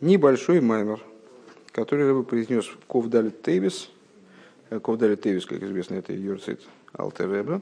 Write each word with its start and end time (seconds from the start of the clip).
небольшой 0.00 0.60
маймер, 0.60 1.00
который 1.72 2.08
Рэбе 2.08 2.22
произнес 2.22 2.66
в 2.66 3.10
Тейвис. 3.42 3.90
Э, 4.70 4.80
Ковдалит 4.80 5.22
Тейвис, 5.22 5.46
как 5.46 5.62
известно, 5.62 5.94
это 5.94 6.12
Юрцит 6.12 6.60
Алтер 6.92 7.60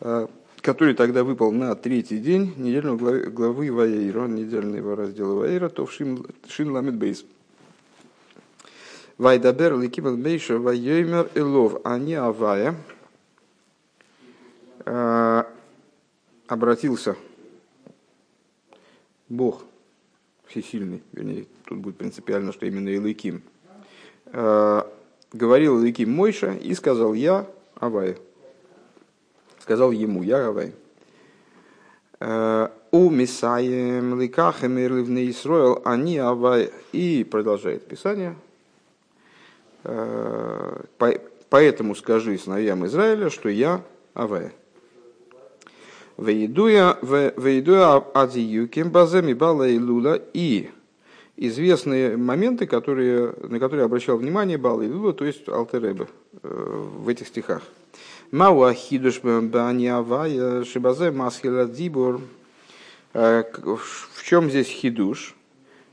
э, 0.00 0.26
который 0.60 0.94
тогда 0.94 1.24
выпал 1.24 1.52
на 1.52 1.74
третий 1.74 2.18
день 2.18 2.54
недельного 2.56 2.96
главы, 2.96 3.30
главы 3.30 3.72
Ваейра, 3.72 4.26
недельного 4.26 4.96
раздела 4.96 5.34
Ваейра, 5.34 5.68
то 5.68 5.86
в 5.86 5.92
Шин, 5.92 6.26
Шин 6.48 6.70
Ламит 6.70 6.96
Бейс. 6.96 7.24
Вайдабер 9.18 9.78
Ликибал 9.78 10.16
Бейша 10.16 10.58
Вайоймер 10.58 11.30
Элов, 11.34 11.80
а 11.84 11.98
не 11.98 12.14
Авая, 12.14 12.74
э, 14.84 15.44
обратился 16.46 17.16
Бог 19.28 19.67
всесильный, 20.48 21.02
вернее, 21.12 21.46
тут 21.64 21.78
будет 21.78 21.96
принципиально, 21.96 22.52
что 22.52 22.66
именно 22.66 22.88
Илыким, 22.88 23.42
э, 24.26 24.82
говорил 25.32 25.78
Илыким 25.78 26.10
Мойша 26.10 26.52
и 26.52 26.74
сказал 26.74 27.14
я 27.14 27.46
Авай. 27.76 28.16
Сказал 29.60 29.92
ему, 29.92 30.22
я 30.22 30.48
Авай. 30.48 30.72
«Э, 32.20 32.68
У 32.90 33.10
Мисаем 33.10 34.18
Ликахем 34.20 34.78
Ирливне 34.78 35.30
Исроил, 35.30 35.82
они 35.84 36.18
Авай. 36.18 36.72
И 36.92 37.24
продолжает 37.30 37.86
Писание. 37.86 38.34
«Э, 39.84 40.82
Поэтому 41.50 41.94
скажи 41.94 42.36
сыновьям 42.36 42.84
Израиля, 42.86 43.30
что 43.30 43.48
я 43.48 43.82
Авай. 44.14 44.52
Вейдуя 46.18 46.90
адиюким 48.12 48.90
баземи 48.90 49.32
бала 49.32 49.68
и 49.68 49.78
лула 49.78 50.20
и 50.34 50.68
известные 51.36 52.16
моменты, 52.16 52.66
которые, 52.66 53.32
на 53.48 53.60
которые 53.60 53.84
обращал 53.84 54.16
внимание 54.16 54.58
Бала 54.58 54.82
и 54.82 54.88
Лула, 54.88 55.12
то 55.12 55.24
есть 55.24 55.48
Алтеребе 55.48 56.08
в 56.42 57.08
этих 57.08 57.28
стихах. 57.28 57.62
Мауа 58.32 58.74
хидуш 58.74 59.20
баниавая 59.22 60.64
шибазе 60.64 61.12
масхила 61.12 61.66
дибур. 61.66 62.20
В 63.12 64.24
чем 64.24 64.50
здесь 64.50 64.66
хидуш? 64.66 65.36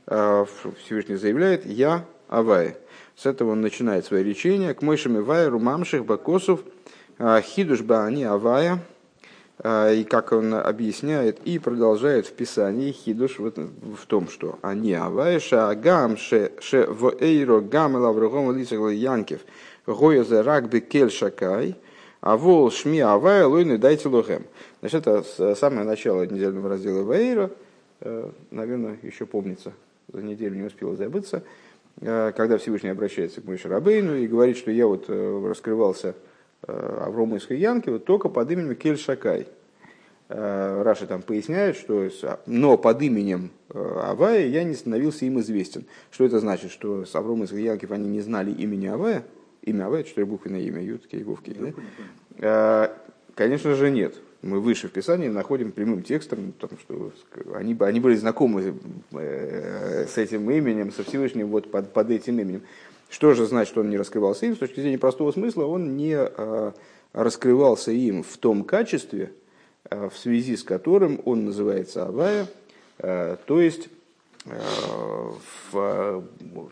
Всевышний 0.06 1.16
заявляет 1.16 1.64
«Я 1.64 2.04
Авай». 2.28 2.76
С 3.14 3.26
этого 3.26 3.52
он 3.52 3.60
начинает 3.60 4.04
свое 4.04 4.24
речение. 4.24 4.74
К 4.74 4.82
мойшам 4.82 5.16
Ивайру 5.18 5.58
мамших 5.58 6.04
бакосов 6.04 6.60
хидуш 7.18 7.80
бани 7.82 8.24
Авая– 8.24 8.80
и 9.66 10.04
как 10.04 10.32
он 10.32 10.54
объясняет 10.54 11.40
и 11.44 11.58
продолжает 11.58 12.26
в 12.26 12.32
Писании 12.32 12.92
хидуш 12.92 13.38
в, 13.38 13.50
в 13.50 14.06
том, 14.06 14.28
что 14.28 14.58
они 14.62 14.92
аваиша 14.92 15.74
гам 15.74 16.16
ше 16.16 16.52
ше 16.60 16.86
в 16.86 17.16
эйро 17.20 17.60
гам 17.60 17.96
лаврогом 17.96 18.56
лицах 18.56 18.78
янкев 18.92 19.40
гоя 19.86 20.24
за 20.24 20.42
рак 20.42 20.68
бекель 20.68 21.10
шакай 21.10 21.76
а 22.26 22.36
вол 22.36 22.72
шми 22.72 22.98
авая 22.98 23.46
лойны 23.46 23.78
дайте 23.78 24.08
лохем. 24.08 24.46
Значит, 24.80 25.06
это 25.06 25.54
самое 25.54 25.84
начало 25.84 26.26
недельного 26.26 26.68
раздела 26.68 27.04
Ваэйра, 27.04 27.50
э, 28.00 28.30
наверное, 28.50 28.98
еще 29.02 29.26
помнится, 29.26 29.72
за 30.12 30.22
неделю 30.22 30.56
не 30.56 30.64
успела 30.64 30.96
забыться, 30.96 31.44
э, 32.00 32.32
когда 32.36 32.58
Всевышний 32.58 32.90
обращается 32.90 33.40
к 33.40 33.44
Моше 33.44 33.68
Рабейну 33.68 34.16
и 34.16 34.26
говорит, 34.26 34.56
что 34.56 34.72
я 34.72 34.88
вот 34.88 35.04
э, 35.08 35.48
раскрывался 35.48 36.14
Аврома 36.66 37.36
из 37.36 37.48
Янкива 37.48 38.00
только 38.00 38.28
под 38.28 38.50
именем 38.50 38.74
Кель 38.74 38.98
Шакай. 38.98 39.46
Э, 40.28 40.82
Раши 40.82 41.06
там 41.06 41.22
поясняет, 41.22 41.76
что 41.76 42.08
но 42.46 42.76
под 42.76 43.00
именем 43.00 43.50
э, 43.70 44.00
Авая 44.02 44.46
я 44.46 44.64
не 44.64 44.74
становился 44.74 45.24
им 45.24 45.38
известен. 45.38 45.84
Что 46.10 46.24
это 46.24 46.40
значит? 46.40 46.72
Что 46.72 47.04
с 47.04 47.14
Аврома 47.14 47.44
из 47.44 47.52
Янкив 47.52 47.92
они 47.92 48.08
не 48.08 48.20
знали 48.20 48.50
имени 48.50 48.86
Авая? 48.86 49.22
Имя 49.62 49.86
Авая, 49.86 50.02
четырехбуквенное 50.02 50.62
имя, 50.62 50.82
Ют, 50.82 51.06
Кейвовки. 51.06 51.56
Да? 52.38 52.92
Конечно 53.34 53.74
же 53.74 53.90
нет. 53.90 54.16
Мы 54.42 54.60
выше 54.60 54.88
в 54.88 54.92
Писании 54.92 55.28
находим 55.28 55.72
прямым 55.72 56.02
текстом, 56.02 56.52
потому 56.58 56.80
что 56.80 57.12
они, 57.54 57.76
они 57.80 58.00
были 58.00 58.14
знакомы 58.14 58.74
с 59.12 60.16
этим 60.16 60.50
именем, 60.50 60.92
со 60.92 61.02
Всевышним 61.04 61.48
вот 61.48 61.70
под, 61.70 61.92
под 61.92 62.10
этим 62.10 62.38
именем. 62.38 62.62
Что 63.08 63.34
же 63.34 63.46
значит, 63.46 63.72
что 63.72 63.80
он 63.80 63.90
не 63.90 63.98
раскрывался 63.98 64.46
им? 64.46 64.54
С 64.54 64.58
точки 64.58 64.80
зрения 64.80 64.98
простого 64.98 65.32
смысла, 65.32 65.64
он 65.64 65.96
не 65.96 66.16
раскрывался 67.12 67.90
им 67.90 68.22
в 68.22 68.36
том 68.36 68.62
качестве, 68.62 69.32
в 69.90 70.12
связи 70.16 70.56
с 70.56 70.62
которым 70.62 71.20
он 71.24 71.44
называется 71.44 72.06
Авая, 72.06 72.46
а, 72.98 73.36
то 73.46 73.60
есть 73.60 73.88
в, 75.72 76.24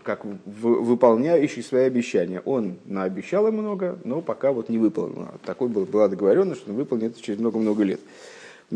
как 0.02 0.24
выполняющий 0.24 1.62
свои 1.62 1.84
обещания. 1.84 2.40
Он 2.44 2.76
наобещал 2.84 3.48
им 3.48 3.54
много, 3.54 3.98
но 4.04 4.20
пока 4.20 4.52
вот 4.52 4.68
не 4.68 4.78
выполнил. 4.78 5.26
Такой 5.44 5.68
был, 5.68 5.84
была 5.84 6.08
договоренность, 6.08 6.60
что 6.60 6.70
он 6.70 6.76
выполнит 6.76 7.20
через 7.20 7.40
много-много 7.40 7.82
лет. 7.82 8.00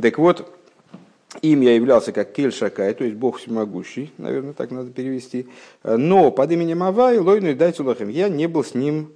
Так 0.01 0.19
вот, 0.19 0.53
им 1.43 1.61
я 1.61 1.75
являлся 1.75 2.13
как 2.13 2.33
Кель 2.33 2.53
Шакай, 2.53 2.95
то 2.95 3.05
есть 3.05 3.17
Бог 3.17 3.39
всемогущий, 3.39 4.13
наверное, 4.19 4.53
так 4.53 4.71
надо 4.71 4.91
перевести. 4.91 5.47
Но 5.85 6.31
под 6.31 6.51
именем 6.51 6.83
Авай, 6.83 7.19
Лойну 7.19 7.51
и 7.51 7.55
Дайтулахем, 7.55 8.09
я 8.09 8.29
не 8.29 8.49
был 8.49 8.65
с 8.65 8.75
ним, 8.75 9.13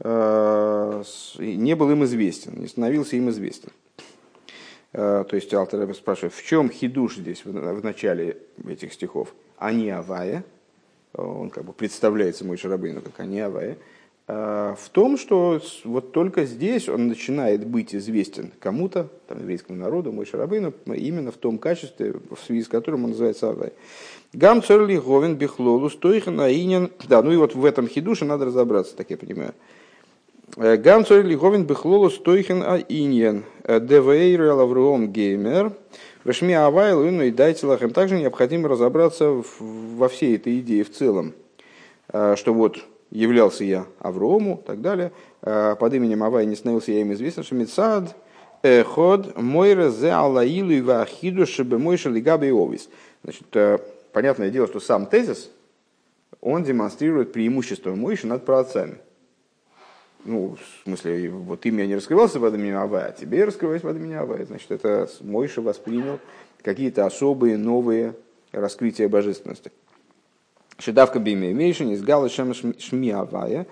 э, 0.00 1.02
не 1.38 1.74
был 1.74 1.90
им 1.90 2.04
известен, 2.04 2.54
не 2.60 2.68
становился 2.68 3.16
им 3.16 3.30
известен. 3.30 3.70
Э, 4.96 5.24
то 5.28 5.36
есть 5.36 5.52
Алтер 5.52 5.94
спрашивает, 5.94 6.34
в 6.34 6.44
чем 6.44 6.70
хидуш 6.70 7.16
здесь 7.16 7.44
в 7.44 7.84
начале 7.84 8.38
этих 8.66 8.92
стихов? 8.92 9.34
Они 9.58 9.90
Авая, 9.90 10.44
он 11.12 11.50
как 11.50 11.64
бы 11.64 11.72
представляется 11.72 12.44
мой 12.44 12.56
Шарабейну 12.56 13.00
как 13.02 13.20
они 13.20 13.40
Авая, 13.40 13.76
Э, 14.28 14.74
в 14.80 14.88
том, 14.90 15.16
что 15.16 15.60
вот 15.84 16.12
только 16.12 16.46
здесь 16.46 16.88
он 16.88 17.06
начинает 17.06 17.64
быть 17.64 17.94
известен 17.94 18.50
кому-то, 18.58 19.08
там, 19.28 19.38
еврейскому 19.38 19.78
народу, 19.78 20.12
мой 20.12 20.26
Шарабейну, 20.26 20.74
именно 20.86 21.30
в 21.30 21.36
том 21.36 21.58
качестве, 21.58 22.12
в 22.12 22.38
связи 22.44 22.64
с 22.64 22.68
которым 22.68 23.04
он 23.04 23.10
называется 23.10 23.50
Авай. 23.50 23.72
גם 24.32 24.62
צריך 24.62 24.96
להבין 24.98 25.36
בכללות 25.36 25.88
תוכן 25.90 26.40
הענין. 26.40 26.90
Да, 27.08 27.22
ну 27.22 27.30
и 27.30 27.36
вот 27.36 27.54
в 27.54 27.64
этом 27.64 27.86
хидуше 27.86 28.24
надо 28.24 28.46
разобраться, 28.46 28.96
так 28.96 29.10
я 29.10 29.16
понимаю. 29.16 29.54
Э, 30.56 30.76
גם 30.76 31.04
צריך 31.04 31.34
להבין 31.34 31.66
בכללות 31.66 32.10
תוכן 32.10 32.62
הענין. 32.62 33.44
Э, 33.64 33.80
דוארא 33.80 34.52
אל 34.52 34.69
אברהם 34.69 35.12
וגומר. 35.12 35.72
ושמי 36.24 36.54
הוי' 36.54 36.92
לא 36.92 37.22
נודעתי 37.22 37.66
להם. 37.66 37.90
Также 37.90 38.18
необходимо 38.18 38.68
разобраться 38.68 39.42
во 39.60 40.08
всей 40.08 40.36
этой 40.36 40.60
идее 40.60 40.84
в 40.84 40.92
целом. 40.92 41.34
Что 42.08 42.52
вот 42.52 42.78
являлся 43.10 43.64
я 43.64 43.86
Аврому 44.00 44.60
и 44.62 44.66
так 44.66 44.80
далее. 44.80 45.12
А, 45.42 45.76
под 45.76 45.94
именем 45.94 46.22
Авай 46.22 46.46
не 46.46 46.56
становился 46.56 46.92
я 46.92 47.00
им 47.00 47.12
известен, 47.12 47.44
שמצד 47.44 48.16
אחד 48.86 49.36
מורה 49.36 49.90
זה 49.90 50.10
על 50.10 50.25
העילוי 50.25 50.70
והחידוש 50.70 51.46
שבמשה 51.46 52.10
לגבי 52.10 52.50
אבות. 52.50 52.88
Значит, 53.22 53.46
э, 53.54 53.78
понятное 54.12 54.50
дело, 54.50 54.66
что 54.66 54.80
сам 54.80 55.06
тезис, 55.06 55.50
он 56.40 56.64
демонстрирует 56.64 57.32
преимущество 57.32 57.94
Мойши 57.94 58.26
над 58.26 58.44
праотцами. 58.44 58.98
Ну, 60.26 60.56
в 60.56 60.84
смысле, 60.84 61.30
вот 61.30 61.60
ты 61.60 61.70
меня 61.70 61.86
не 61.86 61.94
раскрывался 61.94 62.40
под 62.40 62.54
именем 62.54 62.78
Авая, 62.78 63.06
а 63.06 63.12
тебе 63.12 63.44
раскрываюсь 63.44 63.82
под 63.82 63.96
именем 63.96 64.20
Авая. 64.22 64.44
Значит, 64.44 64.70
это 64.72 65.08
Мойша 65.20 65.62
воспринял 65.62 66.18
какие-то 66.62 67.06
особые 67.06 67.56
новые 67.56 68.14
раскрытия 68.50 69.08
божественности. 69.08 69.70
Шедавка 70.78 71.20
бимеймейшин 71.20 71.90
из 71.92 72.02
гала 72.02 72.28
шмиавая, 72.28 73.66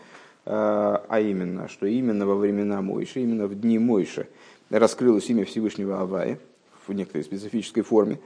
а 0.47 1.21
именно, 1.21 1.69
что 1.69 1.87
именно 1.87 2.25
во 2.25 2.37
времена 2.37 2.81
Мойши, 2.83 3.21
именно 3.21 3.47
в 3.47 3.61
дни 3.61 3.79
Мойши 3.79 4.29
раскрылось 4.71 5.29
имя 5.31 5.45
Всевышнего 5.45 6.01
Авая 6.01 6.39
в 6.87 6.93
некоторой 6.93 7.25
специфической 7.25 7.83
форме. 7.83 8.21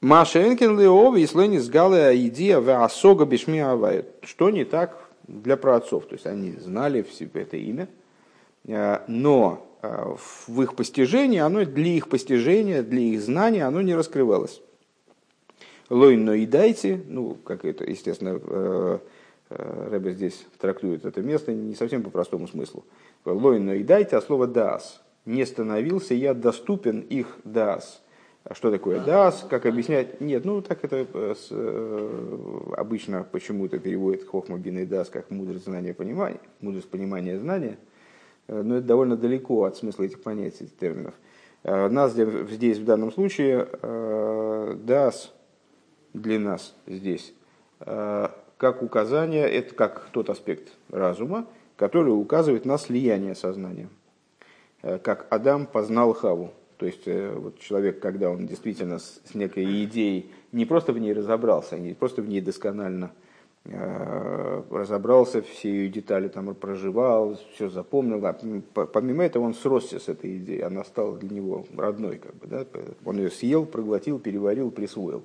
Маша 0.00 0.42
Энкен 0.42 0.78
Леова 0.78 1.16
и 1.16 1.26
Сленис 1.26 1.68
Гала 1.68 2.14
Идия 2.14 2.58
в 2.58 2.70
Асога 2.82 3.26
Бишми 3.26 3.60
Авая. 3.60 4.06
Что 4.22 4.50
не 4.50 4.64
так 4.64 5.09
для 5.30 5.56
праотцов? 5.56 6.06
То 6.06 6.14
есть 6.14 6.26
они 6.26 6.52
знали 6.52 7.02
в 7.02 7.12
себе 7.12 7.42
это 7.42 7.56
имя, 7.56 7.88
а, 8.68 9.04
но 9.08 9.66
а, 9.82 10.16
в 10.46 10.62
их 10.62 10.74
постижении, 10.74 11.38
оно 11.38 11.64
для 11.64 11.92
их 11.92 12.08
постижения, 12.08 12.82
для 12.82 13.00
их 13.00 13.20
знания, 13.20 13.64
оно 13.64 13.80
не 13.80 13.94
раскрывалось. 13.94 14.60
Лойно 15.88 16.32
и 16.32 16.46
дайте, 16.46 17.02
ну, 17.08 17.34
как 17.34 17.64
это, 17.64 17.84
естественно, 17.84 18.40
э, 18.40 18.98
э, 19.50 19.88
Рэбе 19.90 20.12
здесь 20.12 20.46
трактует 20.60 21.04
это 21.04 21.20
место 21.20 21.52
не 21.52 21.74
совсем 21.74 22.04
по 22.04 22.10
простому 22.10 22.46
смыслу. 22.46 22.84
Лойно 23.24 23.72
и 23.72 23.82
дайте, 23.82 24.16
а 24.16 24.22
слово 24.22 24.46
дас. 24.46 25.02
Не 25.24 25.44
становился 25.44 26.14
я 26.14 26.32
доступен 26.32 27.00
их 27.00 27.38
дас. 27.42 28.02
А 28.44 28.54
что 28.54 28.70
такое 28.70 29.00
дас? 29.00 29.46
Как 29.48 29.66
объяснять? 29.66 30.20
Нет, 30.20 30.44
ну 30.44 30.62
так 30.62 30.82
это 30.82 31.06
э, 31.14 31.34
обычно 32.76 33.22
почему-то 33.22 33.78
переводит 33.78 34.26
хохма 34.26 34.58
дас 34.58 35.10
как 35.10 35.30
мудрость 35.30 35.64
знания 35.64 35.92
понимания, 35.92 36.40
мудрость 36.60 36.88
понимания 36.88 37.38
знания. 37.38 37.78
Но 38.48 38.78
это 38.78 38.86
довольно 38.86 39.16
далеко 39.16 39.64
от 39.64 39.76
смысла 39.76 40.04
этих 40.04 40.22
понятий, 40.22 40.64
этих 40.64 40.76
терминов. 40.76 41.14
Нас 41.62 42.12
здесь 42.14 42.78
в 42.78 42.84
данном 42.84 43.12
случае 43.12 43.68
дас 44.84 45.32
для 46.14 46.38
нас 46.40 46.74
здесь 46.86 47.34
как 47.78 48.82
указание, 48.82 49.48
это 49.48 49.74
как 49.74 50.08
тот 50.12 50.30
аспект 50.30 50.72
разума, 50.90 51.46
который 51.76 52.10
указывает 52.10 52.64
на 52.64 52.78
слияние 52.78 53.34
сознания. 53.34 53.88
Как 54.82 55.26
Адам 55.30 55.66
познал 55.66 56.12
Хаву. 56.14 56.52
То 56.80 56.86
есть 56.86 57.06
вот 57.06 57.60
человек, 57.60 58.00
когда 58.00 58.30
он 58.30 58.46
действительно 58.46 58.98
с, 58.98 59.20
с 59.24 59.34
некой 59.34 59.84
идеей 59.84 60.30
не 60.50 60.64
просто 60.64 60.92
в 60.92 60.98
ней 60.98 61.12
разобрался, 61.12 61.78
не 61.78 61.94
просто 61.94 62.22
в 62.22 62.28
ней 62.28 62.40
досконально 62.40 63.12
Э, 63.66 64.62
разобрался, 64.70 65.42
все 65.42 65.68
ее 65.68 65.88
детали 65.90 66.28
там 66.28 66.54
проживал, 66.54 67.38
все 67.54 67.68
запомнил. 67.68 68.24
А 68.24 68.32
помимо 68.86 69.22
этого 69.22 69.44
он 69.44 69.54
сросся 69.54 70.00
с 70.00 70.08
этой 70.08 70.38
идеей, 70.38 70.62
она 70.62 70.82
стала 70.82 71.16
для 71.18 71.28
него 71.28 71.66
родной. 71.76 72.16
Как 72.16 72.34
бы, 72.36 72.46
да? 72.46 72.64
Он 73.04 73.18
ее 73.18 73.30
съел, 73.30 73.66
проглотил, 73.66 74.18
переварил, 74.18 74.70
присвоил. 74.70 75.24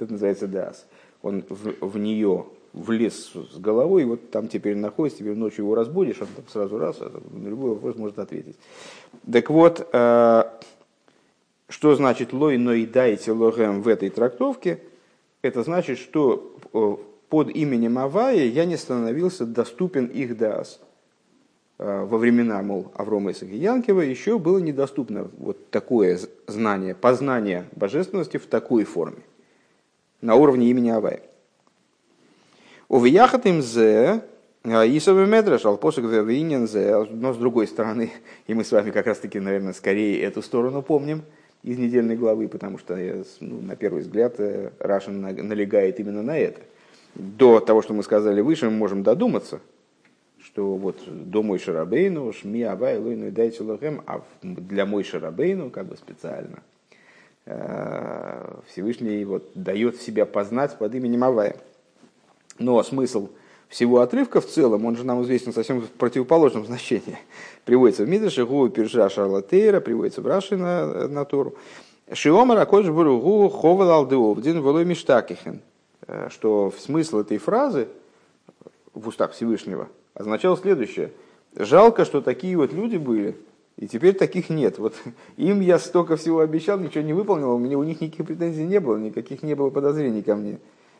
Это 0.00 0.12
называется 0.12 0.48
дас. 0.48 0.86
Он 1.22 1.44
в, 1.48 1.86
в 1.86 1.96
нее 1.96 2.46
влез 2.72 3.32
с 3.32 3.56
головой, 3.56 4.02
и 4.02 4.04
вот 4.04 4.30
там 4.30 4.48
теперь 4.48 4.76
находится, 4.76 5.20
теперь 5.20 5.36
ночью 5.36 5.64
его 5.64 5.76
разбудишь, 5.76 6.20
он 6.20 6.28
там 6.34 6.44
сразу 6.48 6.76
раз, 6.78 6.96
а 7.00 7.10
на 7.30 7.48
любой 7.48 7.70
вопрос 7.70 7.96
может 7.96 8.18
ответить. 8.18 8.56
Так 9.32 9.48
вот, 9.48 9.88
э, 9.92 10.44
что 11.76 11.94
значит 11.94 12.32
лой, 12.32 12.56
но 12.56 12.72
и 12.72 12.86
дайте 12.86 13.32
логем 13.32 13.82
в 13.82 13.88
этой 13.88 14.08
трактовке? 14.08 14.80
Это 15.42 15.62
значит, 15.62 15.98
что 15.98 16.56
э, 16.72 16.96
под 17.28 17.50
именем 17.50 17.98
Авая 17.98 18.46
я 18.46 18.64
не 18.64 18.78
становился 18.78 19.44
доступен 19.44 20.06
их 20.06 20.38
дас. 20.38 20.80
А, 21.78 22.06
во 22.06 22.16
времена, 22.16 22.62
мол, 22.62 22.90
Аврома 22.94 23.32
Исаака 23.32 23.54
Янкива 23.54 24.00
еще 24.00 24.38
было 24.38 24.56
недоступно 24.56 25.30
вот 25.36 25.68
такое 25.68 26.18
знание, 26.46 26.94
познание 26.94 27.66
божественности 27.76 28.38
в 28.38 28.46
такой 28.46 28.84
форме, 28.84 29.22
на 30.22 30.34
уровне 30.34 30.70
имени 30.70 30.88
Авая. 30.88 31.20
Увияхат 32.88 33.44
им 33.44 33.60
зе, 33.60 34.22
Исовый 34.64 35.26
Медраш, 35.26 35.66
Алпосик 35.66 36.04
Винен 36.04 36.68
зе, 36.68 37.04
но 37.10 37.34
с 37.34 37.36
другой 37.36 37.66
стороны, 37.66 38.12
и 38.46 38.54
мы 38.54 38.64
с 38.64 38.72
вами 38.72 38.90
как 38.92 39.06
раз 39.06 39.18
таки, 39.18 39.38
наверное, 39.38 39.74
скорее 39.74 40.22
эту 40.22 40.40
сторону 40.40 40.80
помним 40.80 41.22
из 41.62 41.78
недельной 41.78 42.16
главы, 42.16 42.48
потому 42.48 42.78
что, 42.78 42.96
ну, 43.40 43.60
на 43.60 43.76
первый 43.76 44.02
взгляд, 44.02 44.34
э, 44.38 44.70
Рашин 44.78 45.20
налегает 45.20 46.00
именно 46.00 46.22
на 46.22 46.38
это– 46.38 46.60
до 47.16 47.60
того, 47.60 47.82
что 47.82 47.94
мы 47.94 48.02
сказали 48.02 48.40
выше, 48.40 48.66
мы 48.66 48.76
можем 48.76 49.02
додуматься, 49.02 49.60
что 50.38 50.74
вот 50.74 50.96
до 51.06 51.42
мой 51.42 51.58
шарабейну, 51.58 52.32
шми 52.32 52.62
абай 52.62 52.98
лойну 52.98 53.30
дайте 53.30 53.62
лохем, 53.62 54.02
а 54.06 54.22
для 54.42 54.84
мой 54.86 55.02
шарабейну 55.02 55.70
как 55.70 55.86
бы 55.86 55.96
специально 55.96 56.62
э, 57.46 58.60
Всевышний 58.68 59.24
вот 59.24 59.50
дает 59.54 59.96
себя 60.00 60.26
познать 60.26 60.76
под 60.78 60.94
именем 60.94 61.24
Авая. 61.24 61.56
Но 62.58 62.82
смысл 62.82 63.30
всего 63.68 64.00
отрывка 64.00 64.40
в 64.40 64.46
целом, 64.46 64.84
он 64.84 64.96
же 64.96 65.04
нам 65.04 65.22
известен 65.22 65.52
совсем 65.52 65.80
в 65.80 65.88
противоположном 65.88 66.66
значении. 66.66 67.18
Приводится 67.64 68.04
в 68.04 68.08
Мидрше, 68.08 68.46
Гу 68.46 68.68
Пиржа 68.68 69.08
Шарлатейра, 69.08 69.80
приводится 69.80 70.20
в 70.20 70.26
Раши 70.26 70.56
на, 70.56 71.08
на 71.08 71.24
Тору. 71.24 71.54
Шиомар 72.12 72.58
Акодж 72.58 72.90
Буру 72.90 73.48
Ховал 73.48 73.90
Алдеовдин 73.90 74.60
Волой 74.60 74.84
Миштакихен. 74.84 75.60
Э, 76.06 76.28
что 76.30 76.72
смысл 76.78 77.18
этой 77.18 77.38
фразы 77.38 77.88
в 78.94 79.08
устах 79.08 79.32
Всевышнего 79.32 79.88
означал 80.14 80.56
следующее. 80.56 81.12
Жалко, 81.54 82.04
что 82.04 82.20
такие 82.20 82.56
вот 82.56 82.72
люди 82.72 82.96
были, 82.96 83.36
и 83.76 83.88
теперь 83.88 84.14
таких 84.14 84.50
нет. 84.50 84.78
Вот 84.78 84.94
им 85.36 85.60
я 85.60 85.78
столько 85.78 86.16
всего 86.16 86.40
обещал, 86.40 86.78
ничего 86.78 87.02
не 87.02 87.12
выполнил, 87.12 87.52
у 87.54 87.58
меня 87.58 87.78
у 87.78 87.82
них 87.82 88.00
никаких 88.00 88.26
претензий 88.26 88.64
не 88.64 88.78
было, 88.78 88.96
никаких 88.96 89.42
не 89.42 89.54
было 89.54 89.70
подозрений 89.70 90.22
ко 90.22 90.36
мне. 90.36 90.58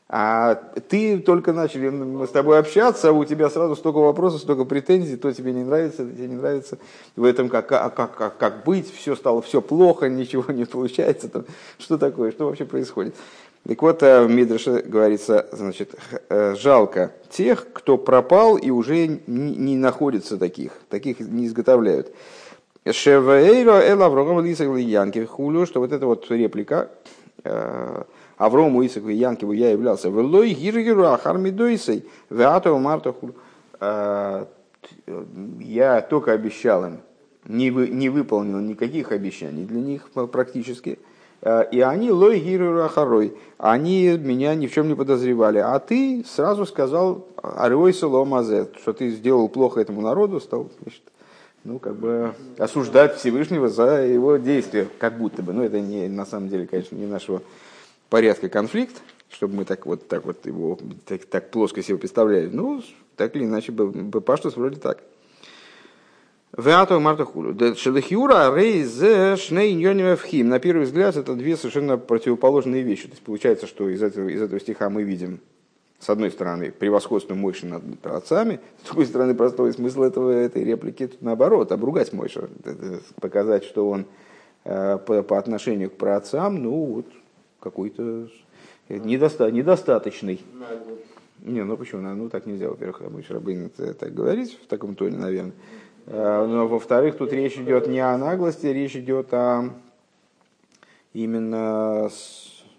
А 0.08 0.55
ты 0.88 1.19
только 1.19 1.53
начали 1.53 2.25
с 2.26 2.31
тобой 2.31 2.61
общаться, 2.61 3.08
а 3.08 3.12
у 3.12 3.25
тебя 3.25 3.50
сразу 3.50 3.75
столько 3.75 3.97
вопросов, 3.97 4.41
столько 4.41 4.64
претензий, 4.64 5.17
то 5.17 5.32
тебе 5.32 5.53
не 5.53 5.64
нравится, 5.64 6.05
то 6.05 6.12
тебе 6.12 6.29
не 6.29 6.37
нравится. 6.37 6.79
В 7.17 7.25
этом 7.25 7.49
как, 7.49 7.67
как, 7.67 7.94
как, 7.94 8.37
как 8.38 8.64
быть, 8.64 8.93
все 8.94 9.17
стало 9.17 9.43
все 9.43 9.61
плохо, 9.61 10.08
ничего 10.08 10.53
не 10.53 10.64
получается. 10.64 11.29
Там, 11.29 11.44
что 11.79 11.99
такое, 11.99 12.31
что 12.31 12.47
вообще 12.47 12.64
происходит? 12.64 13.17
Так 13.67 13.82
вот, 13.82 14.00
э, 14.05 14.25
в 14.25 14.31
Мидрше 14.31 14.85
говорится, 14.87 15.49
значит, 15.50 15.97
э, 16.29 16.55
жалко 16.55 17.11
тех, 17.29 17.67
кто 17.73 17.99
пропал 17.99 18.56
и 18.56 18.70
уже 18.70 19.09
не 19.26 19.76
находится 19.76 20.38
таких, 20.38 20.70
таких 20.88 21.19
не 21.19 21.47
изготовляют. 21.47 22.14
Шевейро 22.88 23.81
эл 23.82 24.05
Аврогам 24.05 24.44
Лисак 24.44 24.69
Янки 24.76 25.25
хулю, 25.25 25.67
что 25.67 25.81
вот 25.81 25.91
эта 25.91 26.06
вот 26.06 26.31
реплика 26.31 26.91
э, 27.43 28.05
Аврому 28.37 28.85
Исаку 28.85 29.09
Янкиву 29.09 29.53
я 29.53 29.71
являлся. 29.71 30.09
Велой 30.09 30.53
гиргиру 30.53 31.05
ахармидойсой 31.05 32.05
веату 32.31 32.79
марта 32.79 33.12
хулю. 33.12 33.35
Я 35.61 36.00
только 36.03 36.33
обещал 36.33 36.87
им, 36.87 37.00
не, 37.44 37.71
вы, 37.71 37.88
не 37.88 38.09
выполнил 38.09 38.61
никаких 38.61 39.12
обещаний 39.12 39.65
для 39.65 39.81
них 39.81 40.11
практически. 40.33 40.99
Э, 41.43 41.65
и 41.71 41.81
они 41.81 42.11
лой 42.11 42.41
гиру 42.41 42.83
ахарой, 42.83 43.37
они 43.59 44.17
меня 44.17 44.55
ни 44.55 44.67
в 44.67 44.73
чем 44.73 44.88
не 44.88 44.94
подозревали. 44.94 45.59
А 45.59 45.79
ты 45.79 46.25
сразу 46.27 46.67
сказал 46.67 47.27
арой 47.43 47.93
соломазе, 47.93 48.69
что 48.81 48.93
ты 48.93 49.11
сделал 49.11 49.49
плохо 49.49 49.81
этому 49.81 50.00
народу, 50.00 50.41
стал 50.41 50.71
значит, 50.83 51.03
ну, 51.65 51.79
как 51.79 51.97
бы 51.97 52.35
осуждать 52.59 53.17
Всевышнего 53.17 53.69
за 53.69 54.03
его 54.03 54.37
действия, 54.37 54.87
как 54.99 55.19
будто 55.19 55.43
бы. 55.43 55.53
Но 55.53 55.65
это 55.65 55.81
не, 55.81 56.09
на 56.09 56.27
самом 56.27 56.49
деле, 56.49 56.67
конечно, 56.67 56.97
не 56.97 57.06
нашего 57.06 57.43
порядка 58.08 58.49
конфликт, 58.49 59.03
чтобы 59.31 59.56
мы 59.56 59.64
так 59.64 59.87
вот, 59.87 60.08
так 60.08 60.25
вот 60.25 60.47
его 60.47 60.79
так, 61.06 61.25
так 61.25 61.50
плоско 61.50 61.82
себе 61.82 61.99
представляли. 61.99 62.49
Ну, 62.49 62.82
так 63.17 63.35
или 63.37 63.44
иначе, 63.44 63.73
Паштус 63.73 64.56
вроде 64.56 64.81
так. 64.81 65.03
Веату 66.56 66.99
Мартахулю. 67.00 67.75
Шелехиура 67.76 68.55
рейзе 68.55 69.37
шней 69.37 69.75
На 70.43 70.58
первый 70.58 70.85
взгляд 70.85 71.17
это 71.17 71.35
две 71.35 71.56
совершенно 71.56 71.99
противоположные 71.99 72.82
вещи. 72.82 73.05
То 73.05 73.11
есть 73.11 73.23
получается, 73.23 73.67
что 73.67 73.88
из 73.91 74.03
этого, 74.03 74.29
из 74.29 74.41
этого 74.41 74.59
стиха 74.61 74.88
мы 74.88 75.02
видим 75.02 75.41
с 75.99 76.11
одной 76.11 76.31
стороны, 76.31 76.70
превосходство 76.70 77.35
Мойши 77.35 77.67
над 77.67 77.82
отцами, 78.05 78.61
с 78.82 78.87
другой 78.87 79.06
стороны, 79.06 79.35
простой 79.35 79.73
смысл 79.73 80.02
этого, 80.02 80.31
этой 80.31 80.62
реплики 80.62 81.06
тут 81.06 81.23
наоборот, 81.23 81.73
обругать 81.73 82.12
Мойша, 82.12 82.49
показать, 83.20 83.64
что 83.64 83.88
он 83.88 84.06
э, 84.64 84.99
по, 84.99 85.23
по 85.23 85.38
отношению 85.38 85.91
к 85.91 85.94
праотцам, 85.94 86.62
ну, 86.62 86.85
вот, 86.85 87.06
какой-то 87.66 88.28
недоста, 88.88 89.50
недостаточный. 89.50 90.40
Не, 91.40 91.64
ну 91.64 91.76
почему? 91.76 92.02
Ну, 92.14 92.28
так 92.28 92.46
нельзя, 92.46 92.68
во-первых, 92.68 93.00
Мойша 93.11 93.35
Рабын 93.35 93.70
так 93.70 94.14
говорить 94.14 94.56
в 94.62 94.66
таком 94.68 94.94
тоне, 94.94 95.18
наверное. 95.18 95.52
Э, 96.06 96.46
но 96.46 96.68
во-вторых, 96.68 97.16
тут 97.16 97.32
речь 97.32 97.56
идет 97.56 97.88
не 97.88 97.99
о 97.99 98.16
наглости, 98.16 98.66
речь 98.66 98.96
идет 98.96 99.35
о 99.35 99.70
именно, 101.12 102.08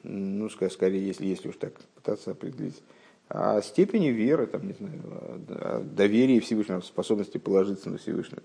ну, 0.04 0.50
скорее, 0.50 1.06
если, 1.06 1.26
если 1.26 1.50
уж 1.50 1.58
так 1.58 1.74
пытаться 1.96 2.32
определить, 2.32 2.82
о 3.28 3.62
степени 3.62 4.08
веры, 4.08 4.48
там, 4.48 4.66
не 4.66 4.74
знаю, 4.74 5.02
о 5.50 5.82
доверии 5.84 6.40
Всевышнего, 6.40 6.80
способности 6.80 7.38
положиться 7.38 7.90
на 7.90 7.98
Всевышнего. 7.98 8.42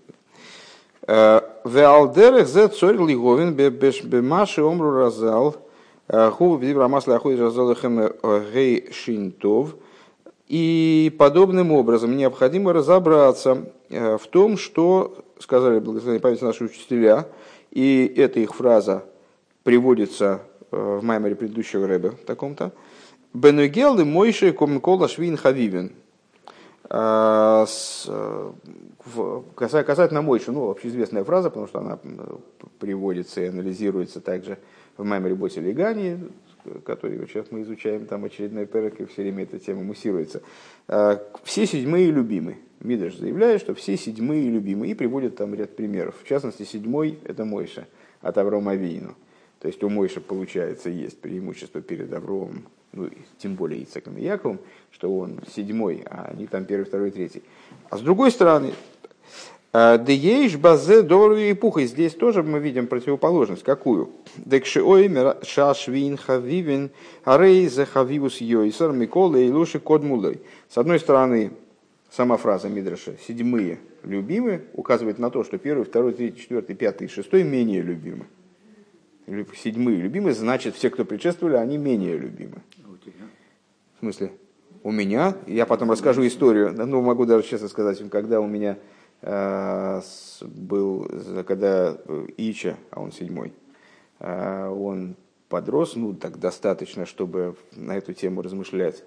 Э, 1.07 1.41
Веалдерех 1.63 2.47
зе 2.47 2.67
цорь 2.67 2.97
лиговин 2.97 3.53
бемаши 3.53 4.61
омру 4.61 4.91
разал 4.91 5.55
хубу 6.31 6.57
бдибра 6.57 6.87
масла 6.87 7.19
разал 7.23 7.75
гей 8.53 8.91
шинтов– 8.91 9.75
и 10.53 11.11
подобным 11.17 11.71
образом 11.71 12.15
необходимо 12.17 12.73
разобраться 12.73 13.65
э, 13.89 14.17
в 14.17 14.27
том, 14.27 14.57
что 14.57 15.25
сказали 15.39 15.79
благословенные 15.79 16.19
памяти 16.19 16.43
наши 16.43 16.65
учителя, 16.65 17.27
и 17.71 18.13
эта 18.17 18.39
их 18.39 18.53
фраза 18.53 19.03
приводится 19.63 20.41
э, 20.71 20.99
в 21.01 21.03
маймере 21.03 21.35
предыдущего 21.35 21.87
рэба 21.87 22.11
таком-то. 22.27 22.71
Бенугелы 23.33 24.05
Мойши 24.05 24.51
Комикола 24.51 25.07
Швин 25.07 25.37
Хавивин. 25.37 25.93
Э, 26.95 27.65
касательно 29.55 30.21
Мойши, 30.21 30.51
ну, 30.51 30.69
общеизвестная 30.69 31.23
фраза, 31.23 31.49
потому 31.49 31.67
что 31.67 31.79
она 31.79 31.97
приводится 32.79 33.41
и 33.41 33.47
анализируется 33.47 34.21
также 34.21 34.59
в 34.95 35.03
маймере 35.03 35.33
Боси 35.33 35.57
Легани, 35.57 36.19
который 36.85 37.17
сейчас 37.27 37.47
мы 37.49 37.63
изучаем, 37.63 38.05
там 38.05 38.25
очередной 38.25 38.67
перек, 38.67 39.01
и 39.01 39.05
все 39.05 39.23
время 39.23 39.43
эта 39.43 39.57
тема 39.57 39.81
муссируется. 39.81 40.43
А, 40.87 41.19
все 41.43 41.65
седьмые 41.65 42.11
любимы. 42.11 42.57
Мидраш 42.79 43.17
заявляет, 43.17 43.61
что 43.61 43.73
все 43.73 43.97
седьмые 43.97 44.49
любимы, 44.51 44.87
и 44.87 44.93
приводит 44.93 45.35
там 45.35 45.55
ряд 45.55 45.75
примеров. 45.75 46.13
В 46.21 46.27
частности, 46.27 46.61
седьмой– 46.61 47.17
это 47.23 47.43
Мойша 47.43 47.87
от 48.21 48.37
Аврома 48.37 48.73
Авину. 48.73 49.15
То 49.63 49.67
есть 49.67 49.81
у 49.81 49.87
Мойша, 49.87 50.19
получается, 50.19 50.89
есть 50.89 51.21
преимущество 51.21 51.79
перед 51.79 52.11
Авромом, 52.11 52.65
ну, 52.91 53.09
тем 53.37 53.55
более 53.55 53.81
Ицаком 53.81 54.17
и 54.17 54.23
Яковом, 54.23 54.59
что 54.91 55.17
он 55.17 55.39
седьмой, 55.55 56.03
а 56.05 56.31
они 56.33 56.47
там 56.47 56.65
первый, 56.65 56.83
второй, 56.83 57.11
третий. 57.11 57.43
А 57.89 57.97
с 57.97 58.01
другой 58.01 58.31
стороны, 58.31 58.73
Дееш 59.71 60.57
базе 60.57 61.01
доллару 61.01 61.37
и 61.37 61.53
пуха. 61.53 61.85
Здесь 61.85 62.13
тоже 62.13 62.43
мы 62.43 62.59
видим 62.59 62.87
противоположность. 62.87 63.63
Какую? 63.63 64.09
Декши 64.35 64.83
оймер 64.83 65.37
шашвин 65.43 66.17
хавивин 66.17 66.91
арей 67.23 67.69
за 67.69 67.85
хавивус 67.85 68.41
йойсар 68.41 68.91
микола 68.91 69.37
и 69.37 69.49
луши 69.49 69.79
кодмулой. 69.79 70.41
С 70.67 70.77
одной 70.77 70.99
стороны, 70.99 71.53
сама 72.11 72.35
фраза 72.35 72.67
Мидраша 72.67 73.15
«седьмые 73.25 73.79
любимы» 74.03 74.63
указывает 74.73 75.19
на 75.19 75.29
то, 75.29 75.45
что 75.45 75.57
первый, 75.57 75.85
второй, 75.85 76.11
третий, 76.11 76.41
четвертый, 76.41 76.75
пятый 76.75 77.05
и 77.05 77.09
шестой 77.09 77.43
менее 77.43 77.81
любимы. 77.81 78.25
Седьмые 79.55 79.97
любимы, 79.97 80.33
значит, 80.33 80.75
все, 80.75 80.89
кто 80.89 81.05
предшествовали, 81.05 81.55
они 81.55 81.77
менее 81.77 82.17
любимы. 82.17 82.61
В 83.95 83.99
смысле? 83.99 84.33
У 84.83 84.91
меня, 84.91 85.35
я 85.47 85.65
потом 85.65 85.91
расскажу 85.91 86.27
историю, 86.27 86.73
ну, 86.73 87.01
могу 87.01 87.25
даже 87.25 87.47
честно 87.47 87.69
сказать, 87.69 88.01
когда 88.09 88.41
у 88.41 88.47
меня 88.47 88.77
э, 89.21 90.01
был, 90.41 91.09
когда 91.47 91.97
Ича, 92.35 92.75
а 92.91 93.01
он 93.01 93.13
седьмой, 93.13 93.53
э, 94.19 94.67
он 94.67 95.15
подрос, 95.47 95.95
ну, 95.95 96.13
так 96.13 96.37
достаточно, 96.37 97.05
чтобы 97.05 97.55
на 97.71 97.95
эту 97.95 98.11
тему 98.11 98.41
размышлять, 98.41 99.05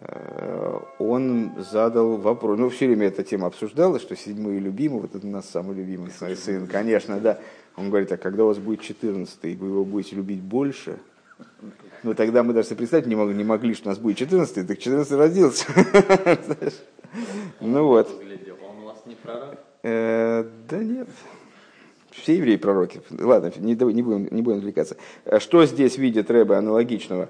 э, 0.00 0.80
он 0.98 1.52
задал 1.70 2.16
вопрос, 2.16 2.58
ну, 2.58 2.68
все 2.68 2.88
время 2.88 3.06
эта 3.06 3.22
тема 3.22 3.46
обсуждалась, 3.46 4.02
что 4.02 4.16
седьмой 4.16 4.58
любимый, 4.58 5.02
вот 5.02 5.14
это 5.14 5.24
у 5.24 5.30
нас 5.30 5.48
самый 5.48 5.76
любимый 5.76 6.10
сын, 6.10 6.66
конечно, 6.66 7.20
да. 7.20 7.38
Он 7.76 7.88
говорит, 7.88 8.12
а 8.12 8.16
когда 8.16 8.44
у 8.44 8.48
вас 8.48 8.58
будет 8.58 8.80
четырнадцатый, 8.80 9.56
вы 9.56 9.68
его 9.68 9.84
будете 9.84 10.16
любить 10.16 10.40
больше, 10.40 10.98
ну, 12.02 12.14
тогда 12.14 12.42
мы 12.42 12.52
даже 12.52 12.68
себе 12.68 12.78
представить 12.78 13.06
не 13.06 13.14
могли, 13.14 13.34
не 13.34 13.44
могли, 13.44 13.74
что 13.74 13.88
у 13.88 13.90
нас 13.90 13.98
будет 13.98 14.16
14 14.16 14.66
так 14.66 14.78
14 14.78 15.12
родился. 15.12 15.66
Ну 17.60 17.86
вот. 17.86 18.08
Он 18.08 18.78
у 18.78 18.86
вас 18.86 19.02
не 19.04 19.14
пророк? 19.14 19.58
Э, 19.82 20.44
да 20.68 20.78
нет. 20.78 21.08
Все 22.10 22.36
евреи 22.36 22.56
пророки. 22.56 23.02
Ладно, 23.10 23.52
не, 23.58 23.74
не, 23.74 24.02
будем, 24.02 24.28
не 24.30 24.42
будем 24.42 24.58
отвлекаться. 24.58 24.96
Э, 25.26 25.38
что 25.38 25.64
здесь 25.66 25.98
видит 25.98 26.30
Рэбе 26.30 26.54
аналогичного? 26.54 27.28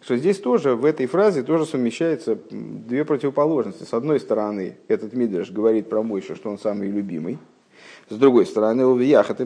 Что 0.00 0.16
здесь 0.16 0.38
тоже, 0.38 0.74
в 0.74 0.84
этой 0.84 1.06
фразе 1.06 1.42
тоже 1.42 1.64
совмещаются 1.64 2.36
две 2.50 3.04
противоположности. 3.04 3.84
С 3.84 3.94
одной 3.94 4.20
стороны, 4.20 4.76
этот 4.88 5.12
Мидраш 5.12 5.50
говорит 5.50 5.88
про 5.88 6.02
Мойша, 6.02 6.34
что 6.34 6.50
он 6.50 6.58
самый 6.58 6.90
любимый. 6.90 7.38
С 8.10 8.16
другой 8.16 8.46
стороны, 8.46 8.86
Увияхат 8.86 9.40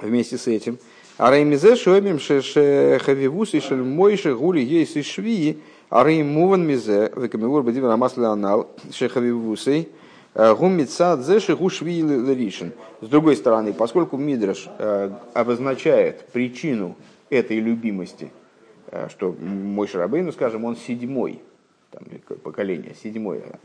вместе 0.00 0.38
с 0.38 0.46
этим– 0.46 0.78
а 1.18 1.32
реймизе 1.32 1.74
шоемим 1.74 2.20
шехавивус 2.20 3.52
и 3.52 3.60
шельмойше 3.60 4.36
гули 4.36 4.60
ейс 4.60 4.94
и 4.94 5.02
швии, 5.02 5.58
а 5.90 6.04
рейм 6.04 6.28
муван 6.28 6.64
мизе, 6.64 7.10
векамивур 7.16 7.64
бадивер 7.64 7.90
амасли 7.90 8.24
анал, 8.24 8.70
шехавивусей, 8.92 9.88
леришин. 12.02 12.72
С 13.00 13.08
другой 13.08 13.34
стороны, 13.34 13.72
поскольку 13.72 14.16
Мидраш 14.16 14.68
обозначает 15.34 16.28
причину 16.28 16.94
этой 17.30 17.58
любимости, 17.58 18.30
что 19.08 19.32
мой 19.32 19.88
Шарабейну, 19.88 20.30
скажем, 20.30 20.64
он 20.64 20.76
седьмой, 20.76 21.40
там, 21.90 22.04
поколение, 22.44 22.94
седьмое. 23.02 23.58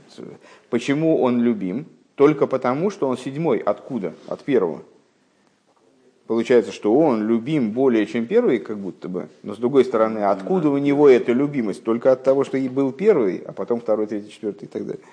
Почему 0.72 1.22
он 1.22 1.40
любим? 1.40 1.86
Только 2.16 2.48
потому, 2.48 2.90
что 2.90 3.08
он 3.08 3.18
седьмой. 3.18 3.58
Откуда? 3.58 4.14
От 4.28 4.44
первого. 4.44 4.84
Получается, 6.28 6.72
что 6.72 6.96
он 6.96 7.28
любим 7.28 7.72
более, 7.72 8.06
чем 8.06 8.26
первый, 8.26 8.60
как 8.60 8.78
будто 8.78 9.10
бы. 9.10 9.28
Но 9.42 9.56
с 9.56 9.58
другой 9.58 9.84
стороны, 9.84 10.20
откуда 10.20 10.70
у 10.70 10.78
него 10.78 11.10
эта 11.10 11.34
любимость? 11.34 11.84
Только 11.84 12.12
от 12.12 12.24
того, 12.24 12.44
что 12.46 12.58
и 12.58 12.70
был 12.70 12.94
первый, 12.94 13.44
а 13.46 13.52
потом 13.52 13.82
второй, 13.82 14.08
третий, 14.08 14.32
четвертый 14.32 14.66
и 14.66 14.68
так 14.68 14.86
далее. 14.86 15.04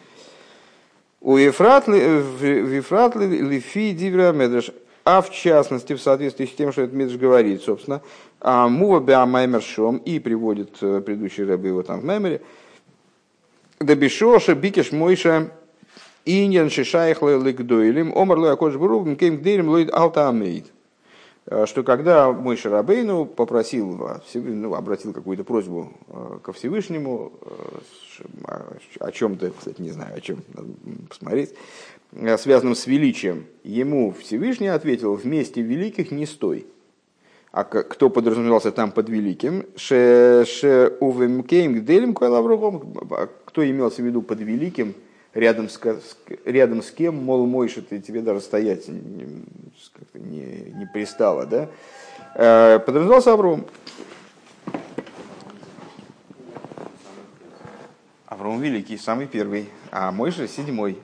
У 1.21 1.37
Ефратли 1.37 3.27
Лифи 3.43 3.93
Дивра 3.93 4.33
Медреш, 4.33 4.71
а 5.05 5.21
в 5.21 5.31
частности, 5.31 5.95
в 5.95 6.01
соответствии 6.01 6.47
с 6.47 6.53
тем, 6.53 6.71
что 6.73 6.83
этот 6.83 6.95
Медреш 6.95 7.19
говорит, 7.19 7.63
собственно, 7.63 8.03
а 8.41 8.69
Мува 8.69 9.01
Беа 9.01 9.27
Маймершом 9.27 9.99
и 9.99 10.19
приводит 10.21 10.77
э, 10.81 11.03
предыдущий 11.05 11.45
рэб 11.45 11.65
его 11.65 11.83
там 11.83 12.01
в 12.01 12.05
Мемере, 12.05 12.41
דבשעה 13.81 14.55
שביקש 14.55 14.93
משה 14.93 15.51
ענין 16.25 16.71
ששייך 16.71 17.39
לגדולים 17.39 18.17
אמר 18.17 18.57
הקדוש 18.57 18.77
ברוך 18.77 19.17
הוא 19.17 19.39
במקום 19.39 19.69
גדולים 19.69 19.93
אל 19.93 20.29
תעמוד. 20.29 20.67
Э, 21.47 21.67
что 21.67 21.83
когда 21.83 22.31
Мойше 22.33 22.57
Рабейну 22.57 23.27
попросил, 23.27 23.99
ну, 24.35 24.75
обратил 24.75 25.13
какую-то 25.13 25.45
просьбу 25.45 25.93
э, 26.09 26.39
ко 26.43 26.53
Всевышнему 26.53 27.33
э, 28.45 28.55
о 29.01 29.13
чем-то, 29.13 29.51
кстати, 29.51 29.81
не 29.81 29.91
знаю, 29.91 30.17
о 30.17 30.21
чем, 30.21 30.39
надо 30.55 30.69
посмотреть, 31.09 31.55
связанном 32.39 32.75
с 32.75 32.87
величием, 32.87 33.47
ему 33.65 34.13
Всевышний 34.13 34.69
ответил, 34.69 35.15
в 35.15 35.23
месте 35.23 35.63
великих 35.63 36.11
не 36.11 36.27
стой. 36.27 36.67
А 37.53 37.65
кто 37.65 38.11
подразумевался 38.11 38.71
там 38.71 38.93
под 38.93 39.09
великим? 39.09 39.67
ש, 39.75 40.45
שבמקום 40.47 41.75
גדולים 41.75 42.17
а 42.21 43.29
Кто 43.45 43.69
имелся 43.69 44.03
в 44.03 44.05
виду 44.05 44.23
под 44.23 44.41
великим? 44.41 44.95
Рядом 45.35 45.69
с, 45.69 45.81
рядом 46.45 46.83
с 46.83 46.91
кем, 46.91 47.17
мол, 47.17 47.47
Мойша, 47.47 47.83
ты 47.83 48.01
тебе 48.01 48.21
даже 48.21 48.41
стоять 48.41 48.89
не, 48.89 49.45
не, 50.15 50.87
пристало, 50.93 51.47
да? 51.47 51.69
Э, 52.35 52.79
подразумевался 52.79 53.33
Авром. 53.33 53.67
Авром 58.27 58.61
Великий, 58.61 58.97
самый 58.97 59.27
первый, 59.27 59.69
а 59.91 60.11
Мойша 60.13 60.49
седьмой. 60.49 60.99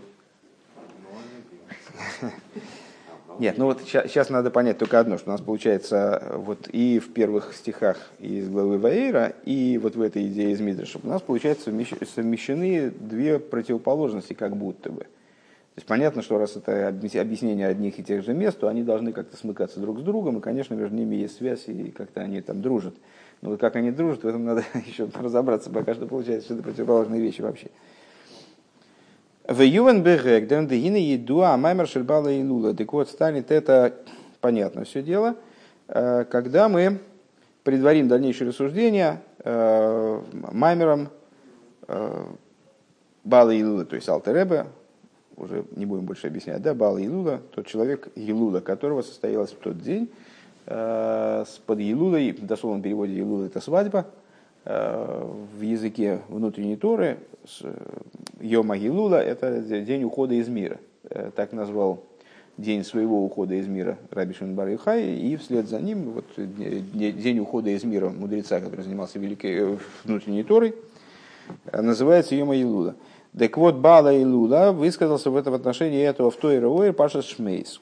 Нет, 3.39 3.59
ну 3.59 3.67
вот 3.67 3.83
сейчас 3.83 4.31
надо 4.31 4.51
понять 4.51 4.79
только 4.79 4.99
одно, 4.99 5.19
что 5.19 5.29
у 5.29 5.33
нас 5.33 5.41
получается 5.41 6.33
вот 6.37 6.69
и 6.69 6.99
в 6.99 7.13
первых 7.13 7.55
стихах 7.55 7.99
из 8.19 8.49
главы 8.49 8.79
Ваейра, 8.79 9.35
и 9.45 9.79
вот 9.83 9.97
в 9.97 10.01
этой 10.01 10.27
идее 10.27 10.53
из 10.53 10.61
Мидраша, 10.61 10.99
у 11.03 11.07
нас 11.07 11.21
получается 11.21 11.71
совмещены 12.15 12.91
две 12.91 13.39
противоположности 13.39 14.33
как 14.33 14.57
будто 14.57 14.91
бы. 14.91 15.01
То 15.77 15.81
есть 15.81 15.89
понятно, 15.89 16.23
что 16.23 16.39
раз 16.39 16.57
это 16.57 16.89
объяснение 16.89 17.67
одних 17.67 17.99
и 17.99 18.03
тех 18.03 18.25
же 18.25 18.33
мест, 18.33 18.59
то 18.59 18.69
они 18.69 18.83
должны 18.83 19.13
как-то 19.13 19.37
смыкаться 19.37 19.79
друг 19.79 20.01
с 20.01 20.03
другом, 20.03 20.39
и, 20.39 20.41
конечно, 20.41 20.73
между 20.73 20.97
ними 20.97 21.17
есть 21.17 21.37
связь, 21.37 21.69
и 21.69 21.91
как-то 21.91 22.23
они 22.23 22.41
там 22.41 22.63
дружат. 22.63 22.95
Но 23.43 23.51
вот 23.51 23.61
как 23.61 23.77
они 23.77 23.91
дружат, 23.91 24.25
в 24.25 24.27
этом 24.27 24.47
надо 24.47 24.65
еще 24.87 25.07
разобраться, 25.15 25.69
пока 25.69 25.93
что 25.93 26.07
получается, 26.07 26.47
что 26.47 26.55
это 26.55 26.63
противоположные 26.63 27.21
вещи 27.21 27.43
вообще. 27.43 27.69
В 29.49 29.61
Ювен 29.61 30.03
Бегек, 30.03 30.49
Дэн 30.49 30.67
Дегина 30.67 30.97
Едуа, 30.97 31.57
Маймер 31.57 31.87
Шельбала 31.87 32.29
и 32.33 32.43
Лула. 32.43 32.75
Так 32.75 32.93
вот, 32.93 33.09
станет 33.09 33.53
это 33.53 33.95
понятно 34.41 34.83
все 34.83 35.03
дело, 35.03 35.37
э, 35.87 36.25
когда 36.25 36.69
мы 36.69 36.99
предварим 37.63 38.09
дальнейшее 38.09 38.49
рассуждение 38.49 39.21
э, 39.45 40.21
Маймером 40.51 41.11
э, 41.87 42.25
Бала 43.23 43.51
и 43.51 43.63
Лула, 43.63 43.85
то 43.85 43.95
есть 43.95 44.09
Алтеребе, 44.09 44.67
уже 45.37 45.65
не 45.77 45.87
будем 45.87 46.07
больше 46.07 46.27
объяснять, 46.27 46.61
да, 46.63 46.75
Бала 46.75 46.99
и 46.99 47.09
Лула, 47.09 47.41
тот 47.55 47.69
человек 47.69 48.09
Елула, 48.17 48.59
которого 48.59 49.03
состоялась 49.03 49.53
в 49.53 49.59
тот 49.59 49.79
день, 49.79 50.11
с 50.67 51.61
под 51.67 51.79
Елулой, 51.79 52.33
в 52.33 52.45
дословном 52.45 52.83
переводе 52.83 53.17
Елула 53.17 53.45
это 53.45 53.61
свадьба, 53.61 54.07
в 54.65 55.61
языке 55.61 56.23
внутренней 56.29 56.75
Торы 56.75 57.19
Йома 58.41 58.77
Гилула– 58.77 59.17
это 59.23 59.61
день 59.61 60.05
ухода 60.05 60.35
из 60.35 60.49
мира. 60.49 60.79
Э, 61.09 61.31
так 61.35 61.53
назвал 61.53 62.03
день 62.57 62.85
своего 62.85 63.25
ухода 63.25 63.55
из 63.55 63.67
мира 63.67 63.99
Раби 64.11 64.35
Шимон 64.35 64.59
и 64.69 65.37
вслед 65.37 65.69
за 65.69 65.81
ним 65.81 66.11
вот, 66.13 66.25
день 66.37 67.39
ухода 67.39 67.71
из 67.71 67.85
мира 67.85 68.09
мудреца, 68.09 68.61
который 68.61 68.83
занимался 68.83 69.19
великой 69.19 69.53
э, 69.53 69.77
внутренней 70.05 70.43
Торой, 70.43 70.75
э, 71.67 71.81
называется 71.81 72.35
Йома 72.35 72.57
Илула. 72.57 72.95
Так 73.39 73.57
вот, 73.59 73.77
Бала 73.77 74.17
Илула 74.17 74.73
высказался 74.73 75.31
в 75.31 75.37
этом 75.37 75.55
отношении 75.55 76.03
этого 76.03 76.31
в 76.31 76.37
той 76.37 76.59
Роэр 76.59 76.93
Паша 76.93 77.23
Шмейс. 77.23 77.81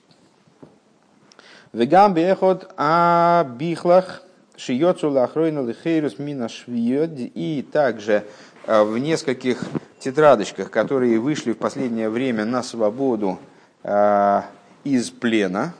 Вегам 1.72 2.14
бехот 2.14 2.72
а 2.76 3.44
бихлах 3.58 4.22
шиёцу 4.56 5.10
лахройна 5.10 5.60
лихейрус 5.60 6.18
мина 6.18 6.48
швиёд 6.48 7.10
и 7.16 7.66
также 7.72 8.24
в 8.66 8.98
нескольких 8.98 9.62
тетрадочках, 10.04 10.70
которые 10.70 11.18
вышли 11.18 11.52
в 11.52 11.58
последнее 11.58 12.10
время 12.10 12.44
на 12.44 12.62
свободу 12.62 13.38
э, 13.82 14.42
из 14.84 15.10
плена. 15.10 15.74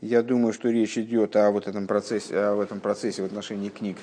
Я 0.00 0.22
думаю, 0.22 0.52
что 0.52 0.70
речь 0.70 0.96
идет 0.96 1.36
о 1.36 1.50
вот 1.50 1.68
этом 1.68 1.86
процессе, 1.86 2.34
о 2.34 2.62
этом 2.62 2.80
процессе 2.80 3.22
в 3.22 3.26
отношении 3.26 3.68
книг, 3.68 3.98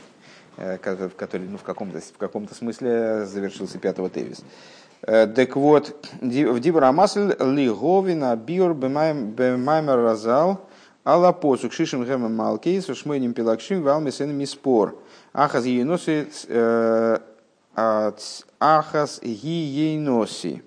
э, 0.58 0.78
который 0.78 1.48
ну, 1.48 1.58
в 1.58 1.64
каком-то 1.64 2.00
в 2.00 2.18
каком-то 2.18 2.54
смысле 2.54 3.26
завершился 3.26 3.80
5 3.80 4.14
Тевис. 4.14 4.44
Э, 5.02 5.26
так 5.26 5.56
вот, 5.56 5.96
в 6.22 6.60
Дибрамасль 6.60 7.36
Лиговина 7.40 8.36
Биор 8.36 8.74
Бемаймер 8.76 9.98
Разал 9.98 10.62
Алла 11.06 11.32
посук 11.32 11.74
шишим 11.74 12.04
гэм 12.04 12.32
малкейс 12.36 12.86
шмойним 12.86 13.34
пилакшим 13.34 13.82
валмисен 13.82 14.36
миспор. 14.36 14.96
Ахаз 15.34 15.66
еносы 15.66 16.28
Ахас 18.60 19.20
гиейноси. 19.22 20.64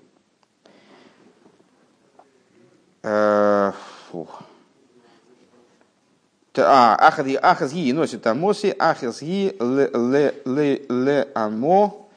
А, 6.55 6.95
ахаз 6.95 7.73
ги 7.73 7.91
носит 7.93 8.27
амоси, 8.27 8.75
ахаз 8.79 9.21
ги 9.21 9.53
ле 9.59 11.27
амо, 11.35 12.07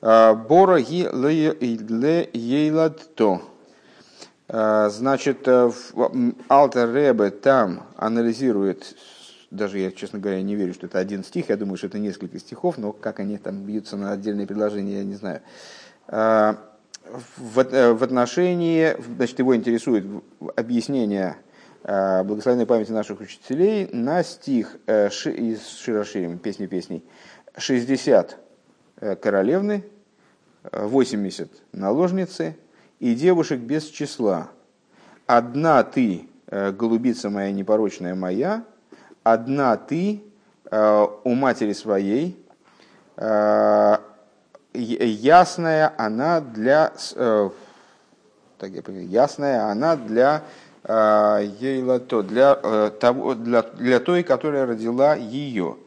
бора 0.00 0.80
ги 0.80 1.08
ле 1.12 2.30
ейлад 2.32 3.14
то. 3.14 3.42
Значит, 4.48 5.48
Алтер 6.48 6.92
Ребе 6.94 7.30
там 7.30 7.82
анализирует 7.96 8.94
даже 9.56 9.78
я, 9.78 9.90
честно 9.90 10.18
говоря, 10.18 10.40
не 10.42 10.54
верю, 10.54 10.74
что 10.74 10.86
это 10.86 10.98
один 10.98 11.24
стих, 11.24 11.48
я 11.48 11.56
думаю, 11.56 11.76
что 11.76 11.88
это 11.88 11.98
несколько 11.98 12.38
стихов, 12.38 12.78
но 12.78 12.92
как 12.92 13.20
они 13.20 13.38
там 13.38 13.62
бьются 13.64 13.96
на 13.96 14.12
отдельные 14.12 14.46
предложения, 14.46 14.98
я 14.98 15.04
не 15.04 15.14
знаю. 15.14 15.40
А, 16.08 16.56
в, 17.36 17.58
э, 17.60 17.92
в 17.92 18.02
отношении, 18.02 18.96
значит, 19.16 19.38
его 19.38 19.56
интересует 19.56 20.04
объяснение 20.54 21.36
а, 21.84 22.24
благословенной 22.24 22.66
памяти 22.66 22.90
наших 22.90 23.20
учителей 23.20 23.88
на 23.92 24.22
стих 24.22 24.76
э, 24.86 25.08
из 25.08 25.66
Широширим, 25.68 26.38
песни 26.38 26.66
песней, 26.66 27.04
60 27.56 28.36
э, 29.00 29.16
королевны, 29.16 29.84
80 30.72 31.48
наложницы 31.72 32.56
и 32.98 33.14
девушек 33.14 33.60
без 33.60 33.84
числа. 33.84 34.50
Одна 35.26 35.84
ты, 35.84 36.28
голубица 36.50 37.30
моя 37.30 37.52
непорочная 37.52 38.16
моя, 38.16 38.64
одна 39.26 39.76
ты 39.76 40.22
э, 40.70 41.06
у 41.24 41.34
матери 41.34 41.72
своей, 41.72 42.40
э, 43.16 43.96
ясная 44.72 45.92
она 45.98 46.40
для, 46.40 46.92
э, 47.16 47.50
так 48.58 48.70
я 48.70 48.82
понимаю, 48.82 49.08
ясная 49.08 49.64
она 49.64 49.96
для 49.96 50.42
Ейлато, 50.88 52.22
для, 52.22 52.54
того, 53.00 53.34
для, 53.34 53.62
для 53.62 53.98
той, 53.98 54.22
которая 54.22 54.66
родила 54.66 55.16
ее. 55.16 55.78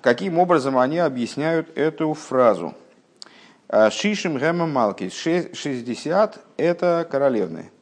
Каким 0.00 0.38
образом 0.38 0.78
они 0.78 1.00
объясняют 1.00 1.76
эту 1.76 2.14
фразу? 2.14 2.72
Шишим 3.90 4.38
Гема 4.38 4.68
Малки, 4.68 5.08
60 5.08 6.38
это 6.58 7.08
королевны. 7.10 7.72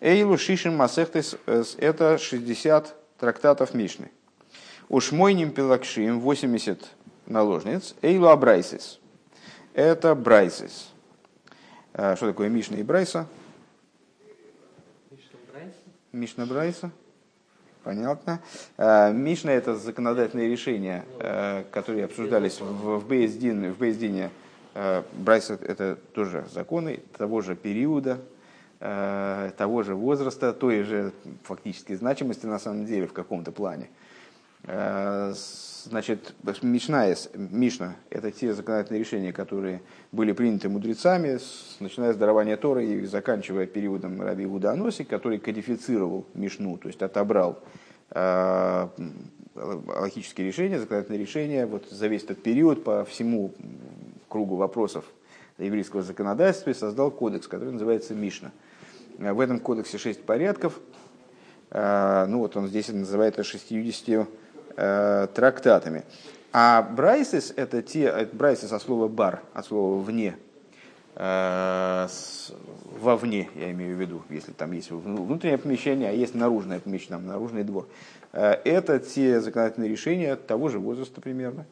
Эйлу 0.00 0.38
Шишим 0.38 0.76
Масехтес 0.76 1.36
это 1.78 2.18
60 2.18 2.94
трактатов 3.18 3.74
Мишны. 3.74 4.12
Уж 4.92 5.10
мой 5.10 5.34
пилакшим 5.48 6.20
80 6.20 6.86
наложниц. 7.24 7.94
Эйлу 8.02 8.28
абрайсис. 8.28 9.00
Это 9.72 10.14
брайсис. 10.14 10.90
А, 11.94 12.14
что 12.14 12.26
такое 12.26 12.50
Мишна 12.50 12.76
и 12.76 12.82
Брайса? 12.82 13.26
Мишна 16.12 16.44
Брайса. 16.44 16.90
Понятно. 17.82 18.42
А, 18.76 19.10
Мишна 19.12 19.52
это 19.52 19.76
законодательные 19.76 20.50
решения, 20.50 21.06
а, 21.20 21.64
которые 21.70 22.04
обсуждались 22.04 22.60
в 22.60 23.08
Бейздине. 23.08 23.72
В 23.72 23.78
Бейздине 23.78 24.28
Брайса 25.14 25.54
это 25.54 25.96
тоже 26.12 26.44
законы 26.52 27.00
того 27.16 27.40
же 27.40 27.56
периода, 27.56 28.18
того 28.78 29.82
же 29.82 29.94
возраста, 29.94 30.52
той 30.52 30.82
же 30.82 31.12
фактически 31.44 31.94
значимости 31.94 32.44
на 32.44 32.58
самом 32.58 32.84
деле 32.84 33.06
в 33.06 33.14
каком-то 33.14 33.52
плане. 33.52 33.88
Э, 34.64 35.34
значит, 35.84 36.34
Мишна, 36.62 37.06
Мишна– 37.34 37.96
это 38.10 38.30
те 38.30 38.54
законодательные 38.54 39.00
решения, 39.00 39.32
которые 39.32 39.82
были 40.12 40.32
приняты 40.32 40.68
мудрецами, 40.68 41.38
начиная 41.80 42.12
с 42.12 42.16
дарования 42.16 42.56
Торы 42.56 42.86
и 42.86 43.04
заканчивая 43.06 43.66
периодом 43.66 44.22
Раби 44.22 44.44
Иуда 44.44 44.72
Аноси, 44.72 45.04
который 45.04 45.38
кодифицировал 45.38 46.26
Мишну, 46.34 46.76
то 46.76 46.88
есть 46.88 47.02
отобрал 47.02 47.58
э, 48.10 48.88
логические 49.54 50.46
решения, 50.46 50.78
законодательные 50.78 51.20
решения 51.20 51.66
вот 51.66 51.88
за 51.90 52.06
весь 52.06 52.22
этот 52.22 52.42
период 52.42 52.84
по 52.84 53.04
всему 53.04 53.52
кругу 54.28 54.56
вопросов 54.56 55.04
еврейского 55.58 56.02
законодательства 56.02 56.70
и 56.70 56.74
создал 56.74 57.10
кодекс, 57.10 57.48
который 57.48 57.72
называется 57.72 58.14
Мишна. 58.14 58.52
В 59.18 59.40
этом 59.40 59.58
кодексе 59.60 59.98
шесть 59.98 60.22
порядков. 60.22 60.78
Э, 61.70 62.26
ну 62.28 62.38
вот 62.38 62.56
он 62.56 62.68
здесь 62.68 62.88
называет 62.88 63.34
это 63.34 63.42
60 63.42 64.28
Э, 64.76 65.26
трактатами. 65.34 66.04
А 66.52 66.82
брайсис 66.82 67.52
это 67.56 67.82
те, 67.82 68.28
брайсис 68.32 68.72
от 68.72 68.82
слова 68.82 69.08
бар, 69.08 69.42
от 69.54 69.66
слова 69.66 70.02
вне, 70.02 70.36
э, 71.14 72.08
вовне, 73.00 73.48
я 73.54 73.70
имею 73.72 73.96
в 73.96 74.00
виду, 74.00 74.22
если 74.30 74.52
там 74.52 74.72
есть 74.72 74.90
внутреннее 74.90 75.58
помещение, 75.58 76.10
а 76.10 76.12
есть 76.12 76.34
наружное 76.34 76.80
помещение, 76.80 77.18
там 77.18 77.26
наружный 77.26 77.64
двор. 77.64 77.86
Э, 78.32 78.52
это 78.64 78.98
те 78.98 79.40
законодательные 79.40 79.90
решения 79.90 80.36
того 80.36 80.68
же 80.68 80.78
возраста 80.78 81.20
примерно, 81.20 81.66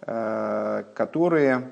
которые 0.00 1.70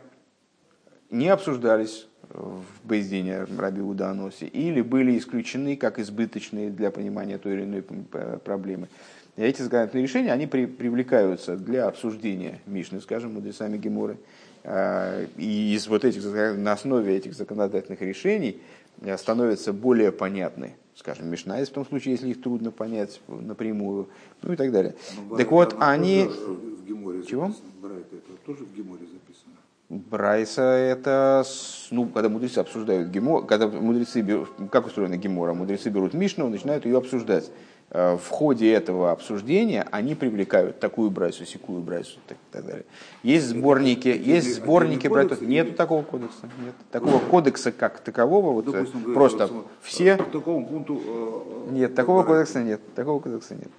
не 1.10 1.28
обсуждались 1.28 2.06
в 2.28 2.62
Бейздине 2.84 3.44
Раби 3.58 3.80
Уданосе 3.80 4.46
или 4.46 4.82
были 4.82 5.18
исключены 5.18 5.76
как 5.76 5.98
избыточные 5.98 6.70
для 6.70 6.92
понимания 6.92 7.38
той 7.38 7.54
или 7.54 7.64
иной 7.64 7.82
проблемы. 7.82 8.88
Эти 9.36 9.62
законодательные 9.62 10.02
решения, 10.02 10.32
они 10.32 10.46
при, 10.46 10.66
привлекаются 10.66 11.56
для 11.56 11.86
обсуждения 11.86 12.60
Мишны, 12.66 13.00
скажем, 13.00 13.34
мудрецами 13.34 13.78
Геморы. 13.78 14.18
А, 14.64 15.24
и 15.36 15.74
из 15.74 15.88
вот 15.88 16.04
этих, 16.04 16.22
на 16.56 16.72
основе 16.72 17.16
этих 17.16 17.34
законодательных 17.34 18.02
решений 18.02 18.60
э, 19.00 19.16
становятся 19.16 19.72
более 19.72 20.12
понятны, 20.12 20.74
скажем, 20.94 21.28
Мишна, 21.28 21.64
в 21.64 21.68
том 21.68 21.86
случае, 21.86 22.12
если 22.12 22.28
их 22.28 22.42
трудно 22.42 22.70
понять 22.70 23.20
напрямую, 23.28 24.08
ну 24.42 24.52
и 24.52 24.56
так 24.56 24.70
далее. 24.72 24.94
Но 25.30 25.36
так 25.36 25.50
вот, 25.50 25.76
они... 25.80 26.28
В 26.28 26.86
Геморе 26.86 27.22
Чего? 27.22 27.54
Брайта, 27.80 28.16
это 28.16 28.36
тоже 28.44 28.64
в 28.64 28.76
Геморе 28.76 29.06
записано. 29.06 29.54
Брайса 29.88 30.62
это, 30.62 31.44
ну, 31.90 32.06
когда 32.06 32.28
мудрецы 32.28 32.58
обсуждают 32.58 33.08
Гемор, 33.08 33.44
когда 33.46 33.66
мудрецы 33.66 34.20
берут, 34.20 34.50
как 34.70 34.86
устроена 34.86 35.16
Гемора, 35.16 35.52
мудрецы 35.52 35.88
берут 35.88 36.14
Мишну, 36.14 36.48
начинают 36.48 36.84
ее 36.84 36.98
обсуждать. 36.98 37.50
Э, 37.92 38.16
в 38.16 38.28
ходе 38.28 38.72
этого 38.72 39.10
обсуждения 39.10 39.84
они 39.90 40.14
привлекают 40.14 40.78
такую 40.78 41.10
брайсу, 41.10 41.44
секую 41.44 41.80
брайсу 41.82 42.18
и 42.18 42.28
так, 42.28 42.38
так 42.52 42.64
далее. 42.64 42.84
Есть 43.24 43.48
сборники, 43.48 44.08
есть 44.08 44.54
сборники 44.54 45.08
брайтов. 45.08 45.40
Нет 45.40 45.76
такого 45.76 46.02
кодекса. 46.02 46.48
Нет. 46.64 46.74
Такого 46.92 47.18
кодекса 47.18 47.72
как 47.72 47.98
такового. 47.98 48.52
Вот, 48.52 48.66
Допустим, 48.66 49.12
просто 49.12 49.48
говорю, 49.48 49.64
все... 49.82 50.16
По 50.16 50.24
такому 50.24 50.66
пункту... 50.66 51.00
Э, 51.04 51.72
нет, 51.72 51.94
такого 51.96 52.22
кодекса 52.22 52.62
нет. 52.62 52.80
Такого 52.94 53.18
кодекса 53.18 53.56
нет. 53.56 53.70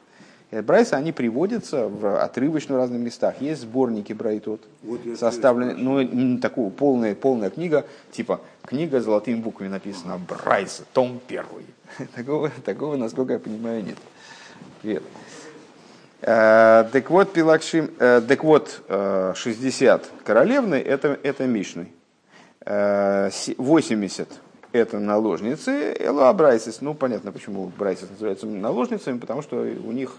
Брайсы, 0.52 0.96
они 0.96 1.14
приводятся 1.14 1.88
в 1.88 2.22
отрывочно 2.22 2.76
в 2.76 2.78
разных 2.78 3.00
местах. 3.00 3.36
Есть 3.40 3.62
сборники 3.62 4.12
брайтот, 4.12 4.62
вот 4.84 5.00
составлены, 5.18 5.76
ну, 5.76 6.02
не 6.02 6.40
такого, 6.40 6.70
полная, 6.70 7.16
полная 7.16 7.50
книга, 7.50 7.86
типа 8.12 8.42
книга 8.66 9.00
золотыми 9.00 9.40
буквами 9.40 9.70
написана 9.70 10.18
Брайса, 10.18 10.84
том 10.92 11.22
первый. 11.26 11.66
Такого, 12.16 12.50
такого, 12.66 12.96
насколько 12.98 13.34
я 13.34 13.40
понимаю, 13.40 13.84
нет. 13.84 13.98
Привет. 14.82 15.04
Э, 16.22 16.86
так 16.92 17.10
вот, 17.10 17.34
Пилакшим, 17.34 17.90
э, 18.00 18.22
так 18.28 18.44
вот, 18.44 18.82
60 18.88 20.04
э, 20.04 20.08
королевны 20.24 20.76
это, 20.76 21.18
это 21.24 21.46
Мишны. 21.46 21.88
80 22.64 24.30
это 24.72 25.00
наложницы, 25.00 25.96
Элуа 26.00 26.32
Брайсис. 26.34 26.82
Ну, 26.82 26.94
понятно, 26.94 27.32
почему 27.32 27.72
Брайсис 27.78 28.10
называются 28.10 28.46
наложницами, 28.46 29.18
потому 29.18 29.42
что 29.42 29.58
у 29.58 29.92
них 29.92 30.16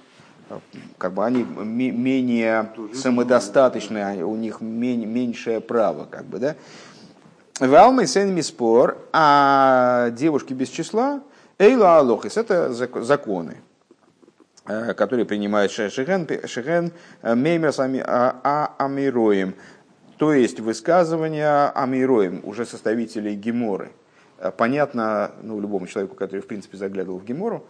как 0.99 1.13
бы 1.15 1.25
они 1.25 1.43
менее 1.45 2.73
самодостаточны, 2.95 4.25
у 4.25 4.37
них 4.37 4.61
меньшее 4.61 5.61
право, 5.61 6.05
как 6.05 6.25
бы, 6.25 6.39
да. 6.39 6.57
Валмы 7.61 8.07
сен 8.07 8.43
спор, 8.43 8.99
а 9.13 10.11
девушки 10.11 10.53
без 10.53 10.69
числа, 10.69 11.23
эйла 11.59 11.99
алохис, 11.99 12.37
это 12.37 12.73
законы, 12.73 13.59
э, 14.67 14.95
которые 14.95 15.27
принимает 15.27 15.71
Шехен, 15.71 16.27
Шехен 16.47 16.93
э, 17.23 17.35
Меймерс 17.35 17.79
а, 17.79 18.41
а, 18.43 18.75
Амироем, 18.79 19.55
то 20.17 20.33
есть 20.33 20.61
высказывания 20.61 21.71
Амироем, 21.71 22.41
уже 22.45 22.65
составителей 22.65 23.35
Геморы. 23.37 23.93
Э, 24.39 24.51
понятно, 24.51 25.31
ну, 25.43 25.61
любому 25.61 25.87
человеку, 25.87 26.17
который, 26.17 26.41
в 26.41 26.47
принципе, 26.47 26.77
заглядывал 26.79 27.19
в 27.19 27.25
Гемору, 27.25 27.65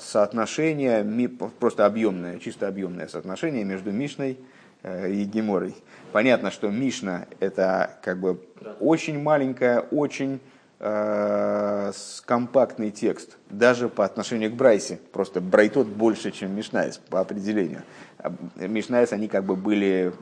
соотношение, 0.00 1.28
просто 1.60 1.86
объемное, 1.86 2.38
чисто 2.38 2.66
объемное 2.66 3.06
соотношение 3.06 3.64
между 3.64 3.92
Мишной 3.92 4.38
э, 4.82 5.10
и 5.10 5.24
Геморой. 5.24 5.74
Понятно, 6.12 6.50
что 6.50 6.70
Мишна 6.70 7.26
это 7.38 7.98
как 8.02 8.18
бы 8.18 8.40
очень 8.80 9.20
маленькая, 9.22 9.80
очень 9.80 10.40
э, 10.80 11.92
компактный 12.24 12.90
текст, 12.90 13.36
даже 13.50 13.88
по 13.88 14.04
отношению 14.04 14.50
к 14.50 14.54
Брайсе. 14.54 14.98
Просто 15.12 15.40
Брайтот 15.40 15.86
больше, 15.86 16.30
чем 16.30 16.56
Мишнайс 16.56 16.98
по 16.98 17.20
определению. 17.20 17.82
Мишнайс, 18.56 19.12
они 19.12 19.28
как 19.28 19.44
бы 19.44 19.56
были 19.56 20.12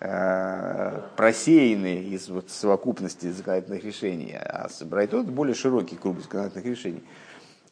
э, 0.00 1.00
просеяны 1.16 2.02
из 2.02 2.28
вот 2.28 2.50
совокупности 2.50 3.30
законодательных 3.30 3.84
решений, 3.84 4.34
а 4.36 4.68
Брайтот 4.82 5.26
более 5.26 5.54
широкий 5.54 5.96
круг 5.96 6.20
законодательных 6.20 6.66
решений. 6.66 7.02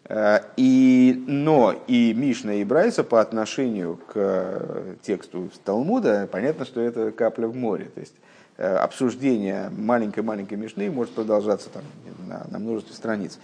Э, 0.07 0.41
и, 0.57 1.23
но 1.27 1.75
и 1.87 2.13
Мишна 2.15 2.55
и 2.55 2.65
Брайса 2.65 3.05
по 3.05 3.21
отношению 3.21 3.99
к 4.13 4.97
тексту 5.03 5.51
Талмуда, 5.65 6.29
понятно, 6.31 6.65
что 6.65 6.81
это 6.81 7.11
капля 7.11 7.47
в 7.47 7.57
море. 7.57 7.91
То 7.95 8.01
есть 8.01 8.15
э, 8.59 8.77
обсуждение 8.77 9.71
маленькой-маленькой 9.71 10.59
Мишны 10.59 10.91
может 10.91 11.15
продолжаться 11.15 11.71
там, 11.71 11.83
на, 12.29 12.47
на 12.51 12.59
множестве 12.59 12.95
страниц. 12.95 13.39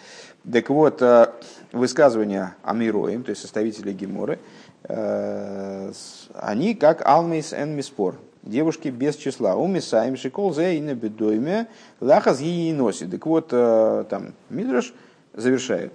Так 0.50 0.68
вот, 0.68 1.00
э, 1.00 1.28
высказывания 1.72 2.54
Амироим, 2.62 3.22
то 3.22 3.30
есть 3.30 3.42
составители 3.42 3.92
Геморы, 3.92 4.38
они 4.82 6.74
как 6.74 7.06
Алмейс 7.06 7.52
эн 7.52 7.76
Миспор, 7.76 8.16
девушки 8.42 8.88
без 8.88 9.14
числа. 9.16 9.54
У 9.54 9.66
Мисаим 9.68 10.16
Шикол 10.16 10.54
Зейна 10.54 10.94
Бедойме 10.94 11.66
Лахаз 12.00 12.40
ей 12.40 12.72
носит. 12.72 13.10
Так 13.10 13.26
вот, 13.26 13.48
там 13.48 14.32
Мидраш 14.48 14.94
завершает 15.34 15.92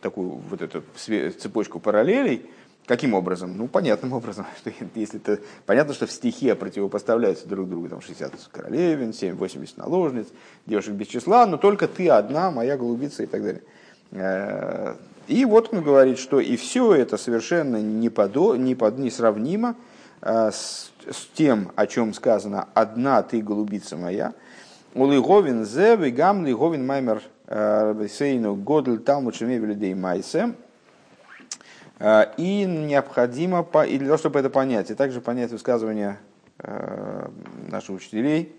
такую 0.00 0.40
вот 0.48 0.62
эту 0.62 0.82
цепочку 0.96 1.80
параллелей, 1.80 2.48
Каким 2.90 3.14
образом? 3.14 3.56
Ну, 3.56 3.68
понятным 3.68 4.12
образом, 4.14 4.46
что 4.58 4.72
если 4.96 5.20
это 5.20 5.40
понятно, 5.64 5.94
что 5.94 6.06
в 6.06 6.10
стихе 6.10 6.56
противопоставляются 6.56 7.46
друг 7.46 7.68
другу 7.68 7.88
там 7.88 8.00
60 8.00 8.32
королевин, 8.50 9.12
7, 9.12 9.36
80 9.36 9.76
наложниц, 9.76 10.26
девушек 10.66 10.94
без 10.94 11.06
числа, 11.06 11.46
но 11.46 11.56
только 11.56 11.86
ты 11.86 12.08
одна, 12.08 12.50
моя 12.50 12.76
голубица 12.76 13.22
и 13.22 13.26
так 13.26 13.42
далее. 13.44 13.62
Э, 14.10 14.96
и 15.28 15.44
вот 15.44 15.72
он 15.72 15.82
говорит, 15.82 16.18
что 16.18 16.40
и 16.40 16.56
все 16.56 16.92
это 16.94 17.16
совершенно 17.16 17.76
не, 17.76 18.08
подо, 18.08 18.56
не, 18.56 18.74
под, 18.74 18.98
не 18.98 19.10
сравнимо 19.10 19.76
э, 20.20 20.50
с, 20.52 20.90
с 21.08 21.26
тем, 21.34 21.70
о 21.76 21.86
чем 21.86 22.12
сказано 22.12 22.68
«одна 22.74 23.22
ты, 23.22 23.40
голубица 23.40 23.96
моя», 23.96 24.34
Улиговин 24.94 25.64
зе, 25.64 25.94
вегам 25.94 26.44
лиговин 26.44 26.84
маймер 26.84 27.22
э, 27.50 28.06
сейну 28.08 28.54
годль 28.54 29.00
талмуд 29.00 29.34
шемевели 29.34 29.92
майсе. 29.94 30.54
Э, 31.98 32.32
и 32.36 32.64
необходимо, 32.64 33.66
и 33.86 33.98
для 33.98 34.06
того, 34.06 34.18
чтобы 34.18 34.38
это 34.38 34.48
понять, 34.48 34.90
и 34.90 34.94
также 34.94 35.20
понять 35.20 35.50
высказывание 35.50 36.18
э, 36.58 37.28
наших 37.68 37.96
учителей, 37.96 38.56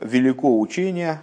велико 0.00 0.60
учение, 0.60 1.20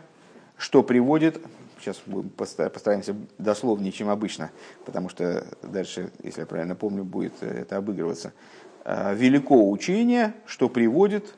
что 0.58 0.82
приводит, 0.82 1.42
сейчас 1.80 2.02
постараемся 2.38 3.16
дословнее, 3.38 3.92
чем 3.92 4.10
обычно, 4.10 4.52
потому 4.86 5.10
что 5.10 5.46
дальше, 5.62 6.12
если 6.24 6.42
я 6.42 6.46
правильно 6.48 6.76
помню, 6.76 7.04
будет 7.04 7.44
это 7.44 7.78
обыгрываться. 7.78 8.32
Велико 8.86 9.70
учение, 9.70 10.34
что 10.46 10.70
приводит 10.70 11.36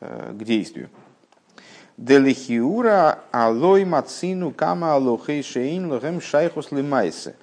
к 0.00 0.42
действию. 0.42 0.90
Делихиура 2.00 3.18
алой 3.30 3.84
мацину 3.84 4.52
кама 4.52 4.94
алохей 4.94 5.42
шейн 5.42 5.92
лохем 5.92 6.22
шайхус 6.22 6.72
лимайсе. 6.72 7.34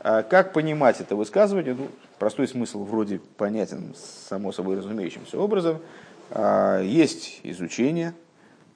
А 0.00 0.22
как 0.22 0.54
понимать 0.54 1.02
это 1.02 1.14
высказывание? 1.14 1.74
Ну, 1.74 1.88
простой 2.18 2.48
смысл 2.48 2.82
вроде 2.84 3.20
понятен 3.36 3.94
само 4.26 4.52
собой 4.52 4.78
разумеющимся 4.78 5.38
образом. 5.38 5.80
А, 6.30 6.80
есть 6.80 7.40
изучение 7.42 8.14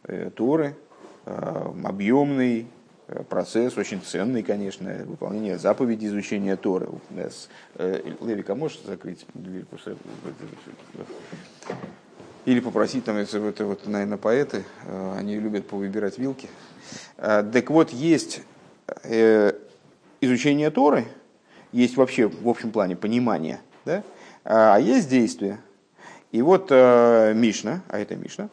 э, 0.04 0.28
Торы, 0.28 0.76
а, 1.24 1.74
объемный 1.84 2.66
э, 3.08 3.22
процесс, 3.22 3.78
очень 3.78 4.02
ценный, 4.02 4.42
конечно, 4.42 4.92
выполнение 5.06 5.56
заповеди 5.56 6.04
изучения 6.04 6.56
Торы. 6.56 6.90
Э, 7.76 8.02
Левика, 8.20 8.54
можешь 8.54 8.82
закрыть 8.84 9.24
дверь? 9.32 9.64
Или 12.50 12.58
попросить, 12.58 13.04
там, 13.04 13.16
это, 13.16 13.38
это 13.38 13.64
вот, 13.64 13.86
наверное, 13.86 14.18
поэты, 14.18 14.64
э, 14.84 15.14
они 15.16 15.38
любят 15.38 15.68
повыбирать 15.68 16.18
вилки. 16.18 16.48
Э, 17.16 17.44
так 17.44 17.70
вот, 17.70 17.90
есть 17.90 18.42
э, 19.04 19.52
изучение 20.20 20.72
Торы, 20.72 21.06
есть 21.70 21.96
вообще 21.96 22.26
в 22.26 22.48
общем 22.48 22.72
плане 22.72 22.96
понимание, 22.96 23.60
да? 23.84 24.02
а 24.42 24.78
есть 24.78 25.08
действие. 25.08 25.60
И 26.32 26.42
вот 26.42 26.72
Мишна, 26.72 27.82
а 27.88 28.00
это 28.00 28.16
Мишна, 28.16 28.48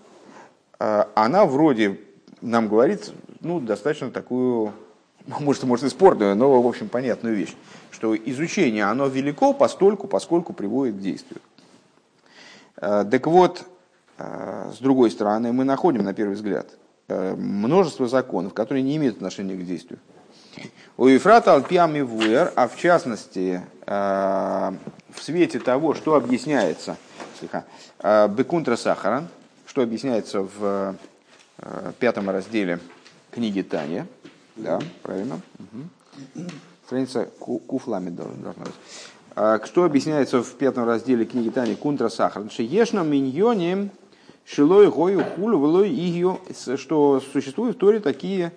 она 0.77 1.45
вроде 1.45 1.99
нам 2.41 2.67
говорит, 2.67 3.12
ну, 3.39 3.60
достаточно 3.60 4.12
такую, 4.12 4.73
может, 5.39 5.63
может 5.63 5.86
и 5.86 5.89
спорную, 5.89 6.36
но, 6.36 6.62
в 6.62 6.67
общем, 6.67 6.88
понятную 6.88 7.36
вещь, 7.36 7.55
что 7.89 8.15
изучение, 8.15 8.83
оно 8.83 9.07
велико 9.07 9.53
постольку, 9.53 10.05
поскольку 10.05 10.53
приводит 10.53 10.97
к 10.97 10.99
действию. 10.99 11.41
Так 12.75 13.25
вот, 13.25 13.65
а, 13.65 13.77
с 14.17 14.80
другой 14.80 15.12
стороны, 15.12 15.53
мы 15.53 15.63
находим, 15.63 16.03
на 16.03 16.13
первый 16.13 16.34
взгляд, 16.34 16.67
э, 17.08 17.36
множество 17.36 18.08
законов, 18.08 18.53
которые 18.53 18.84
не 18.84 18.97
имеют 18.97 19.17
отношения 19.17 19.56
к 19.56 19.65
действию. 19.65 19.99
У 20.97 21.06
Ефрата 21.06 21.53
Алпиам 21.53 21.95
и 21.95 22.01
Вуэр, 22.01 22.51
а 22.56 22.67
в 22.67 22.75
частности, 22.77 23.62
э, 23.86 24.71
в 25.12 25.21
свете 25.21 25.60
того, 25.60 25.93
что 25.93 26.15
объясняется, 26.15 26.97
э, 27.41 28.27
Бекунтра 28.30 28.75
Сахаран, 28.75 29.27
что 29.65 29.82
объясняется 29.82 30.41
в 30.41 30.95
пятом 31.99 32.30
разделе 32.30 32.80
книги 33.32 33.62
Таня, 33.62 34.08
да, 34.56 34.80
правильно, 35.01 35.41
страница 36.86 37.25
Куфлами 37.39 38.12
должна 38.12 38.53
быть. 38.53 39.67
Что 39.67 39.84
объясняется 39.84 40.43
в 40.43 40.51
пятом 40.53 40.86
разделе 40.86 41.25
книги 41.25 41.49
Тани 41.49 41.75
Кунтра 41.75 42.10
Сахаран? 42.10 42.51
Шиешна 42.51 43.01
миньоне 43.01 43.89
Шилой 44.49 44.89
гою 44.89 45.23
хулю 45.23 45.60
влой 45.60 45.89
игью, 45.89 46.39
что 46.77 47.19
существуют 47.19 47.75
в 47.75 47.79
Торе 47.79 47.99
такие 47.99 48.53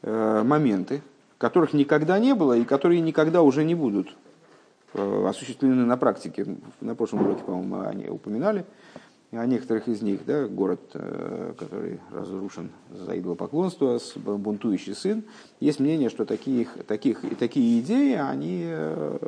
э, 0.00 0.42
моменты, 0.42 1.02
которых 1.36 1.74
никогда 1.74 2.18
не 2.18 2.34
было 2.34 2.56
и 2.56 2.64
которые 2.64 3.02
никогда 3.02 3.42
уже 3.42 3.62
не 3.62 3.74
будут 3.74 4.16
э, 4.94 5.26
осуществлены 5.28 5.84
на 5.84 5.98
практике. 5.98 6.46
На 6.80 6.94
прошлом 6.94 7.26
уроке, 7.26 7.44
по-моему, 7.44 7.86
они 7.86 8.08
упоминали 8.08 8.64
о 9.36 9.46
некоторых 9.46 9.88
из 9.88 10.02
них, 10.02 10.24
да, 10.26 10.46
город, 10.46 10.80
э, 10.94 11.54
который 11.58 12.00
разрушен 12.10 12.70
за 12.90 13.18
идолопоклонство, 13.18 13.98
бунтующий 14.16 14.94
сын, 14.94 15.24
есть 15.60 15.80
мнение, 15.80 16.10
что 16.10 16.24
таких, 16.24 16.84
таких, 16.86 17.22
такие 17.38 17.80
идеи, 17.80 18.14
они, 18.14 18.62
э, 18.66 19.18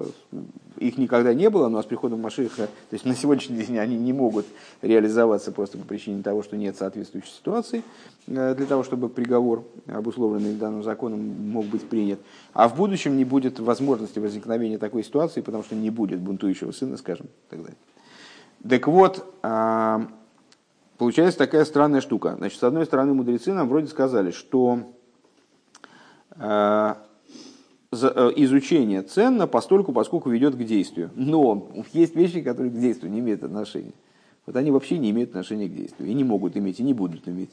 их 0.79 0.99
никогда 0.99 1.35
не 1.35 1.51
было, 1.51 1.69
но 1.69 1.83
с 1.83 1.87
приходом 1.87 2.21
Машиха, 2.21 2.67
то 2.67 2.93
есть 2.93 3.05
на 3.05 3.15
сегодняшний 3.15 3.65
день 3.65 3.79
они 3.79 3.97
не 3.97 4.13
могут 4.13 4.47
реализоваться 4.83 5.53
просто 5.53 5.79
по 5.79 5.85
причине 5.85 6.23
того, 6.23 6.43
что 6.43 6.57
нет 6.57 6.77
соответствующей 6.77 7.31
ситуации, 7.31 7.83
э, 8.27 8.55
для 8.55 8.67
того, 8.67 8.85
чтобы 8.85 9.09
приговор, 9.09 9.65
обусловленный 9.87 10.55
данным 10.55 10.83
законом, 10.83 11.21
мог 11.21 11.67
быть 11.67 11.89
принят. 11.89 12.21
А 12.53 12.69
в 12.69 12.77
будущем 12.77 13.17
не 13.17 13.25
будет 13.25 13.59
возможности 13.61 14.19
возникновения 14.19 14.79
такой 14.79 15.05
ситуации, 15.05 15.41
потому 15.41 15.63
что 15.65 15.75
не 15.75 15.91
будет 15.91 16.21
бунтующего 16.21 16.73
сына, 16.73 16.97
скажем, 16.97 17.27
и 17.27 17.51
так 17.51 17.63
далее. 17.63 17.77
Так 18.69 18.87
вот, 18.89 19.25
а, 19.43 20.09
получается 20.99 21.39
такая 21.39 21.65
странная 21.65 22.01
штука. 22.01 22.35
Значит, 22.39 22.59
с 22.59 22.65
одной 22.65 22.87
стороны, 22.87 23.15
мудрецы 23.15 23.53
нам 23.53 23.69
вроде 23.69 23.87
сказали, 23.87 24.31
что 24.31 24.81
а, 26.31 26.99
э, 27.93 28.33
изучение 28.37 29.03
ценно 29.03 29.47
постольку, 29.47 29.93
поскольку 29.93 30.31
ведет 30.31 30.55
к 30.55 30.65
действию. 30.65 31.11
Но 31.15 31.69
есть 31.93 32.17
вещи, 32.17 32.41
которые 32.41 32.73
к 32.73 32.79
действию 32.79 33.13
не 33.13 33.21
имеют 33.21 33.45
отношения. 33.45 33.93
Вот 34.47 34.57
они 34.57 34.71
вообще 34.71 34.99
не 34.99 35.11
имеют 35.11 35.31
отношения 35.31 35.69
к 35.69 35.75
действию. 35.75 36.09
И 36.09 36.15
не 36.15 36.25
могут 36.25 36.57
иметь, 36.57 36.81
и 36.81 36.83
не 36.83 36.95
будут 36.95 37.29
иметь. 37.29 37.51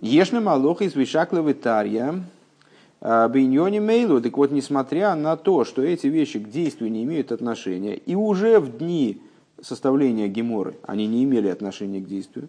Ешна 0.00 0.40
малоха 0.40 0.84
из 0.84 0.94
вишакловы 0.94 1.54
тарья 1.54 2.22
а, 3.00 3.28
бейньоне 3.28 3.80
мейлу. 3.80 4.20
Так 4.20 4.36
вот, 4.36 4.50
несмотря 4.50 5.14
на 5.14 5.36
то, 5.36 5.64
что 5.64 5.82
эти 5.82 6.06
вещи 6.06 6.38
к 6.38 6.48
действию 6.48 6.90
не 6.90 7.04
имеют 7.04 7.32
отношения, 7.32 7.96
и 7.96 8.14
уже 8.14 8.60
в 8.60 8.78
дни 8.78 9.20
составления 9.62 10.28
Геморы, 10.28 10.76
они 10.82 11.06
не 11.06 11.24
имели 11.24 11.48
отношения 11.48 12.00
к 12.00 12.06
действию. 12.06 12.48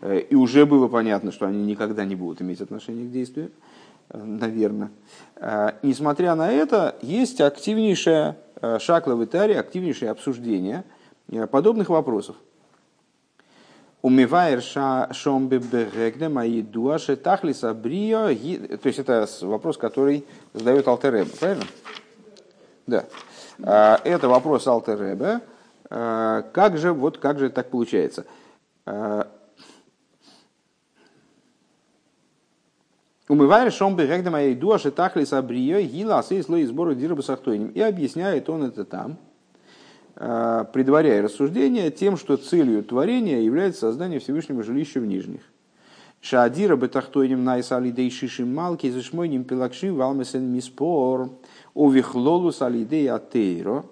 Э, 0.00 0.18
и 0.20 0.34
уже 0.34 0.66
было 0.66 0.88
понятно, 0.88 1.32
что 1.32 1.46
они 1.46 1.64
никогда 1.64 2.04
не 2.04 2.14
будут 2.14 2.42
иметь 2.42 2.60
отношения 2.60 3.04
к 3.04 3.10
действию, 3.10 3.50
э, 4.10 4.22
наверное. 4.22 4.90
Э, 5.36 5.72
несмотря 5.82 6.34
на 6.34 6.50
это, 6.50 6.96
есть 7.02 7.40
активнейшее 7.40 8.36
шакла 8.80 9.14
в 9.14 9.24
Итаре, 9.24 9.56
активнейшее 9.56 10.10
обсуждение 10.10 10.82
подобных 11.52 11.90
вопросов. 11.90 12.34
Умивайр 14.02 14.60
шомбе 15.12 15.58
бегегне 15.58 16.28
мои 16.28 16.62
дуаши 16.62 17.14
тахлиса 17.14 17.72
брио. 17.72 18.26
То 18.78 18.86
есть 18.88 18.98
это 18.98 19.28
вопрос, 19.42 19.76
который 19.76 20.24
задает 20.54 20.88
Алтеребе, 20.88 21.30
правильно? 21.38 21.64
Да. 22.88 23.04
Это 24.04 24.28
вопрос 24.28 24.66
Алтеребе 24.66 25.14
Э, 25.24 25.40
как 25.88 26.76
же, 26.76 26.92
вот 26.92 27.18
как 27.18 27.38
же 27.38 27.50
так 27.50 27.70
получается? 27.70 28.26
Э, 28.86 29.24
Умываешь 33.28 33.74
шомбы 33.74 34.06
регда 34.06 34.30
моей 34.30 34.54
дуаши 34.54 34.90
тахли 34.90 35.24
сабрио 35.24 35.80
гила 35.80 36.18
асы 36.20 36.42
слой 36.42 36.64
сбору 36.64 36.94
дирба 36.94 37.20
сахтойним. 37.20 37.68
И 37.68 37.80
объясняет 37.80 38.48
он 38.48 38.64
это 38.64 38.86
там, 38.86 39.18
э, 40.16 40.64
предваряя 40.72 41.20
рассуждение 41.20 41.90
тем, 41.90 42.16
что 42.16 42.38
целью 42.38 42.82
творения 42.82 43.40
является 43.42 43.80
создание 43.80 44.18
Всевышнего 44.18 44.62
жилища 44.62 45.00
в 45.00 45.06
нижних. 45.06 45.42
Шаадира 46.22 46.76
бетахтойним 46.76 47.44
найс 47.44 47.70
алидей 47.70 48.10
шишим 48.10 48.54
малки 48.54 48.90
зашмойним 48.90 49.44
пилакшим 49.44 49.94
валмесен 49.94 50.44
миспор 50.50 51.28
овихлолус 51.74 52.62
алидей 52.62 53.10
атейро, 53.10 53.84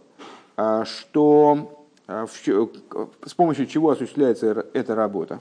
а, 0.57 0.87
что 0.87 1.71
а, 1.73 1.76
с 2.07 3.35
помощью 3.35 3.67
чего 3.67 3.91
осуществляется 3.91 4.67
эта 4.73 4.95
работа 4.95 5.41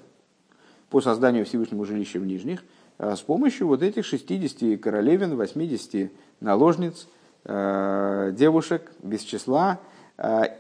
по 0.89 1.01
созданию 1.01 1.45
Всевышнего 1.45 1.85
жилища 1.85 2.19
в 2.19 2.25
Нижних, 2.25 2.63
с 2.97 3.19
помощью 3.21 3.67
вот 3.67 3.83
этих 3.83 4.05
60 4.05 4.79
королевин, 4.79 5.35
80 5.35 6.11
наложниц, 6.39 7.07
девушек 7.43 8.91
без 9.03 9.21
числа, 9.21 9.79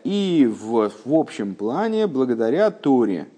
и 0.03 0.51
в, 0.51 0.91
в 1.05 1.13
общем 1.13 1.55
плане 1.55 2.07
благодаря 2.07 2.69
Торе– 2.71 3.27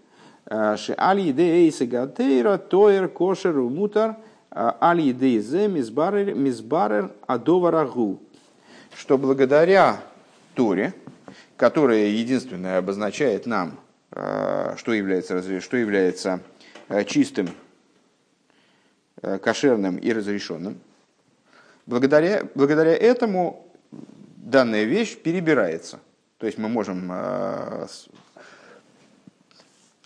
Ши 0.50 0.94
али 0.98 1.32
идея 1.32 1.72
сагатейра 1.72 2.58
тоер 2.58 3.10
кошер 3.10 3.54
мутар 3.54 4.16
али 4.50 5.12
идея 5.12 5.42
зе 5.42 5.68
мизбарер 5.68 7.12
адоварагу. 7.28 8.20
Что 8.96 9.18
благодаря 9.18 10.00
Торе, 10.56 10.94
которая 11.58 12.06
единственная 12.06 12.78
обозначает 12.78 13.46
нам, 13.46 13.80
что 14.12 14.94
является, 14.94 15.60
что 15.60 15.76
является 15.78 16.40
чистым, 17.08 17.50
кошерным 19.22 19.98
и 19.98 20.14
разрешенным, 20.14 20.80
благодаря, 21.86 22.44
благодаря 22.56 22.96
этому 22.96 23.68
данная 24.38 24.84
вещь 24.84 25.18
перебирается. 25.18 26.00
То 26.38 26.46
есть 26.46 26.58
мы 26.60 26.70
можем 26.70 27.12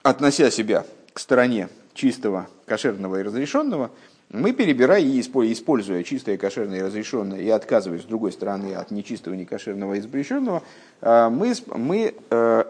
относя 0.02 0.50
себя 0.50 0.86
к 1.14 1.20
стороне 1.20 1.68
чистого, 1.94 2.48
кошерного 2.66 3.20
и 3.20 3.24
разрешенного, 3.24 3.92
мы, 4.34 4.54
перебирая 4.54 5.02
и 5.02 5.20
используя 5.20 6.04
чистое, 6.04 6.38
кошерное 6.38 6.80
и 6.80 6.82
разрешенное, 6.84 7.40
и 7.40 7.50
отказываясь 7.50 8.04
с 8.04 8.06
другой 8.06 8.32
стороны 8.32 8.74
от 8.74 8.90
нечистого, 8.90 9.34
некошерного 9.34 9.96
и 9.96 10.00
запрещенного, 10.00 10.64
э, 11.02 11.30
мы, 11.30 11.54
мы 11.76 12.16
э, 12.30 12.64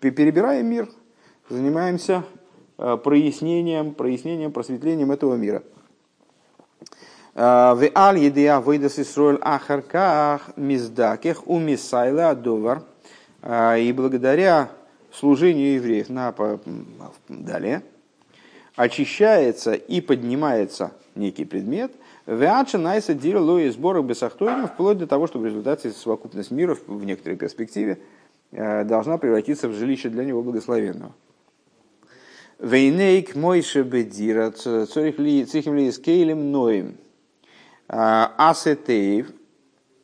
перебираем 0.00 0.66
мир, 0.66 0.90
занимаемся 1.48 2.22
э, 2.76 2.98
прояснением, 3.02 3.94
прояснением, 3.94 4.52
просветлением 4.52 5.10
этого 5.10 5.36
мира. 5.36 5.62
В 7.34 7.90
аль 7.94 8.18
едея 8.18 8.60
выйдас 8.60 8.98
Исруэль 8.98 9.38
ахарках 9.42 10.56
миздакех 10.56 11.46
у 11.46 11.60
довар. 11.60 12.82
И 13.44 13.92
благодаря 13.94 14.70
служению 15.12 15.74
евреев 15.74 16.08
на, 16.08 16.34
далее, 17.28 17.82
очищается 18.74 19.74
и 19.74 20.00
поднимается 20.00 20.92
некий 21.16 21.44
предмет, 21.44 21.92
Веача 22.26 22.78
найса 22.78 23.14
дира 23.14 23.40
лои 23.40 23.68
сборок 23.68 24.06
бесахтойна, 24.06 24.66
вплоть 24.66 24.98
до 24.98 25.06
того, 25.06 25.26
что 25.26 25.38
в 25.38 25.46
результате 25.46 25.90
совокупность 25.90 26.50
мира 26.50 26.76
в 26.86 27.04
некоторой 27.04 27.36
перспективе 27.36 27.98
э, 28.52 28.84
должна 28.84 29.18
превратиться 29.18 29.68
в 29.68 29.74
жилище 29.74 30.08
для 30.08 30.24
него 30.24 30.42
благословенного. 30.42 31.12
Вейнейк 32.58 33.34
мойше 33.34 33.82
бедира 33.82 34.50
цорих 34.50 35.18
ли 35.18 35.44
скейлем 35.46 36.50
ноем 36.50 36.96
а, 37.86 38.32
асетеев 38.38 39.30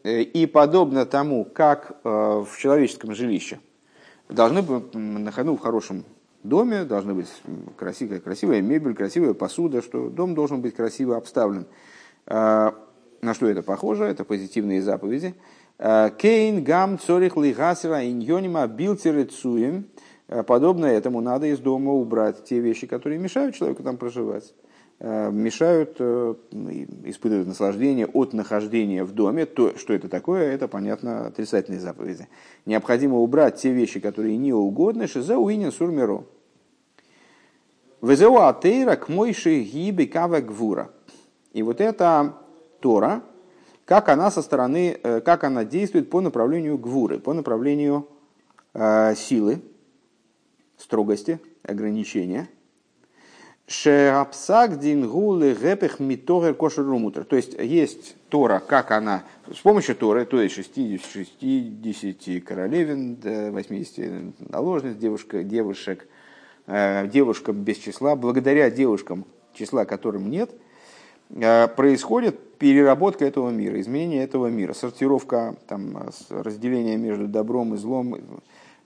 э, 0.05 0.22
и 0.22 0.46
подобно 0.46 1.07
тому, 1.07 1.44
как 1.44 1.98
э, 2.05 2.09
в 2.09 2.59
человеческом 2.59 3.14
жилище– 3.14 3.59
должны 4.33 4.62
быть 4.62 4.94
ну, 4.94 5.57
в 5.57 5.61
хорошем 5.61 6.05
доме, 6.42 6.85
должны 6.85 7.14
быть 7.14 7.28
красивая, 7.76 8.20
красивая 8.20 8.62
мебель, 8.62 8.94
красивая 8.94 9.35
посуда, 9.35 9.83
что 9.83 10.09
дом 10.09 10.35
должен 10.35 10.61
быть 10.61 10.74
красиво 10.74 11.16
обставлен. 11.16 11.66
А, 12.26 12.74
на 13.20 13.35
что 13.35 13.46
это 13.46 13.62
похоже? 13.62 14.05
Это 14.05 14.24
позитивные 14.24 14.83
заповеди. 14.83 15.35
А, 15.78 16.11
Кейн, 16.11 16.64
гам, 16.64 16.98
цорих, 16.98 17.37
лигасера, 17.37 18.05
иньонима, 18.09 18.66
билтерецуем. 18.66 19.87
А, 20.28 20.42
подобно 20.42 20.87
этому 20.87 21.20
надо 21.20 21.46
из 21.46 21.59
дома 21.59 21.92
убрать 21.92 22.44
те 22.44 22.61
вещи, 22.61 22.87
которые 22.87 23.18
мешают 23.18 23.55
человеку 23.55 23.83
там 23.83 23.96
проживать. 23.96 24.55
Э, 25.04 25.32
мешают 25.32 25.96
э, 25.98 26.34
испытывать 27.06 27.48
наслаждение 27.48 28.06
от 28.06 28.32
нахождения 28.34 29.02
в 29.02 29.10
доме. 29.10 29.46
То, 29.46 29.76
что 29.76 29.94
это 29.94 30.08
такое, 30.08 30.52
это, 30.52 30.68
понятно, 30.68 31.26
отрицательные 31.26 31.80
заповеди. 31.80 32.28
Необходимо 32.66 33.18
убрать 33.18 33.56
те 33.56 33.72
вещи, 33.72 33.98
которые 33.98 34.36
не 34.36 34.52
угодны, 34.52 35.08
шиза 35.08 35.38
уинен 35.38 35.72
сурмеро. 35.72 36.22
Везеу 38.00 38.36
атейра 38.36 38.94
к 38.94 39.08
мойши 39.08 39.62
гиби 39.62 40.04
кава 40.04 40.40
гвура. 40.40 40.92
И 41.52 41.64
вот 41.64 41.80
эта 41.80 42.34
Тора, 42.78 43.22
как 43.84 44.08
она 44.08 44.30
со 44.30 44.40
стороны, 44.40 45.00
э, 45.02 45.20
как 45.20 45.42
она 45.42 45.64
действует 45.64 46.10
по 46.10 46.20
направлению 46.20 46.78
гвуры, 46.78 47.18
по 47.18 47.32
направлению 47.32 48.06
э, 48.72 49.16
силы, 49.16 49.62
строгости, 50.76 51.40
ограничения– 51.64 52.48
Шеапсак 53.66 54.81
дингулы 54.81 55.55
гепех 55.55 56.01
митогер 56.01 56.55
кошер 56.55 56.85
румутер. 56.85 57.25
То 57.25 57.37
есть 57.37 57.55
есть 57.59 58.16
Тора, 58.29 58.61
как 58.61 58.90
она, 58.90 59.22
с 59.53 59.59
помощью 59.59 59.94
Торы, 59.94 60.25
то 60.25 60.40
есть 60.40 60.55
60, 60.57 61.01
60 61.01 62.44
королевин, 62.44 63.18
80 63.22 64.51
наложниц, 64.51 64.96
девушка, 64.96 65.42
девушек, 65.44 66.09
э, 66.66 67.07
девушкам 67.09 67.62
без 67.62 67.79
числа, 67.79 68.16
благодаря 68.16 68.70
девушкам, 68.70 69.25
числа 69.55 69.85
которым 69.85 70.29
нет, 70.29 70.51
э, 71.31 71.68
происходит 71.68 72.59
переработка 72.59 73.25
этого 73.25 73.51
мира, 73.51 73.81
изменение 73.81 74.25
этого 74.25 74.48
мира, 74.48 74.72
сортировка, 74.72 75.55
там, 75.68 76.11
разделение 76.31 76.96
между 76.96 77.29
добром 77.29 77.75
и 77.75 77.77
злом. 77.77 78.16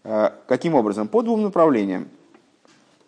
Э, 0.05 0.31
каким 0.47 0.75
образом? 0.75 1.09
По 1.09 1.23
двум 1.23 1.43
направлениям 1.43 2.09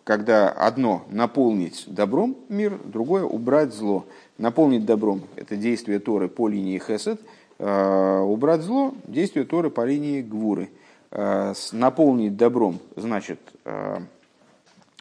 когда 0.09 0.49
одно 0.49 1.05
наполнить 1.11 1.83
добром 1.85 2.35
мир, 2.49 2.79
другое 2.83 3.23
убрать 3.23 3.75
зло. 3.75 4.07
Наполнить 4.39 4.83
добром– 4.83 5.21
это 5.35 5.55
действие 5.55 5.99
Торы 5.99 6.27
по 6.27 6.47
линии 6.47 6.79
Хесед, 6.79 7.21
э, 7.59 8.19
убрать 8.19 8.61
зло– 8.61 8.95
действие 9.03 9.45
Торы 9.45 9.69
по 9.69 9.85
линии 9.85 10.23
Гвуры. 10.23 10.71
Э, 11.11 11.53
наполнить 11.73 12.35
добром 12.37 12.79
значит 12.95 13.39
э, 13.65 13.99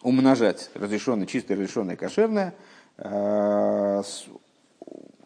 умножать 0.02 0.70
разрешенное, 0.74 1.26
чистое, 1.26 1.56
разрешенное, 1.56 1.96
кошерное, 1.96 2.52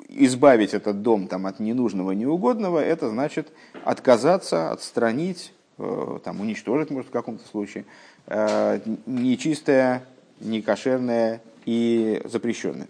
избавить 0.09 0.75
этот 0.75 1.03
дом 1.03 1.27
там, 1.27 1.45
от 1.47 1.59
ненужного, 1.59 2.13
неугодного, 2.13 2.79
это 2.79 3.11
значит 3.11 3.49
отказаться, 3.83 4.71
отстранить, 4.71 5.53
там, 5.77 6.41
уничтожить, 6.41 6.91
может, 6.91 7.09
в 7.09 7.13
каком-то 7.13 7.47
случае– 7.49 7.85
Э, 8.27 8.79
нечистое, 9.07 10.05
некошерное 10.41 11.41
и 11.65 12.23
запрещенное. 12.25 12.87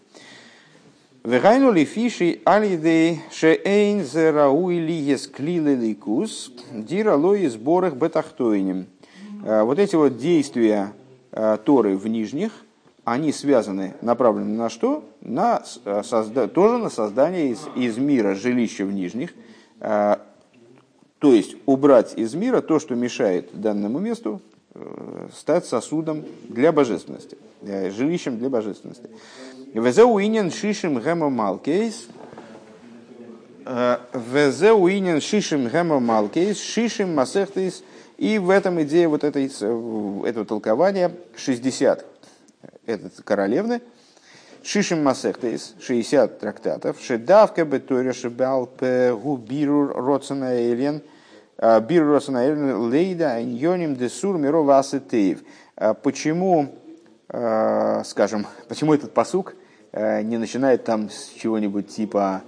Вегайну 1.24 1.72
ли 1.72 1.84
фиши 1.84 2.40
алидей 2.44 3.20
шеэйн 3.30 4.04
зерауи 4.04 4.74
ли 4.74 4.94
есклилы 4.94 5.74
ликус 5.74 6.52
дира 6.70 7.16
лои 7.16 7.46
сборах 7.46 7.94
бетахтойним. 7.94 8.86
Э, 9.44 9.62
вот 9.62 9.78
эти 9.78 9.96
вот 9.96 10.18
действия 10.18 10.92
э, 11.30 11.56
Торы 11.64 11.96
в 11.96 12.06
нижних, 12.08 12.52
они 13.04 13.32
связаны, 13.32 13.94
направлены 14.02 14.54
на 14.54 14.68
что? 14.68 15.02
На 15.22 15.62
созда... 15.64 16.46
Тоже 16.46 16.76
на 16.76 16.90
создание 16.90 17.52
из, 17.52 17.60
из 17.74 17.96
мира 17.96 18.34
жилища 18.34 18.84
в 18.84 18.92
нижних, 18.92 19.32
то 21.22 21.32
есть 21.32 21.56
убрать 21.64 22.12
из 22.16 22.34
мира 22.34 22.60
то, 22.60 22.78
что 22.78 22.94
мешает 22.94 23.48
данному 23.54 23.98
месту 23.98 24.42
Э, 24.74 25.28
стать 25.36 25.66
сосудом 25.66 26.24
для 26.48 26.72
божественности, 26.72 27.36
э, 27.60 27.90
жилищем 27.90 28.38
для 28.38 28.48
божественности. 28.48 29.10
Везеуинен 29.74 30.50
шишим 30.50 30.98
гэмо 30.98 31.28
малкейс, 31.28 32.06
э, 33.66 33.98
Везеуинен 34.32 35.20
шишим 35.20 35.68
гэмо 35.68 36.00
малкейс, 36.00 36.58
шишим 36.58 37.14
масехтейс, 37.14 37.84
и 38.16 38.38
в 38.38 38.48
этом 38.48 38.80
идея 38.82 39.10
вот 39.10 39.24
этой, 39.24 39.44
этого 39.44 40.46
толкования 40.46 41.12
60 41.36 42.06
этот 42.86 43.20
королевны, 43.24 43.82
Шишим 44.62 45.02
Масехтейс, 45.02 45.74
60 45.82 46.38
трактатов, 46.38 46.96
Шедавка 47.02 47.64
Беторя 47.64 48.12
Шебал 48.12 48.70
Губирур 48.78 49.92
Роцена 49.96 50.56
Элен, 50.56 51.02
Бирросана 51.62 52.40
Лейда 52.88 53.40
Иньоним 53.40 53.94
Десур 53.94 54.36
Мирова 54.36 54.80
Асетеев. 54.80 55.44
А 55.76 55.94
почему, 55.94 56.74
а, 57.28 58.02
скажем, 58.04 58.48
почему 58.68 58.94
этот 58.94 59.14
посук 59.14 59.54
а, 59.92 60.22
не 60.22 60.38
начинает 60.38 60.84
там 60.84 61.08
с 61.08 61.28
чего-нибудь 61.28 61.88
типа 61.88 62.42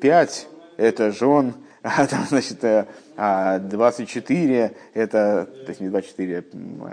пять 0.00 0.46
это 0.76 1.12
жен, 1.12 1.54
а 1.82 2.06
там, 2.06 2.26
значит, 2.28 2.58
а 3.16 3.58
24 3.58 4.72
это, 4.94 5.48
то 5.64 5.68
есть 5.68 5.80
не 5.80 5.88
24, 5.88 6.44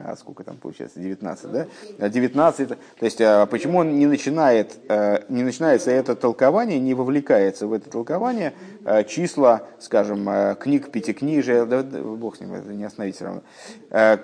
а 0.05 0.15
сколько 0.15 0.43
там 0.43 0.57
получается, 0.57 0.99
19, 0.99 1.51
да? 1.51 1.67
19, 2.09 2.67
то 2.69 2.77
есть 3.01 3.21
а 3.21 3.45
почему 3.45 3.79
он 3.79 3.97
не 3.97 4.05
начинает, 4.05 4.77
э, 4.89 5.23
не 5.29 5.43
начинается 5.43 5.91
это 5.91 6.15
толкование, 6.15 6.79
не 6.79 6.93
вовлекается 6.93 7.67
в 7.67 7.73
это 7.73 7.89
толкование 7.89 8.53
э, 8.85 9.03
числа, 9.05 9.67
скажем, 9.79 10.29
э, 10.29 10.55
книг 10.59 10.91
пятикнижия, 10.91 11.65
да, 11.65 11.83
бог 11.83 12.37
с 12.37 12.39
ним, 12.39 12.53
это 12.53 12.73
не 12.73 12.83
остановить 12.83 13.15
все 13.15 13.25
равно, 13.25 13.41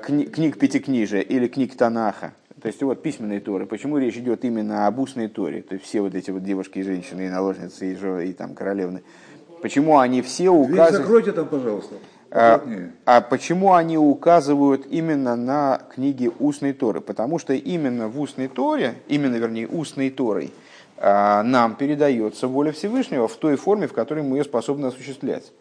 книг 0.02 0.58
пятикнижия 0.58 1.22
или 1.22 1.48
книг 1.48 1.76
Танаха, 1.76 2.34
то 2.62 2.68
есть 2.68 2.82
вот 2.82 3.04
письменные 3.04 3.40
Торы. 3.40 3.68
Почему 3.68 3.98
речь 4.00 4.18
идет 4.18 4.44
именно 4.44 4.88
об 4.88 5.00
устной 5.00 5.28
Торе? 5.28 5.62
То 5.62 5.76
есть 5.76 5.86
все 5.86 6.02
вот 6.02 6.16
эти 6.16 6.32
вот 6.32 6.44
девушки 6.44 6.80
и 6.80 6.84
женщины, 6.84 7.28
и 7.28 7.30
наложницы, 7.30 7.94
и, 7.94 8.30
и 8.30 8.34
там 8.34 8.56
королевны. 8.56 9.04
Почему 9.62 9.98
они 10.00 10.22
все 10.22 10.50
указывают... 10.50 10.94
закройте 10.94 11.32
там, 11.32 11.48
пожалуйста. 11.48 11.96
А, 12.30 12.62
а 13.06 13.22
почему 13.22 13.74
они 13.74 13.98
указывают 13.98 14.86
именно 14.90 15.36
на 15.36 15.82
книги 15.94 16.30
устной 16.40 16.74
Торы? 16.74 17.02
Потому 17.02 17.40
что 17.40 17.54
именно 17.54 18.10
в 18.10 18.20
устной 18.20 18.48
Торе, 18.48 18.96
именно, 19.08 19.38
вернее, 19.38 19.68
устной 19.68 20.10
Торой, 20.10 20.52
а, 20.98 21.44
нам 21.44 21.76
передается 21.76 22.48
воля 22.48 22.72
Всевышнего 22.72 23.28
в 23.28 23.36
той 23.38 23.56
форме, 23.56 23.88
в 23.88 23.94
которой 23.94 24.24
мы 24.24 24.38
ее 24.38 24.44
способны 24.44 24.88
осуществлять. 24.88 25.52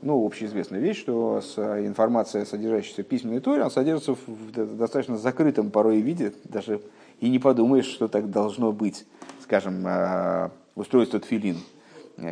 Ну, 0.00 0.24
общеизвестная 0.24 0.80
вещь, 0.80 1.00
что 1.00 1.40
информация, 1.56 2.44
содержащаяся 2.44 3.02
в 3.02 3.06
письменной 3.06 3.40
Торе, 3.40 3.62
она 3.62 3.70
содержится 3.70 4.14
в 4.14 4.76
достаточно 4.76 5.18
закрытом 5.18 5.70
порой 5.70 6.00
виде, 6.00 6.32
даже 6.44 6.80
и 7.20 7.28
не 7.28 7.40
подумаешь, 7.40 7.86
что 7.86 8.06
так 8.06 8.30
должно 8.30 8.70
быть. 8.72 9.04
Скажем, 9.42 9.84
устройство 10.76 11.18
тфилин– 11.18 11.58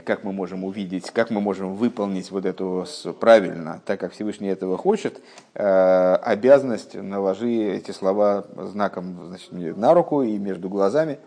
как 0.05 0.25
мы 0.25 0.33
можем 0.33 0.64
увидеть, 0.64 1.11
как 1.11 1.31
мы 1.31 1.40
можем 1.40 1.75
выполнить 1.75 2.31
вот 2.31 2.44
эту 2.44 2.87
правильно, 3.20 3.81
так 3.85 4.01
как 4.01 4.12
Всевышний 4.12 4.49
этого 4.49 4.77
хочет, 4.77 5.20
э, 5.55 6.14
обязанность 6.16 6.94
наложи 6.94 7.53
эти 7.53 7.92
слова 7.92 8.46
знаком 8.57 9.27
значит, 9.29 9.77
на 9.77 9.94
руку 9.94 10.22
и 10.22 10.38
между 10.38 10.68
глазами. 10.68 11.18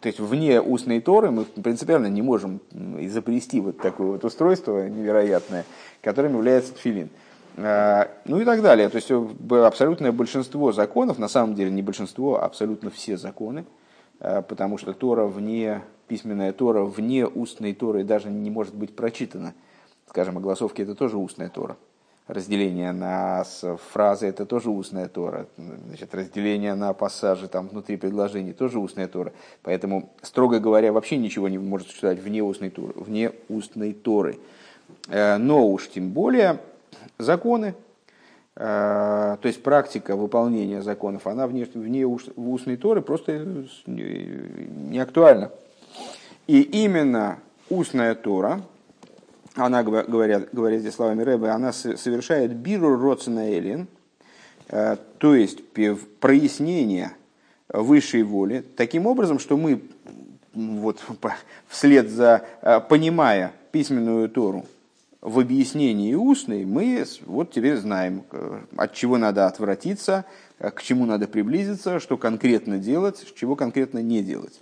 То 0.00 0.08
есть 0.08 0.20
вне 0.20 0.60
устной 0.60 1.00
Торы 1.00 1.30
мы 1.30 1.44
принципиально 1.44 2.08
не 2.08 2.20
можем 2.20 2.60
изобрести 2.98 3.60
вот 3.60 3.78
такое 3.78 4.08
вот 4.08 4.24
устройство 4.24 4.88
невероятное, 4.88 5.64
которым 6.02 6.34
является 6.34 6.74
тфилин. 6.74 7.08
Э, 7.56 8.08
ну 8.26 8.38
и 8.40 8.44
так 8.44 8.60
далее. 8.60 8.88
То 8.90 8.96
есть 8.96 9.10
абсолютное 9.50 10.12
большинство 10.12 10.72
законов, 10.72 11.18
на 11.18 11.28
самом 11.28 11.54
деле 11.54 11.70
не 11.70 11.82
большинство, 11.82 12.40
а 12.42 12.44
абсолютно 12.44 12.90
все 12.90 13.16
законы, 13.16 13.64
э, 14.20 14.42
потому 14.42 14.76
что 14.76 14.92
Тора 14.92 15.24
вне 15.24 15.82
письменная 16.06 16.52
Тора 16.52 16.82
вне 16.82 17.26
устной 17.26 17.74
Торы 17.74 18.04
даже 18.04 18.30
не 18.30 18.50
может 18.50 18.74
быть 18.74 18.94
прочитана. 18.94 19.54
Скажем, 20.08 20.38
огласовки 20.38 20.82
это 20.82 20.94
тоже 20.94 21.16
устная 21.16 21.48
Тора. 21.48 21.76
Разделение 22.28 22.90
на 22.90 23.44
фразы 23.92 24.26
это 24.26 24.46
тоже 24.46 24.70
устная 24.70 25.08
Тора. 25.08 25.46
Значит, 25.56 26.12
разделение 26.12 26.74
на 26.74 26.92
пассажи 26.92 27.46
там, 27.46 27.68
внутри 27.68 27.96
предложений 27.96 28.54
тоже 28.54 28.80
устная 28.80 29.06
Тора. 29.06 29.32
Поэтому, 29.62 30.10
строго 30.22 30.58
говоря, 30.58 30.92
вообще 30.92 31.18
ничего 31.18 31.48
не 31.48 31.58
может 31.58 31.86
существовать 31.86 32.18
вне 32.18 32.42
устной 32.42 32.70
Торы. 32.70 32.94
Вне 32.96 33.32
устной 33.48 33.92
Торы. 33.92 34.38
Э, 35.08 35.36
но 35.36 35.68
уж 35.68 35.88
тем 35.88 36.10
более 36.10 36.58
законы, 37.18 37.74
э, 38.56 39.36
то 39.40 39.46
есть 39.46 39.62
практика 39.62 40.16
выполнения 40.16 40.82
законов, 40.82 41.28
она 41.28 41.46
вне, 41.46 41.68
вне 41.74 42.06
устной 42.06 42.76
Торы 42.76 43.02
просто 43.02 43.66
не 43.86 44.98
актуальна. 44.98 45.52
И 46.46 46.60
именно 46.60 47.40
устная 47.68 48.14
Тора, 48.14 48.62
она, 49.54 49.82
говорят, 49.82 50.48
говорит 50.52 50.80
здесь 50.80 50.94
словами 50.94 51.22
Рэбе, 51.22 51.48
она 51.48 51.72
совершает 51.72 52.54
биру 52.54 52.96
роцена 52.96 53.50
элин, 53.52 53.88
э, 54.68 54.96
то 55.18 55.34
есть 55.34 55.62
прояснение 56.20 57.12
высшей 57.68 58.22
воли, 58.22 58.64
таким 58.76 59.06
образом, 59.06 59.38
что 59.38 59.56
мы, 59.56 59.82
вот, 60.54 61.02
вслед 61.68 62.10
за, 62.10 62.44
э, 62.62 62.80
понимая 62.80 63.52
письменную 63.72 64.28
Тору 64.28 64.66
в 65.20 65.40
объяснении 65.40 66.14
устной, 66.14 66.64
мы 66.64 67.04
вот 67.24 67.50
теперь 67.50 67.76
знаем, 67.76 68.22
от 68.76 68.94
чего 68.94 69.18
надо 69.18 69.46
отвратиться, 69.46 70.24
к 70.58 70.82
чему 70.82 71.06
надо 71.06 71.26
приблизиться, 71.26 71.98
что 71.98 72.16
конкретно 72.16 72.78
делать, 72.78 73.26
чего 73.34 73.56
конкретно 73.56 73.98
не 73.98 74.22
делать. 74.22 74.60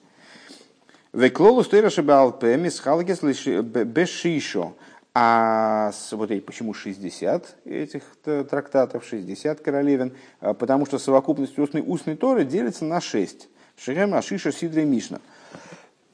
Веклолу 1.14 1.62
стойраша 1.62 2.02
балпе 2.02 2.56
мисхалгес 2.56 3.22
бешишо. 3.22 4.74
А 5.16 5.92
вот 6.10 6.32
эти, 6.32 6.40
почему 6.40 6.74
60 6.74 7.56
этих 7.64 8.02
трактатов, 8.50 9.04
60 9.04 9.60
королевин? 9.60 10.16
А, 10.40 10.54
потому 10.54 10.86
что 10.86 10.98
совокупность 10.98 11.56
устной, 11.56 11.84
устной 11.86 12.16
Торы 12.16 12.44
делится 12.44 12.84
на 12.84 13.00
6. 13.00 13.48
Шехем 13.76 14.12
Ашиша 14.14 14.50
Сидре 14.50 14.84
Мишна. 14.84 15.20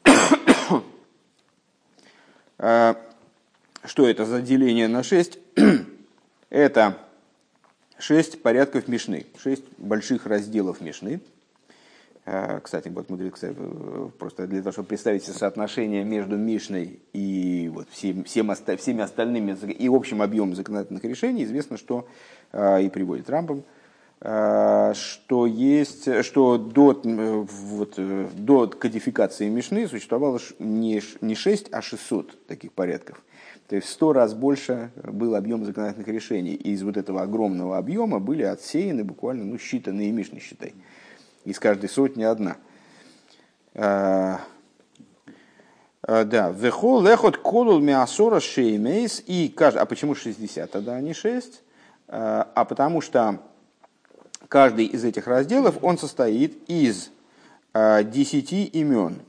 А, 2.62 2.94
что 3.86 4.06
это 4.06 4.26
за 4.26 4.42
деление 4.42 4.86
на 4.86 5.02
6? 5.02 5.38
это 6.50 6.98
6 7.98 8.42
порядков 8.42 8.86
Мишны, 8.86 9.24
6 9.42 9.64
больших 9.78 10.26
разделов 10.26 10.82
Мишны. 10.82 11.22
А, 12.26 12.61
кстати, 12.61 12.88
вот 12.88 13.09
мудрец, 13.09 13.42
просто 14.18 14.46
для 14.46 14.61
того, 14.61 14.72
чтобы 14.72 14.88
представить 14.88 15.24
соотношение 15.24 16.04
между 16.04 16.37
Мишной 16.37 17.00
и 17.12 17.70
вот 17.72 17.88
всем, 17.90 18.24
всем, 18.24 18.52
всеми 18.76 19.00
остальными 19.00 19.56
и 19.72 19.88
общим 19.88 20.20
объемом 20.20 20.54
законодательных 20.54 21.02
решений, 21.04 21.44
известно, 21.44 21.78
что 21.78 22.06
а, 22.52 22.78
и 22.78 22.90
приводит 22.90 23.30
Рамбом, 23.30 23.64
а, 24.20 24.92
что 24.94 25.46
есть, 25.46 26.22
что 26.24 26.59
до, 26.59 27.00
вот, 27.02 27.94
до 27.96 28.66
кодификации 28.68 29.48
Мишны 29.48 29.88
существовало 29.88 30.38
не, 30.59 31.00
не 31.22 31.35
6, 31.35 31.68
а 31.72 31.80
600 31.80 32.46
таких 32.46 32.72
порядков. 32.72 33.22
То 33.66 33.76
есть 33.76 33.88
в 33.88 33.90
сто 33.90 34.12
раз 34.12 34.35
больше 34.35 34.90
был 34.96 35.37
объем 35.37 35.64
законодательных 35.64 36.09
решений. 36.09 36.54
И 36.54 36.72
из 36.72 36.83
вот 36.83 36.96
этого 36.96 37.22
огромного 37.22 37.78
объема 37.78 38.18
были 38.18 38.42
отсеяны 38.42 39.04
буквально 39.04 39.44
ну, 39.44 39.54
считанные 39.56 40.11
Мишны, 40.11 40.40
считай 40.40 40.74
из 41.44 41.59
каждой 41.59 41.88
сотни 41.88 42.22
одна. 42.22 42.57
А, 43.74 44.40
а, 46.03 46.24
да, 46.24 46.50
вехол 46.50 47.03
лехот 47.03 47.37
колул 47.37 47.81
миасора 47.81 48.40
шеймейс 48.40 49.22
и 49.26 49.48
каждый, 49.48 49.79
а 49.79 49.87
почему 49.87 50.14
60 50.14 50.70
тогда, 50.70 50.96
а 50.96 51.00
не 51.00 51.14
6? 51.14 51.62
А, 52.09 52.50
а 52.55 52.64
потому 52.64 53.00
что 53.00 53.40
каждый 54.48 54.87
из 54.87 55.05
этих 55.05 55.26
разделов, 55.26 55.79
он 55.83 55.98
состоит 55.98 56.68
из 56.68 57.11
10 57.72 58.53
имен. 58.74 59.22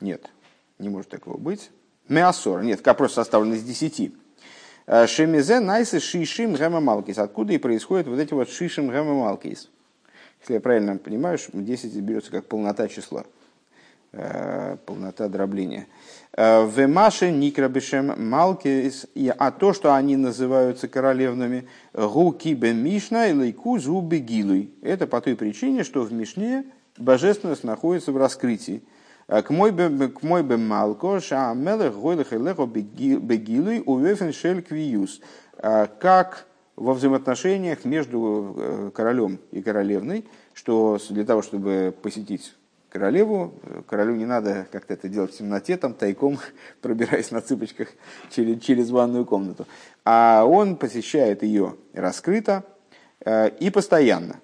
Нет, 0.00 0.30
не 0.78 0.88
может 0.88 1.10
такого 1.10 1.36
быть. 1.36 1.70
Меасор, 2.08 2.62
нет, 2.62 2.82
просто 2.82 3.16
составлен 3.16 3.54
из 3.54 3.64
10. 3.64 4.12
Шемизе 5.06 5.60
найсы 5.60 5.98
шишим 5.98 6.54
гэма 6.54 6.78
малкис. 6.78 7.18
Откуда 7.18 7.52
и 7.52 7.58
происходят 7.58 8.06
вот 8.06 8.18
эти 8.20 8.32
вот 8.32 8.48
шишим 8.48 8.90
гэма 8.90 9.14
малкис. 9.14 9.70
Если 10.44 10.54
я 10.56 10.60
правильно 10.60 10.98
понимаю, 10.98 11.38
10 11.54 11.96
берется 12.00 12.30
как 12.30 12.44
полнота 12.44 12.86
числа, 12.86 13.24
э, 14.12 14.76
полнота 14.84 15.28
дробления. 15.28 15.86
Э, 16.36 16.68
Вемаше 16.68 17.30
Никрабишем 17.30 18.12
Малкис, 18.28 19.06
а 19.38 19.50
то, 19.50 19.72
что 19.72 19.94
они 19.94 20.16
называются 20.16 20.86
королевными, 20.86 21.66
Гуки 21.94 22.48
Мишна 22.48 23.28
и 23.28 23.32
Лейку 23.32 23.78
Зубы 23.78 24.18
Гилуй. 24.18 24.70
Это 24.82 25.06
по 25.06 25.22
той 25.22 25.34
причине, 25.34 25.82
что 25.82 26.02
в 26.02 26.12
Мишне 26.12 26.66
божественность 26.98 27.64
находится 27.64 28.12
в 28.12 28.18
раскрытии. 28.18 28.82
Э, 29.28 29.40
к 29.40 29.48
мой 29.48 29.72
бы 29.72 30.58
малко, 30.58 31.20
ша 31.20 31.54
мелех 31.54 31.96
гойлых 31.98 32.34
и 32.34 32.36
лехо 32.36 32.66
бегилуй 32.66 33.82
увефен 33.86 34.34
шель 34.34 34.60
квиюс. 34.60 35.22
Как 35.56 36.46
во 36.76 36.94
взаимоотношениях 36.94 37.84
между 37.84 38.54
э, 38.56 38.90
королем 38.94 39.38
и 39.52 39.62
королевной, 39.62 40.24
что 40.54 40.98
для 41.10 41.24
того, 41.24 41.42
чтобы 41.42 41.94
посетить 42.02 42.54
королеву, 42.88 43.54
э, 43.62 43.82
королю 43.86 44.16
не 44.16 44.26
надо 44.26 44.66
как-то 44.72 44.94
это 44.94 45.08
делать 45.08 45.32
в 45.32 45.38
темноте, 45.38 45.76
там 45.76 45.94
тайком 45.94 46.38
пробираясь 46.80 47.30
на 47.30 47.40
цыпочках 47.40 47.88
через, 48.30 48.60
через 48.62 48.90
ванную 48.90 49.24
комнату. 49.24 49.66
А 50.04 50.44
он 50.44 50.76
посещает 50.76 51.42
ее 51.42 51.76
раскрыто 51.92 52.64
э, 53.24 53.50
и 53.60 53.70
постоянно. 53.70 54.40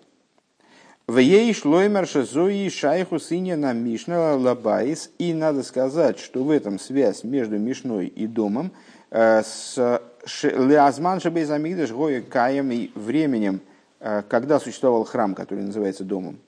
ויש 1.08 1.18
לומר 1.18 2.06
שזוהי 2.06 2.68
השייכות 2.68 3.18
של 3.18 3.72
המשנה 3.72 4.36
לבית. 4.36 5.10
И 5.18 5.34
надо 5.34 5.64
сказать, 5.64 6.20
что 6.20 6.44
в 6.44 6.50
этом 6.52 6.78
связь 6.78 7.24
между 7.24 7.58
Мишной 7.58 8.06
и 8.06 8.28
домом 8.28 8.70
с 9.10 10.00
Леазман 10.42 11.20
Шабейзамигдаш 11.20 11.92
Гоя 11.92 12.20
Каем 12.22 12.70
и 12.70 12.90
временем 12.94 13.60
когда 14.30 14.58
существовал 14.58 15.04
храм, 15.04 15.34
который 15.34 15.62
называется 15.62 16.04
домом, 16.04 16.38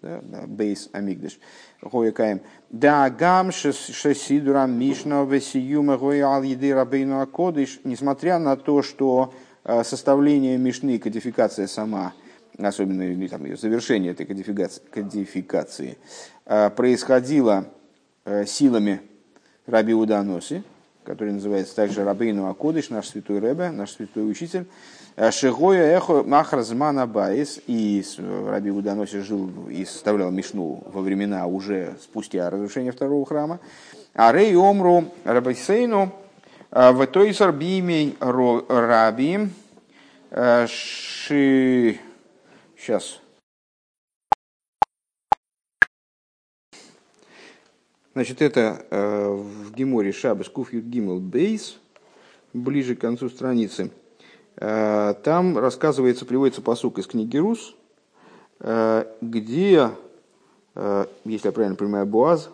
Бейс 0.46 0.88
Амигдаш, 0.92 1.38
Гоякаем, 1.82 2.40
да 2.70 3.10
гам 3.10 3.52
шесидура 3.52 4.64
мишна 4.64 5.22
весиюма 5.24 5.98
гоя 5.98 6.40
еды 6.40 6.72
рабейну 6.72 7.20
акодыш, 7.20 7.80
несмотря 7.84 8.38
на 8.38 8.56
то, 8.56 8.80
что 8.80 9.34
составление 9.84 10.56
мишны, 10.56 10.98
кодификация 10.98 11.66
сама, 11.66 12.14
особенно 12.56 13.28
там, 13.28 13.44
ее 13.44 13.58
завершение 13.58 14.12
этой 14.12 14.24
кодификации, 14.24 14.80
кодификации 14.90 15.98
происходило 16.46 17.66
силами 18.46 19.02
Раби 19.66 19.92
Уданоси, 19.92 20.62
который 21.04 21.32
называется 21.32 21.74
также 21.76 22.04
Рабейну 22.04 22.48
Акодыш, 22.48 22.90
наш 22.90 23.08
святой 23.08 23.38
Рэбе, 23.38 23.70
наш 23.70 23.92
святой 23.92 24.30
учитель, 24.30 24.66
Э, 25.14 25.30
Шигоя 25.30 25.96
эхо 25.96 26.22
махразмана 26.22 27.06
байс, 27.06 27.60
и 27.66 28.02
Раби 28.18 28.70
Уданоси 28.70 29.18
жил 29.18 29.50
и 29.68 29.84
составлял 29.84 30.30
Мишну 30.30 30.84
во 30.86 31.02
времена 31.02 31.46
уже 31.46 31.96
спустя 32.02 32.48
разрушения 32.48 32.92
второго 32.92 33.26
храма. 33.26 33.60
А 34.14 34.32
Рей 34.32 34.56
Омру 34.56 35.04
Рабисейну 35.24 36.12
э, 36.70 36.92
в 36.92 37.06
той 37.08 37.34
сарбимей 37.34 38.16
Раби 38.20 39.50
э, 40.30 40.66
Ши... 40.66 41.98
Сейчас. 42.78 43.20
Значит, 48.14 48.42
это 48.42 48.84
в 48.90 49.72
Геморе 49.74 50.12
Шабас 50.12 50.48
Куфьют 50.48 50.84
Гимл 50.84 51.18
Бейс, 51.18 51.78
ближе 52.52 52.94
к 52.94 53.00
концу 53.00 53.28
страницы– 53.28 53.90
Э, 54.56 55.14
там 55.22 55.58
рассказывается, 55.58 56.24
приводится 56.26 56.60
посук 56.60 56.98
из 56.98 57.06
книги 57.06 57.36
Рус, 57.36 57.74
э, 58.60 59.06
где, 59.20 59.90
э, 60.74 61.06
если 61.24 61.48
я 61.48 61.52
правильно 61.52 61.76
понимаю, 61.76 62.06
Буаз, 62.06 62.50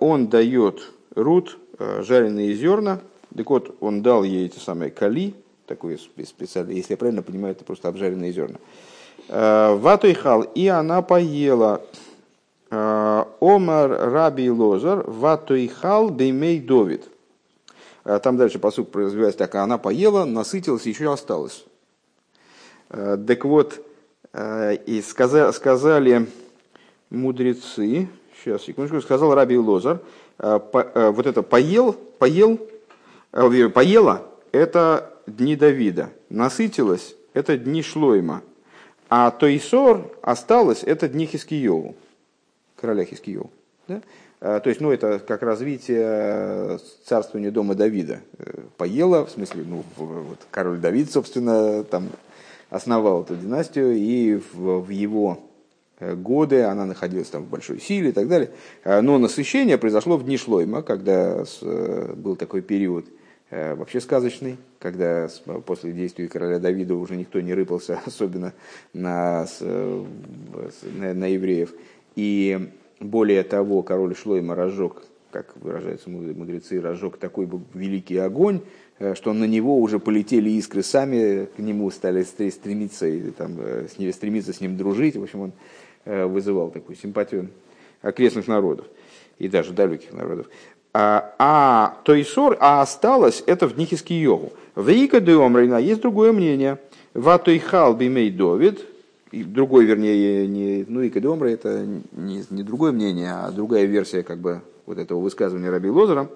он 0.00 0.26
дает 0.26 0.90
Рут 1.14 1.58
жареные 1.78 2.54
зерна, 2.54 2.98
так 3.36 3.48
вот, 3.48 3.76
он 3.78 4.02
дал 4.02 4.24
ей 4.24 4.46
эти 4.46 4.58
самые 4.58 4.90
кали, 4.90 5.32
такой 5.66 5.96
специальный, 5.96 6.74
если 6.74 6.94
я 6.94 6.96
правильно 6.96 7.22
понимаю, 7.22 7.54
это 7.54 7.64
просто 7.64 7.86
обжаренные 7.86 8.32
зерна. 8.32 8.58
Ватойхал, 9.28 10.42
и 10.42 10.66
она 10.66 11.02
поела. 11.02 11.82
Омар 13.40 13.90
Раби 14.12 14.50
Лозар, 14.50 15.04
Ватойхал 15.06 16.10
Беймей 16.10 16.60
Довид. 16.60 17.04
А 18.04 18.18
там 18.18 18.36
дальше 18.36 18.58
посук 18.58 18.94
развивается 18.94 19.38
так, 19.38 19.54
а 19.54 19.62
она 19.62 19.78
поела, 19.78 20.24
насытилась, 20.24 20.84
еще 20.84 21.12
осталось. 21.12 21.64
Э, 22.90 23.16
так 23.26 23.44
вот, 23.44 23.80
э, 24.32 24.76
и 24.86 25.00
сказали, 25.00 26.26
мудрецы, 27.08 28.08
сейчас, 28.36 28.62
секундочку, 28.62 29.00
сказал 29.00 29.34
Раби 29.34 29.56
Лозар, 29.56 30.00
э, 30.38 30.60
вот 31.14 31.26
это 31.26 31.42
поел, 31.42 31.94
поел, 32.18 32.60
поела, 33.30 34.22
это 34.52 35.10
дни 35.26 35.56
Давида, 35.56 36.10
насытилась, 36.28 37.16
это 37.32 37.56
дни 37.56 37.82
Шлойма, 37.82 38.42
а 39.08 39.30
Тойсор 39.30 40.10
осталось, 40.20 40.82
это 40.84 41.08
дни 41.08 41.24
Хискиеву, 41.24 41.96
короля 42.84 43.04
Хискиеву. 43.04 43.50
Да? 43.88 44.02
А, 44.40 44.60
то 44.60 44.68
есть, 44.68 44.82
ну, 44.82 44.92
это 44.92 45.18
как 45.18 45.42
развитие 45.42 46.04
э, 46.04 46.78
царствования 47.06 47.50
дома 47.50 47.74
Давида. 47.74 48.20
Э, 48.38 48.60
поела, 48.76 49.24
в 49.24 49.30
смысле, 49.30 49.64
ну, 49.66 49.82
вот 49.96 50.38
король 50.50 50.78
Давид, 50.78 51.10
собственно, 51.10 51.82
там 51.84 52.10
основал 52.68 53.22
эту 53.22 53.36
династию, 53.36 53.94
и 53.96 54.38
в, 54.52 54.80
в 54.80 54.90
его 54.90 55.38
э, 55.98 56.14
годы 56.14 56.64
она 56.64 56.84
находилась 56.84 57.30
там 57.30 57.44
в 57.44 57.48
большой 57.48 57.80
силе 57.80 58.10
и 58.10 58.12
так 58.12 58.28
далее. 58.28 58.50
А, 58.84 59.00
но 59.00 59.16
насыщение 59.16 59.78
произошло 59.78 60.18
в 60.18 60.24
дни 60.26 60.36
Шлойма, 60.36 60.82
когда 60.82 61.44
был 61.62 62.36
такой 62.36 62.60
период 62.60 63.06
вообще 63.50 64.00
сказочный, 64.00 64.56
когда 64.80 65.28
после 65.64 65.92
действий 65.92 66.26
короля 66.26 66.58
Давида 66.58 66.94
уже 66.96 67.14
никто 67.16 67.40
не 67.40 67.54
рыпался, 67.54 68.00
особенно 68.04 68.52
на, 68.92 69.46
на, 69.60 71.14
на 71.14 71.26
евреев. 71.26 71.72
И 72.16 72.70
более 73.00 73.42
того, 73.42 73.82
король 73.82 74.14
Шлойма 74.14 74.54
разжег, 74.54 75.02
как 75.30 75.54
выражаются 75.56 76.10
мудрецы, 76.10 76.80
разжег 76.80 77.16
такой 77.16 77.48
великий 77.74 78.18
огонь, 78.18 78.60
э, 78.98 79.14
что 79.14 79.32
на 79.32 79.44
него 79.44 79.78
уже 79.80 79.98
полетели 79.98 80.50
искры 80.50 80.82
сами, 80.82 81.46
к 81.46 81.58
нему 81.58 81.90
стали 81.90 82.22
стремиться, 82.22 83.06
и, 83.06 83.30
там, 83.30 83.56
э, 83.58 83.88
с 83.92 83.98
ним, 83.98 84.12
стремиться 84.12 84.52
с 84.52 84.60
ним 84.60 84.76
дружить. 84.76 85.16
В 85.16 85.22
общем, 85.22 85.40
он 85.40 85.52
э, 86.04 86.24
вызывал 86.26 86.70
такую 86.70 86.96
симпатию 86.96 87.50
окрестных 88.02 88.46
народов 88.46 88.86
и 89.38 89.48
даже 89.48 89.72
далеких 89.72 90.12
народов. 90.12 90.46
А, 90.92 91.34
а 91.40 91.98
Тойсор, 92.04 92.56
а 92.60 92.80
осталось 92.80 93.42
это 93.46 93.66
в 93.66 93.76
Нихиский 93.76 94.20
йогу. 94.20 94.52
В 94.76 94.88
Ика 94.90 95.20
Деомрина 95.20 95.78
есть 95.78 96.00
другое 96.02 96.32
мнение. 96.32 96.78
Ватойхал 97.14 97.94
бимей 97.94 98.30
Довид, 98.30 98.86
и 99.34 99.42
другой, 99.42 99.84
вернее, 99.84 100.46
не, 100.46 100.84
ну 100.86 101.02
и 101.02 101.10
Кадомра 101.10 101.48
это 101.48 101.84
не, 102.12 102.44
не 102.50 102.62
другое 102.62 102.92
мнение, 102.92 103.32
а 103.32 103.50
другая 103.50 103.84
версия 103.84 104.22
как 104.22 104.38
бы 104.38 104.62
вот 104.86 104.98
этого 104.98 105.20
высказывания 105.20 105.70
Раби 105.70 105.88
Лозера. 105.88 106.30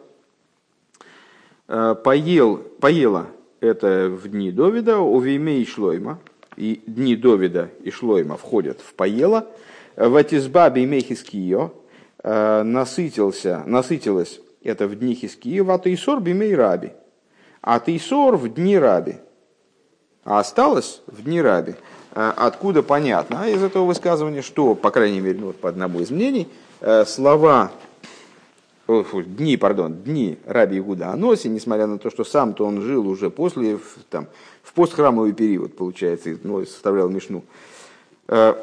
Э, 1.69 1.95
поел, 2.03 2.57
поела 2.81 3.29
это 3.61 4.09
в 4.09 4.29
дни 4.29 4.51
Довида, 4.51 4.99
у 4.99 5.21
Вейме 5.21 5.61
и 5.61 5.65
Шлойма, 5.65 6.19
и 6.57 6.83
дни 6.87 7.15
Довида 7.15 7.71
и 7.83 7.91
Шлойма 7.91 8.37
входят 8.37 8.81
в 8.81 8.95
поела, 8.95 9.47
в 9.95 10.17
Атизбабе 10.17 10.83
и 10.83 10.87
Мехискио, 10.87 11.73
э, 12.25 12.63
насытился, 12.65 13.63
насытилась 13.65 14.41
это 14.65 14.89
в 14.89 14.97
дни 14.97 15.15
Хискио, 15.15 15.71
а 15.71 15.79
Тейсор 15.79 16.21
бимей 16.21 16.55
Раби, 16.55 16.93
а 17.61 17.79
Тейсор 17.79 18.37
в 18.37 18.53
дни 18.53 18.77
Раби, 18.77 19.17
а 20.25 20.41
осталось 20.41 21.03
в 21.07 21.23
дни 21.23 21.41
Раби. 21.41 21.75
А 22.21 22.35
откуда 22.37 22.83
понятно 22.83 23.43
а 23.43 23.49
из 23.49 23.63
этого 23.63 23.85
высказывания, 23.85 24.43
что, 24.43 24.75
по 24.75 24.91
крайней 24.91 25.21
мере, 25.21 25.39
ну, 25.39 25.47
вот 25.47 25.61
по 25.61 25.69
одному 25.69 26.01
из 26.01 26.11
мнений, 26.11 26.49
э, 26.81 27.05
слова, 27.05 27.71
дни, 28.89 29.57
пардон, 29.57 29.95
дни 29.95 30.37
Раби 30.45 30.79
Игуда 30.79 31.13
Аноси, 31.13 31.47
несмотря 31.47 31.87
на 31.87 31.97
то, 31.97 32.11
что 32.11 32.25
сам-то 32.25 32.67
он 32.67 32.81
жил 32.83 33.07
уже 33.07 33.31
после, 33.31 33.79
там, 34.11 34.27
в 34.65 34.73
постхрамовый 34.73 35.33
период, 35.33 35.77
получается, 35.77 36.37
ну, 36.43 36.67
составлял 36.67 37.09
Мишну, 37.09 37.45
э, 38.27 38.55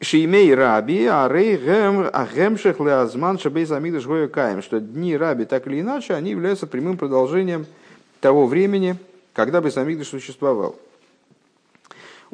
Шеймей 0.00 0.54
Раби, 0.54 1.04
а 1.06 1.28
рей 1.28 1.56
гемшех 1.56 2.78
леазман 2.78 3.40
шабей 3.40 3.64
замигдаш 3.64 4.04
каем, 4.30 4.62
что 4.62 4.78
дни 4.78 5.16
Раби 5.16 5.46
так 5.46 5.66
или 5.66 5.80
иначе, 5.80 6.14
они 6.14 6.30
являются 6.30 6.68
прямым 6.68 6.96
продолжением 6.96 7.66
того 8.20 8.46
времени, 8.46 8.96
когда 9.32 9.60
Бесамигдаш 9.60 10.06
существовал. 10.06 10.76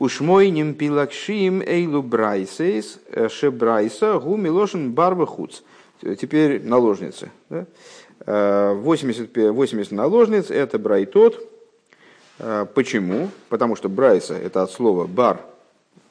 Ушмойним 0.01 0.76
пилакшим 0.76 1.61
эйлу 1.61 2.03
брайсейс 2.03 2.98
э, 3.11 3.28
шебрайса 3.28 4.18
гу 4.18 4.34
милошин 4.38 4.92
барба 4.92 5.26
хуц. 5.26 5.61
Теперь 6.01 6.64
наложницы. 6.64 7.30
Да? 7.51 7.66
80, 8.24 9.36
э, 9.36 9.51
80 9.51 9.92
наложниц 9.92 10.51
это 10.51 10.78
брайтот. 10.78 11.46
Э, 12.38 12.64
почему? 12.74 13.28
Потому 13.51 13.76
что 13.76 13.90
брайса 13.90 14.32
это 14.32 14.62
от 14.62 14.70
слова 14.70 15.07
бар, 15.07 15.42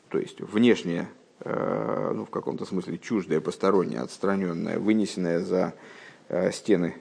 то 0.09 0.19
есть 0.19 0.39
внешнее, 0.39 1.09
ну, 1.43 2.25
в 2.25 2.29
каком-то 2.29 2.65
смысле 2.65 2.99
чуждое, 2.99 3.41
постороннее, 3.41 4.01
отстраненное, 4.01 4.77
вынесенное 4.77 5.39
за 5.39 5.73
стены 6.51 6.95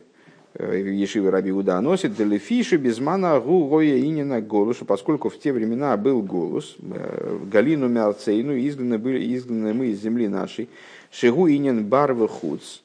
Ешивы 0.58 1.30
Раби 1.30 1.52
Уда 1.52 1.80
носит 1.80 2.16
Делефиши 2.16 2.78
безмана 2.78 3.38
гу 3.38 3.68
гоя 3.68 3.96
инина 3.98 4.40
голуша, 4.40 4.84
поскольку 4.84 5.28
в 5.28 5.38
те 5.38 5.52
времена 5.52 5.96
был 5.96 6.20
голос, 6.20 6.76
э, 6.80 7.38
Галину 7.50 7.88
Мярцейну, 7.88 8.58
изгнаны, 8.58 8.98
были, 8.98 9.36
изгнаны 9.36 9.72
мы 9.72 9.86
из 9.88 10.02
земли 10.02 10.26
нашей, 10.26 10.68
Шигу 11.12 11.48
инин 11.48 11.86
барвы 11.86 12.26
хуц, 12.26 12.80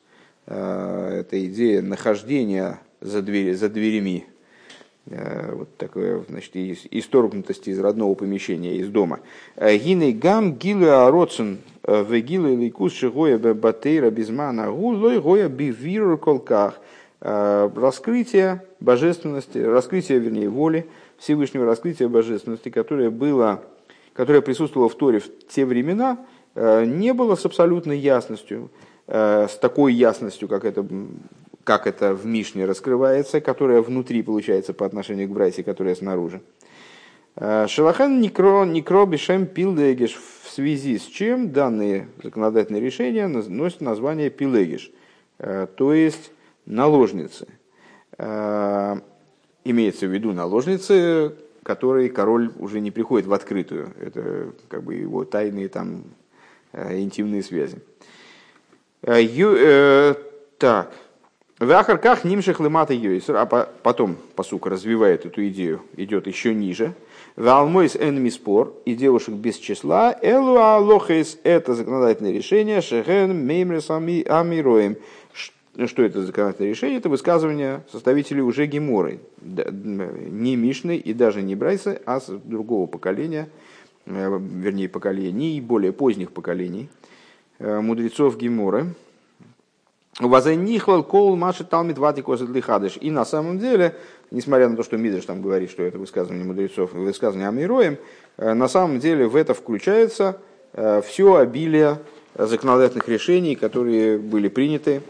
э, 0.45 1.21
это 1.21 1.45
идея 1.47 1.81
нахождения 1.81 2.79
за, 3.01 3.23
дверь, 3.23 3.55
за 3.55 3.69
дверями, 3.69 4.27
э, 5.07 5.55
вот 5.55 5.75
такое, 5.77 6.23
значит, 6.29 6.55
исторгнутости 6.55 7.71
из 7.71 7.79
родного 7.79 8.13
помещения, 8.13 8.77
из 8.77 8.89
дома. 8.89 9.19
Гиней 9.59 10.13
гам 10.13 10.53
гилу 10.53 10.89
ароцен 10.89 11.57
в 11.81 12.19
гилу 12.19 12.55
ликус 12.55 12.93
шигоя 12.93 13.39
батейра 13.39 14.11
безмана 14.11 14.71
гу 14.71 14.89
лой 14.89 15.19
гоя 15.19 15.49
бивиру 15.49 16.19
колках– 16.19 16.79
Э, 16.85 17.02
раскрытие 17.23 18.65
божественности, 18.81 19.57
раскрытие, 19.57 20.19
вернее, 20.19 20.49
воли 20.49 20.89
Всевышнего, 21.17 21.65
раскрытие 21.65 22.09
божественности, 22.09 22.67
которое 22.67 23.09
было, 23.09 23.63
которое 24.13 24.41
присутствовало 24.41 24.89
в 24.89 24.95
Торе 24.95 25.19
в 25.19 25.29
те 25.47 25.65
времена, 25.65 26.17
э, 26.53 26.83
не 26.83 27.13
было 27.13 27.35
с 27.35 27.45
абсолютной 27.45 27.97
ясностью, 27.97 28.69
э, 29.07 29.47
с 29.49 29.55
такой 29.55 29.93
ясностью, 29.93 30.49
как 30.49 30.65
это, 30.65 30.85
как 31.63 31.87
это 31.87 32.13
в 32.13 32.25
Мишне 32.25 32.65
раскрывается, 32.65 33.39
которая 33.39 33.81
внутри 33.81 34.21
получается 34.21 34.73
по 34.73 34.85
отношению 34.85 35.29
к 35.29 35.31
Брайсе, 35.31 35.63
которая 35.63 35.95
снаружи. 35.95 36.41
Шелахан 37.35 38.21
Никро, 38.21 38.63
Никро 38.63 39.07
Бишем 39.07 39.47
Пилдегиш, 39.47 40.19
в 40.43 40.51
связи 40.51 40.99
с 40.99 41.03
чем 41.03 41.51
данные 41.51 42.09
законодательные 42.21 42.79
решения 42.79 43.27
носят 43.27 43.81
название 43.81 44.29
Пилегиш, 44.29 44.91
то 45.39 45.93
есть 45.93 46.29
наложницы. 46.65 47.47
Имеется 49.65 50.07
в 50.07 50.11
виду 50.13 50.33
наложницы, 50.33 51.35
которые 51.63 52.09
король 52.09 52.51
уже 52.59 52.79
не 52.79 52.91
приходит 52.91 53.27
в 53.27 53.33
открытую. 53.33 53.93
Это 53.99 54.51
как 54.67 54.83
бы 54.83 54.95
его 54.95 55.25
тайные 55.25 55.69
там 55.69 56.03
интимные 56.73 57.43
связи. 57.43 57.77
Так. 60.59 60.91
В 61.59 61.71
Ахарках 61.71 62.25
нимших 62.25 62.59
лымата 62.59 62.93
йойсер, 62.93 63.35
а 63.37 63.45
потом, 63.45 64.17
посука 64.35 64.69
развивает 64.69 65.25
эту 65.25 65.47
идею, 65.47 65.81
идет 65.95 66.27
еще 66.27 66.53
ниже. 66.53 66.93
В 67.35 67.47
алмойс 67.47 67.95
эн 67.95 68.29
спор 68.31 68.73
и 68.85 68.95
девушек 68.95 69.35
без 69.35 69.57
числа, 69.57 70.17
элу 70.21 70.57
алохес, 70.57 71.37
это 71.43 71.73
законодательное 71.73 72.33
решение, 72.33 72.81
шехен 72.81 73.45
меймрес 73.45 73.89
амироем. 73.89 74.97
Что 75.75 76.03
это 76.03 76.21
законодательное 76.23 76.69
решение? 76.69 76.99
Это 76.99 77.09
высказывание 77.09 77.81
составителей 77.91 78.41
уже 78.41 78.67
Геморы, 78.67 79.19
не 79.41 80.55
Мишны 80.55 80.97
и 80.97 81.13
даже 81.13 81.41
не 81.41 81.55
Брайса, 81.55 81.99
а 82.05 82.19
с 82.19 82.27
другого 82.27 82.85
поколения, 82.85 83.49
э, 84.05 84.39
вернее 84.39 84.87
поколений, 84.87 85.59
более 85.61 85.91
поздних 85.91 86.31
поколений, 86.31 86.89
э, 87.57 87.79
мудрецов 87.79 88.37
Геморы, 88.37 88.93
Вазайнихлал 90.19 91.03
кол 91.03 91.35
маши 91.35 91.63
талмит 91.63 91.97
лихадыш. 91.97 92.99
И 93.01 93.09
на 93.09 93.25
самом 93.25 93.57
деле, 93.57 93.95
несмотря 94.29 94.69
на 94.69 94.75
то, 94.75 94.83
что 94.83 94.95
Мидриш 94.95 95.25
там 95.25 95.41
говорит, 95.41 95.71
что 95.71 95.81
это 95.81 95.97
высказывание 95.97 96.45
мудрецов 96.45 96.93
высказывание 96.93 97.47
Амироем, 97.47 97.97
э, 98.37 98.53
на 98.53 98.67
самом 98.67 98.99
деле 98.99 99.27
в 99.27 99.35
это 99.35 99.55
включается 99.55 100.37
все 101.03 101.35
обилие 101.35 101.99
законодательных 102.33 103.07
решений, 103.07 103.55
которые 103.55 104.17
были 104.17 104.47
приняты 104.47 105.03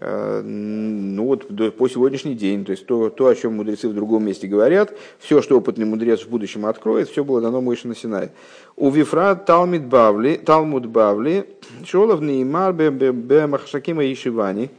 ну 0.00 1.24
вот 1.24 1.46
по 1.76 1.88
сегодняшний 1.88 2.34
день, 2.34 2.64
то 2.64 2.72
есть 2.72 2.84
то, 2.84 3.10
то, 3.10 3.28
о 3.28 3.34
чем 3.34 3.56
мудрецы 3.56 3.88
в 3.88 3.94
другом 3.94 4.24
месте 4.24 4.48
говорят, 4.48 4.92
все, 5.20 5.40
что 5.40 5.56
опытный 5.56 5.84
мудрец 5.84 6.22
в 6.22 6.28
будущем 6.28 6.66
откроет, 6.66 7.08
все 7.08 7.22
было 7.22 7.40
дано 7.40 7.60
Моше 7.60 7.86
на 7.86 7.94
Синай. 7.94 8.30
У 8.76 8.90
Вифра 8.90 9.36
Талмид 9.36 9.86
Бавли, 9.86 10.34
Талмуд 10.34 10.86
Бавли, 10.86 11.46
Шолов 11.84 12.20
Неймар 12.20 12.72
Бе 12.72 13.46
Махшакима 13.46 14.04
Ишивани, 14.12 14.70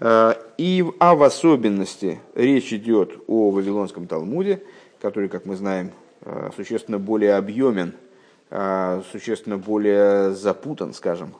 э, 0.00 0.34
и 0.56 0.84
а 1.00 1.14
в 1.14 1.22
особенности 1.22 2.20
речь 2.34 2.72
идет 2.72 3.12
о 3.26 3.50
Вавилонском 3.50 4.06
Талмуде, 4.06 4.62
который, 5.02 5.28
как 5.28 5.44
мы 5.44 5.56
знаем, 5.56 5.90
э, 6.22 6.48
существенно 6.56 6.98
более 6.98 7.34
объемен, 7.34 7.92
существенно 9.10 9.58
более 9.58 10.32
запутан, 10.32 10.94
скажем, 10.94 11.34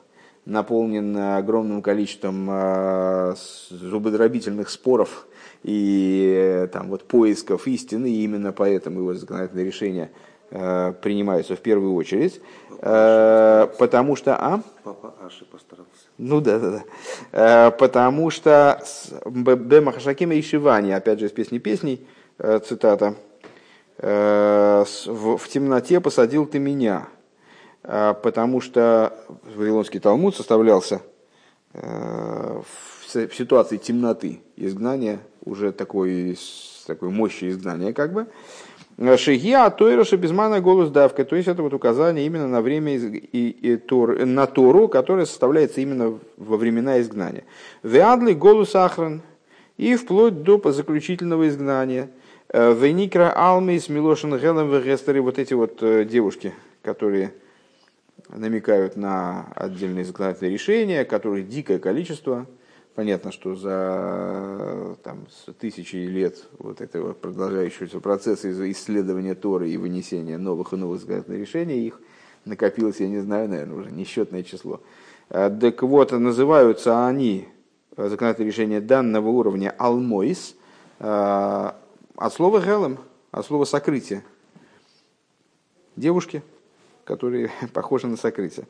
наполнен 0.47 1.15
огромным 1.17 1.81
количеством 1.81 2.47
э, 2.49 3.35
зубодробительных 3.69 4.69
споров 4.69 5.27
и 5.63 6.33
э, 6.35 6.67
там, 6.67 6.87
вот, 6.87 7.03
поисков 7.03 7.67
истины, 7.67 8.09
и 8.09 8.23
именно 8.23 8.53
поэтому 8.53 8.99
его 9.01 9.13
законодательные 9.13 9.65
решения 9.65 10.09
э, 10.51 10.93
принимаются 11.01 11.55
в 11.55 11.59
первую 11.59 11.93
очередь. 11.95 12.41
Потому 12.79 14.15
что... 14.15 14.35
А? 14.35 14.61
Папа 14.83 15.15
Аши 15.25 15.45
постарался. 15.45 15.89
Ну 16.19 16.41
да, 16.41 16.59
да, 16.59 16.83
да. 17.31 17.71
Потому 17.71 18.29
что 18.29 18.79
Бема 19.25 19.91
Хашакима 19.91 20.35
и 20.35 20.43
Шивани, 20.43 20.91
опять 20.91 21.19
же, 21.19 21.25
из 21.25 21.31
песни 21.31 21.57
песней, 21.57 22.05
цитата, 22.37 23.15
в 23.97 24.85
темноте 25.49 25.99
посадил 25.99 26.45
ты 26.45 26.59
меня, 26.59 27.07
а, 27.07 27.16
потому 27.87 28.59
что 28.59 29.13
Вавилонский 29.55 30.01
Талмуд 30.01 30.35
составлялся 30.35 31.01
э, 31.73 32.61
в 33.07 33.33
ситуации 33.33 33.77
темноты 33.77 34.41
изгнания, 34.57 35.19
уже 35.45 35.71
такой, 35.71 36.37
такой 36.85 37.09
мощи 37.09 37.49
изгнания 37.49 37.93
как 37.93 38.11
бы. 38.11 38.27
Шигия, 39.17 39.69
Тойра, 39.69 40.03
Шабизмана, 40.03 40.59
голос 40.59 40.89
давка. 40.89 41.23
То 41.23 41.35
есть 41.35 41.47
это 41.47 41.61
вот 41.61 41.73
указание 41.73 42.25
именно 42.25 42.47
на 42.47 42.61
время 42.61 42.95
и, 42.95 43.49
и 43.49 43.77
тор, 43.77 44.25
на 44.25 44.47
Тору, 44.47 44.87
которое 44.87 45.25
составляется 45.25 45.81
именно 45.81 46.17
во 46.35 46.57
времена 46.57 46.99
изгнания. 46.99 47.43
Веадли 47.83 48.33
голос 48.33 48.75
Ахран. 48.75 49.21
И 49.77 49.95
вплоть 49.95 50.41
до 50.41 50.59
заключительного 50.71 51.47
изгнания. 51.47 52.09
Э, 52.49 52.73
Веникра 52.73 53.31
Алмис, 53.35 53.87
Милошин 53.89 54.35
Гелем, 54.37 54.71
Вегестеры, 54.71 55.21
вот 55.21 55.37
эти 55.37 55.53
вот 55.53 55.77
э, 55.83 56.03
девушки, 56.03 56.53
которые 56.81 57.33
намекают 58.29 58.95
на 58.95 59.51
отдельные 59.55 60.05
законодательные 60.05 60.53
решения, 60.53 61.05
которых 61.05 61.47
дикое 61.47 61.79
количество. 61.79 62.45
Понятно, 62.95 63.31
что 63.31 63.55
за 63.55 64.97
там, 65.03 65.27
тысячи 65.59 65.97
лет 65.97 66.43
вот 66.57 66.81
этого 66.81 67.13
продолжающегося 67.13 67.99
процесса 67.99 68.49
исследования 68.71 69.35
Торы 69.35 69.69
и 69.69 69.77
вынесения 69.77 70.37
новых 70.37 70.73
и 70.73 70.77
новых 70.77 70.99
законодательных 71.01 71.41
решений, 71.41 71.85
их 71.85 72.01
накопилось, 72.45 72.99
я 72.99 73.07
не 73.07 73.19
знаю, 73.19 73.49
наверное, 73.49 73.77
уже 73.77 73.91
несчетное 73.91 74.41
число. 74.41 74.81
А, 75.29 75.49
так 75.49 75.83
вот, 75.83 76.11
называются 76.11 77.05
они, 77.05 77.47
законодательные 77.95 78.51
решения 78.51 78.81
данного 78.81 79.29
уровня, 79.29 79.75
алмойс, 79.77 80.55
а, 80.99 81.79
от 82.15 82.33
слова 82.33 82.59
гелем, 82.59 82.97
от 83.29 83.45
слова 83.45 83.65
сокрытие. 83.65 84.23
Девушки– 85.95 86.41
которые 87.07 87.49
похожи 87.73 88.07
на 88.07 88.17
сокрытие. 88.17 88.67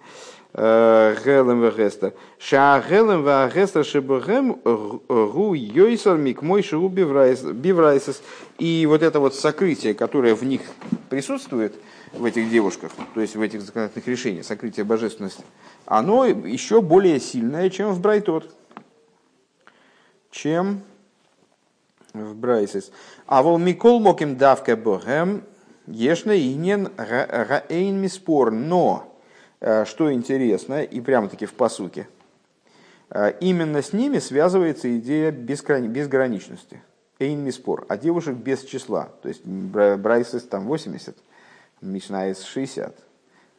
Э, 0.53 1.15
гелем 1.25 1.61
вегестер. 1.61 2.13
Ша 2.39 2.83
гелем 2.87 3.23
вегестер 3.23 3.83
шебухем 3.83 4.61
ру 4.63 5.53
йойсер 5.53 6.17
мой 6.41 6.61
шеру 6.61 6.87
биврайсес. 6.87 8.21
И 8.59 8.85
вот 8.85 9.01
это 9.01 9.19
вот 9.19 9.35
сокрытие, 9.35 9.93
которое 9.93 10.35
в 10.35 10.43
них 10.43 10.61
присутствует, 11.09 11.73
в 12.13 12.23
этих 12.25 12.49
девушках, 12.49 12.91
то 13.13 13.21
есть 13.21 13.35
в 13.35 13.41
этих 13.41 13.61
законодательных 13.61 14.07
решениях, 14.07 14.45
сокрытие 14.45 14.85
божественности, 14.85 15.43
оно 15.85 16.25
еще 16.25 16.81
более 16.81 17.19
сильное, 17.19 17.69
чем 17.69 17.91
в 17.91 17.99
Брайтот. 17.99 18.55
Чем 20.31 20.81
в 22.13 22.35
Брайсис. 22.35 22.91
А 23.25 23.41
вол 23.41 23.57
Микол 23.57 23.99
Моким 23.99 24.37
Давка 24.37 24.75
Богем 24.75 25.43
Ешна 25.87 26.35
инен 26.35 26.89
раэйн 26.97 27.97
миспор. 27.97 28.51
Но, 28.51 29.17
э, 29.61 29.85
что 29.85 30.11
интересно, 30.11 30.83
и 30.83 30.99
прямо-таки 30.99 31.45
в 31.45 31.53
посуке, 31.53 32.07
э, 33.09 33.33
именно 33.39 33.81
с 33.81 33.93
ними 33.93 34.19
связывается 34.19 34.95
идея 34.99 35.31
безграничности. 35.31 36.81
Эйн 37.19 37.43
миспор. 37.43 37.85
А 37.87 37.97
девушек 37.97 38.35
без 38.35 38.63
числа. 38.63 39.09
То 39.21 39.29
есть 39.29 39.45
Брайсис 39.45 40.43
там 40.43 40.65
80, 40.65 41.17
Мишнаис 41.81 42.43
60. 42.43 42.95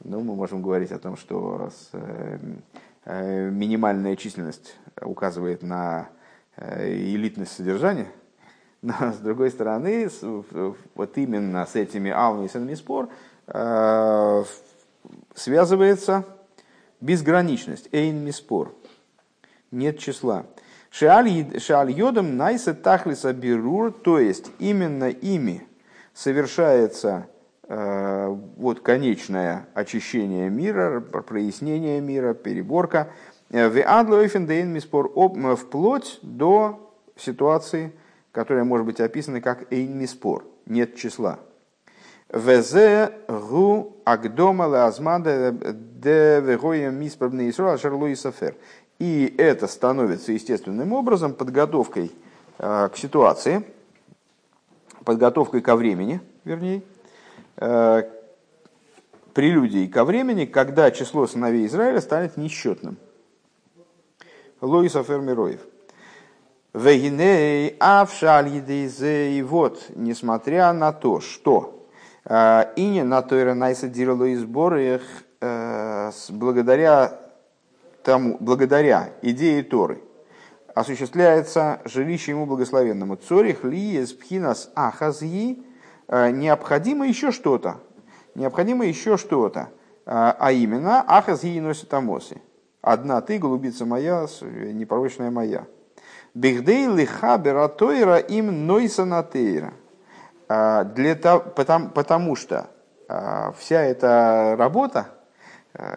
Ну, 0.04 0.20
мы 0.20 0.36
можем 0.36 0.62
говорить 0.62 0.92
о 0.92 0.98
том, 0.98 1.16
что 1.16 1.70
э, 1.92 3.50
минимальная 3.50 4.16
численность 4.16 4.76
указывает 5.00 5.62
на 5.62 6.08
элитность 6.60 7.52
содержания, 7.52 8.08
но 8.82 8.94
с 9.12 9.18
другой 9.18 9.50
стороны, 9.50 10.08
вот 10.94 11.18
именно 11.18 11.66
с 11.66 11.74
этими 11.74 12.10
Алми 12.10 12.46
и 12.46 12.48
Сенмиспор 12.48 13.08
э, 13.46 14.44
связывается 15.34 16.24
безграничность, 17.00 17.88
эйн 17.92 18.24
миспор, 18.24 18.72
нет 19.70 19.98
числа. 19.98 20.46
Шааль 20.90 21.90
йодом 21.90 22.36
найса 22.36 22.74
тахлиса 22.74 23.32
бирур, 23.32 23.92
то 23.92 24.18
есть 24.18 24.50
именно 24.58 25.10
ими 25.10 25.66
совершается 26.14 27.28
э, 27.68 28.26
вот 28.56 28.80
конечное 28.80 29.68
очищение 29.74 30.48
мира, 30.48 31.00
прояснение 31.00 32.00
мира, 32.00 32.32
переборка. 32.32 33.10
Э, 33.50 33.68
вплоть 35.56 36.18
до 36.22 36.90
ситуации, 37.16 37.92
которая 38.32 38.64
может 38.64 38.86
быть 38.86 39.00
описана 39.00 39.40
как 39.40 39.72
эйнмиспор, 39.72 40.44
нет 40.66 40.96
числа. 40.96 41.38
Везе 42.32 43.12
гу 43.26 43.96
агдома 44.04 44.64
лазмада 44.64 45.52
де 45.52 46.40
вегоем 46.40 46.94
мисправный 46.94 47.48
исруа 47.48 47.78
шарлуи 47.78 48.14
сафер. 48.14 48.54
И 48.98 49.34
это 49.38 49.66
становится 49.66 50.32
естественным 50.32 50.92
образом 50.92 51.32
подготовкой 51.32 52.10
э, 52.58 52.88
к 52.92 52.96
ситуации, 52.96 53.64
подготовкой 55.04 55.62
ко 55.62 55.76
времени, 55.76 56.20
вернее, 56.44 56.82
э, 57.56 58.02
прелюдией 59.32 59.88
ко 59.88 60.04
времени, 60.04 60.44
когда 60.44 60.90
число 60.90 61.26
сыновей 61.26 61.66
Израиля 61.66 62.00
станет 62.00 62.36
несчетным. 62.36 62.98
Лоиса 64.60 65.02
Фермероев. 65.02 65.60
Вегиней 66.78 67.76
авшаль 67.80 68.48
и 68.48 69.42
вот, 69.42 69.90
несмотря 69.96 70.72
на 70.72 70.92
то, 70.92 71.20
что 71.20 71.74
И 72.76 73.02
на 73.04 73.22
Тойра 73.22 73.54
Найса 73.54 73.88
Диралу 73.88 74.26
и 74.26 74.34
сборы 74.36 75.00
благодаря 76.30 77.18
тому, 78.02 78.36
благодаря 78.38 79.10
идее 79.22 79.62
Торы 79.62 80.02
осуществляется 80.74 81.80
жилище 81.84 82.32
ему 82.32 82.44
благословенному. 82.46 83.16
Цорих 83.16 83.64
ли 83.64 84.04
пхинас 84.12 84.70
ахазги 84.74 85.62
необходимо 86.08 87.06
еще 87.08 87.32
что-то. 87.32 87.80
Необходимо 88.34 88.84
еще 88.84 89.16
что-то. 89.16 89.70
А 90.04 90.52
именно 90.52 91.00
ахазги 91.00 91.60
носит 91.60 91.92
амоси. 91.94 92.42
Одна 92.82 93.20
ты, 93.22 93.38
голубица 93.38 93.86
моя, 93.86 94.26
непророчная 94.42 95.30
моя. 95.30 95.66
Бигдей 96.39 96.86
лиха 96.86 97.36
бератойра 97.36 98.18
им 98.18 98.68
нойса 98.68 99.05
натейра. 99.05 99.72
Для 100.49 101.16
того, 101.16 101.41
потому, 101.41 101.89
потому 101.91 102.36
что 102.36 102.70
вся 103.59 103.82
эта 103.82 104.55
работа, 104.57 105.09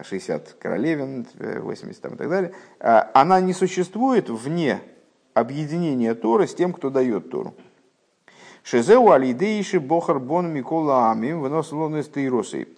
60 0.03 0.53
королевин, 0.59 1.27
80 1.37 2.01
там 2.01 2.15
и 2.15 2.17
так 2.17 2.27
далее, 2.27 2.53
она 2.79 3.39
не 3.39 3.53
существует 3.53 4.31
вне 4.31 4.81
объединения 5.35 6.15
Торы 6.15 6.47
с 6.47 6.55
тем, 6.55 6.73
кто 6.73 6.89
дает 6.89 7.29
Тору. 7.29 7.53
Шезеу 8.63 9.11
алидейши 9.11 9.79
бохар 9.79 10.17
бон 10.17 10.51
микола 10.51 11.11
амим 11.11 11.41
вынос 11.41 11.71
лон 11.71 12.03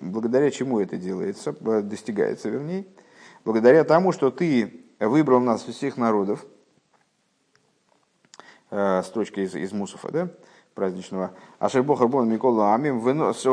Благодаря 0.02 0.52
чему 0.52 0.82
это 0.82 0.98
делается, 0.98 1.54
достигается 1.82 2.50
вернее, 2.50 2.86
благодаря 3.46 3.86
тому, 3.86 4.12
что 4.12 4.32
ты 4.32 4.82
выбрал 5.00 5.40
нас 5.40 5.68
из 5.70 5.76
всех 5.76 5.96
народов, 5.96 6.46
э, 6.46 6.53
строчка 9.04 9.42
из, 9.42 9.56
из 9.56 9.72
Мусуфа, 9.72 10.12
да, 10.12 10.28
праздничного. 10.74 11.32
Ашер 11.60 11.84
Бохар 11.84 12.08
Бон 12.08 12.30
Микола 12.30 12.74
Амим 12.74 13.00
вынос... 13.00 13.46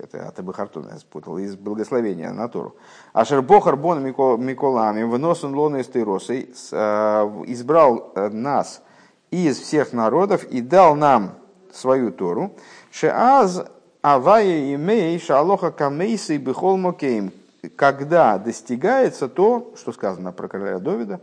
Это 0.00 0.28
от 0.28 0.38
Абахартуна 0.38 0.90
я 0.92 0.98
спутал, 0.98 1.38
из 1.38 1.56
благословения 1.56 2.32
на 2.32 2.48
Тору. 2.48 2.74
אשר 3.12 3.42
בחר 3.42 3.76
בנו 3.76 4.02
מכל 4.02 4.88
העמים 4.88 5.10
ונתן 5.10 5.54
לנו 5.54 5.86
את 5.86 6.02
תורתו, 6.02 6.50
э, 6.72 7.44
избрал 7.46 8.12
э, 8.14 8.28
нас 8.30 8.82
из 9.30 9.58
всех 9.58 9.92
народов 9.92 10.44
и 10.44 10.60
дал 10.60 10.96
нам 10.96 11.34
свою 11.72 12.10
Тору. 12.10 12.52
שאז 12.90 13.66
הוי' 14.02 14.74
עמו 14.74 15.18
שהלכה 15.18 15.70
כמותו 15.70 16.36
בכל 16.36 16.76
מקום 16.76 17.32
когда 17.74 18.38
достигается 18.38 19.28
то, 19.28 19.72
что 19.76 19.92
сказано 19.92 20.32
про 20.32 20.48
короля 20.48 20.78
Давида 20.78 21.20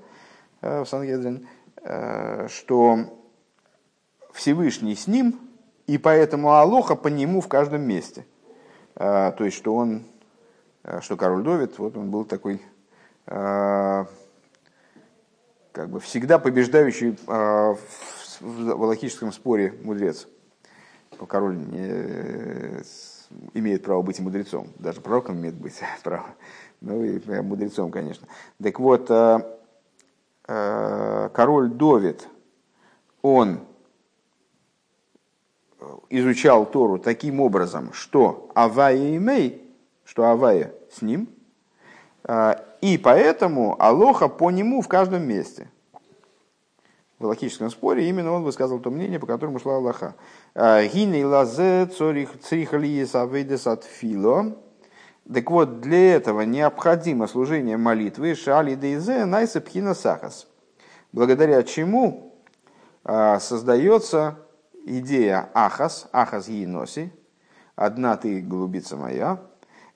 э, 0.62 0.84
в 0.84 0.88
Сангедрин, 0.88 1.38
э, 1.38 1.63
что 1.84 2.98
Всевышний 4.32 4.96
с 4.96 5.08
ним, 5.08 5.40
и 5.86 5.98
поэтому 5.98 6.54
Алоха 6.54 6.96
по 6.96 7.10
нему 7.10 7.42
в 7.42 7.48
каждом 7.48 7.82
месте. 7.82 8.26
Э, 8.96 9.32
то 9.38 9.44
есть, 9.44 9.58
что 9.58 9.76
он, 9.76 10.04
что 11.02 11.18
король 11.18 11.44
Давид, 11.44 11.78
вот 11.78 11.98
он 11.98 12.10
был 12.10 12.26
такой 12.26 12.62
как 13.26 14.08
бы 15.90 16.00
всегда 16.00 16.40
побеждающий 16.40 17.18
в 17.26 18.84
логическом 18.84 19.32
споре 19.32 19.74
мудрец. 19.82 20.28
Король 21.28 21.58
имеет 23.54 23.84
право 23.84 24.02
быть 24.02 24.20
мудрецом. 24.20 24.68
Даже 24.80 25.02
пророком 25.02 25.38
имеет 25.38 25.56
быть 25.56 25.80
право. 26.04 26.28
Ну 26.82 27.04
и 27.04 27.20
э, 27.26 27.42
мудрецом, 27.42 27.92
конечно. 27.92 28.28
Так 28.62 28.80
вот, 28.80 29.10
э, 29.10 29.14
э, 29.14 29.42
король 30.46 31.70
Довид, 31.70 32.28
он 33.22 33.60
изучал 36.10 36.66
Тору 36.66 37.00
таким 37.00 37.40
образом, 37.40 37.94
что 37.94 38.50
Авая 38.56 39.16
имей, 39.16 39.62
что 40.04 40.26
Авая 40.26 40.74
с 40.92 41.02
ним, 41.02 41.30
и 42.82 42.98
поэтому 42.98 43.82
Алоха 43.82 44.28
по 44.28 44.52
нему 44.52 44.82
в 44.82 44.88
каждом 44.88 45.24
месте 45.24 45.70
в 47.24 47.26
логическом 47.26 47.70
споре, 47.70 48.08
именно 48.10 48.32
он 48.32 48.44
высказал 48.44 48.80
то 48.80 48.92
мнение, 48.92 49.20
по 49.20 49.26
которому 49.26 49.60
шла 49.60 49.78
Аллаха. 49.78 50.16
«А, 50.54 50.84
Гиней 50.84 51.24
лазе 51.24 51.86
црихалиес 51.88 53.16
авейдес 53.16 53.66
от 53.66 53.86
фило. 53.86 54.58
Так 55.32 55.50
вот, 55.52 55.82
для 55.82 56.16
этого 56.16 56.42
необходимо 56.42 57.28
служение 57.28 57.78
молитвы 57.78 58.36
шали 58.36 58.76
дейзе 58.76 59.26
найса 59.26 59.62
пхина 59.62 59.94
сахас. 59.94 60.48
Благодаря 61.12 61.64
чему 61.64 62.34
а, 63.04 63.40
создается 63.40 64.38
идея 64.86 65.50
ахас, 65.54 66.10
ахас 66.12 66.48
еноси, 66.48 67.12
одна 67.76 68.18
ты, 68.18 68.42
голубица 68.42 68.98
моя, 68.98 69.40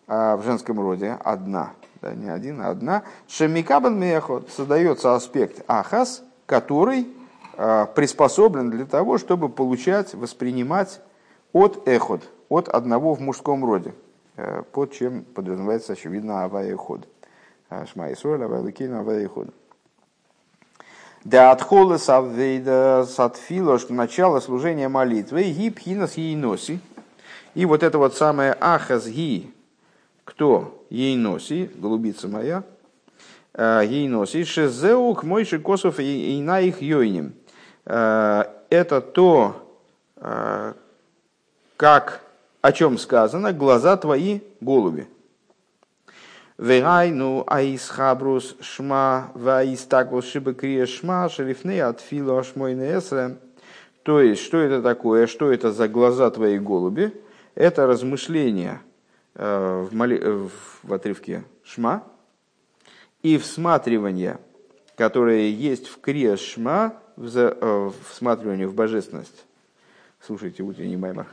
а 0.08 0.38
в 0.38 0.44
женском 0.44 0.80
роде 0.80 1.18
одна, 1.24 1.74
да, 2.02 2.14
не 2.14 2.30
один, 2.30 2.62
а 2.62 2.70
одна. 2.70 3.04
Шемикабан 3.28 4.00
мехот 4.00 4.50
создается 4.50 5.16
аспект 5.16 5.64
ахас, 5.68 6.24
который 6.46 7.08
Э, 7.60 7.88
приспособлен 7.88 8.70
для 8.70 8.86
того, 8.86 9.18
чтобы 9.18 9.50
получать, 9.50 10.14
воспринимать 10.14 11.02
от 11.54 11.88
эход, 11.88 12.22
от 12.50 12.70
одного 12.70 13.16
в 13.16 13.20
мужском 13.20 13.66
роде, 13.66 13.90
э, 13.90 13.94
под 14.72 14.94
чем 14.94 15.24
подразумевается, 15.24 15.94
очевидно, 15.94 16.44
авая 16.44 16.76
ход. 16.76 17.08
Э, 17.70 17.86
Шма 17.86 18.12
Исруэль, 18.14 18.44
авая 18.44 18.62
лукина, 18.62 19.02
авая 19.02 19.28
ход. 19.28 19.48
Да 21.24 21.52
отхола 21.52 21.98
саввейда 21.98 23.06
сатфила, 23.10 23.80
что 23.80 23.94
начало 23.94 24.40
служения 24.40 24.88
молитвы, 24.88 25.44
гибхинас 25.44 26.16
ейноси. 26.16 26.80
И 27.54 27.66
вот 27.66 27.84
это 27.84 27.98
вот 27.98 28.16
самое 28.16 28.54
ахаз 28.54 29.08
ги, 29.08 29.52
кто 30.24 30.86
ейноси, 30.90 31.70
голубица 31.76 32.28
моя, 32.28 32.64
ейноси, 33.58 34.44
шезеук 34.44 35.24
мойши 35.24 35.60
косов 35.60 36.00
и 36.00 36.40
на 36.42 36.62
их 36.62 36.82
йойним– 36.82 37.34
Э, 37.90 38.44
это 38.70 39.00
то, 39.00 39.80
э, 40.18 40.74
как, 41.78 42.22
о 42.68 42.74
чем 42.74 42.98
сказано, 42.98 43.54
глаза 43.54 43.96
твои 43.96 44.42
голуби. 44.60 45.08
Вегайну 46.58 47.46
аисхабрус 47.48 48.58
шма 48.60 49.32
ваистаквус 49.36 50.26
шибакрия 50.26 50.86
шма 50.86 51.30
шерифны 51.30 51.80
от 51.80 52.02
филу 52.02 52.36
ашмойнесре. 52.36 53.38
То 54.04 54.20
есть, 54.20 54.42
что 54.42 54.58
это 54.58 54.82
такое, 54.82 55.28
что 55.28 55.50
это 55.50 55.72
за 55.72 55.88
глаза 55.88 56.30
твои 56.30 56.60
голуби? 56.60 57.14
Это 57.56 57.88
размышление 57.88 58.82
э, 59.36 59.88
в, 59.90 59.96
моли... 59.96 60.20
в 60.84 60.94
отрывке 60.94 61.46
шма 61.64 62.04
и 63.24 63.38
всматривание, 63.38 64.40
которое 64.98 65.48
есть 65.48 65.88
в 65.88 66.02
крия 66.02 66.36
шма, 66.36 66.96
в, 67.16 67.30
за, 67.30 67.58
э, 67.62 67.92
всматривании 68.10 68.66
в 68.66 68.74
божественность. 68.74 69.46
Слушайте 70.20 70.64
утренний 70.64 70.98
маймер 70.98 71.28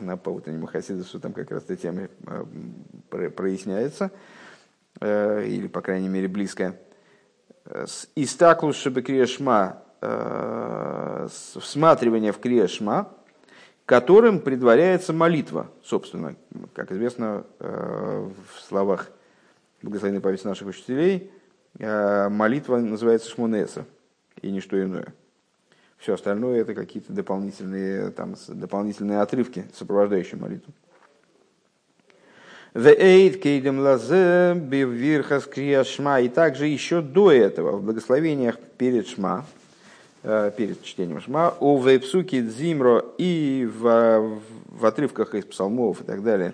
на 0.00 0.16
по 0.16 0.30
утреннему 0.30 0.66
хасидусу, 0.66 1.20
там 1.20 1.32
как 1.32 1.50
раз 1.50 1.64
эта 1.64 1.76
тема 1.76 2.08
э, 3.10 3.30
проясняется, 3.30 4.10
э, 5.00 5.46
или, 5.46 5.66
по 5.66 5.80
крайней 5.80 6.08
мере, 6.08 6.28
близкая. 6.28 6.80
Истаклус 8.14 8.76
шебе 8.76 9.02
криешма, 9.02 9.82
всматривание 11.28 12.30
в 12.30 12.38
криешма, 12.38 13.12
которым 13.86 14.38
предваряется 14.38 15.12
молитва, 15.12 15.68
собственно, 15.82 16.36
как 16.74 16.92
известно 16.92 17.44
в 17.58 18.60
словах 18.68 19.10
благословенной 19.82 20.20
памяти 20.20 20.46
наших 20.46 20.68
учителей, 20.68 21.32
молитва 21.76 22.76
называется 22.76 23.28
шмонеса, 23.30 23.84
и 24.42 24.52
ничто 24.52 24.80
иное. 24.80 25.12
Все 25.98 26.14
остальное 26.14 26.60
это 26.60 26.74
какие-то 26.74 27.12
дополнительные, 27.12 28.10
там, 28.10 28.34
дополнительные 28.48 29.20
отрывки, 29.20 29.64
сопровождающие 29.74 30.38
молитву. 30.40 30.72
И 36.20 36.28
также 36.28 36.66
еще 36.66 37.00
до 37.00 37.32
этого, 37.32 37.78
в 37.78 37.82
благословениях 37.82 38.58
перед 38.76 39.08
Шма, 39.08 39.46
э, 40.22 40.52
перед 40.54 40.82
чтением 40.82 41.22
Шма, 41.22 41.54
у 41.60 41.82
Вейпсуки 41.82 42.42
Дзимро 42.42 43.02
и 43.16 43.66
в, 43.78 44.40
в 44.66 44.84
отрывках 44.84 45.34
из 45.34 45.46
псалмов 45.46 46.02
и 46.02 46.04
так 46.04 46.22
далее, 46.22 46.52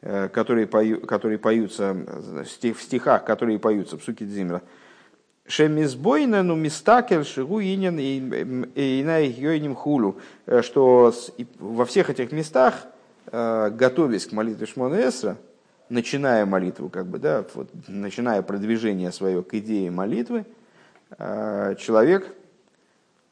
э, 0.00 0.28
которые, 0.30 0.66
пою, 0.66 1.00
которые 1.02 1.38
поются, 1.38 1.94
в 1.94 2.82
стихах, 2.82 3.24
которые 3.24 3.60
поются, 3.60 3.96
псуки 3.96 4.24
Дзимро, 4.24 4.62
Шемизбойна, 5.52 6.42
ну 6.42 6.56
мистакер, 6.56 7.26
шигу 7.26 7.60
инин 7.60 7.98
и 7.98 9.74
хулу, 9.74 10.16
э, 10.46 10.62
что 10.62 11.12
во 11.58 11.84
всех 11.84 12.08
этих 12.08 12.32
местах, 12.32 12.86
э, 13.26 13.68
готовясь 13.68 14.24
к 14.24 14.32
молитве 14.32 14.66
Шмона 14.66 15.12
начиная 15.90 16.46
молитву, 16.46 16.88
как 16.88 17.04
бы, 17.04 17.18
да, 17.18 17.44
вот, 17.52 17.68
начиная 17.86 18.40
продвижение 18.40 19.12
свое 19.12 19.42
к 19.42 19.52
идее 19.52 19.90
молитвы, 19.90 20.46
э, 21.18 21.74
человек 21.78 22.34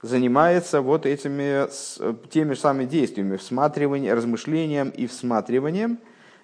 занимается 0.02 0.82
вот 0.82 1.06
этими 1.06 1.70
теми 2.28 2.52
же 2.52 2.60
самыми 2.60 2.84
действиями, 2.84 3.38
всматриванием, 3.38 4.14
размышлением 4.14 4.90
и 4.90 5.06
всматриванием, 5.06 5.98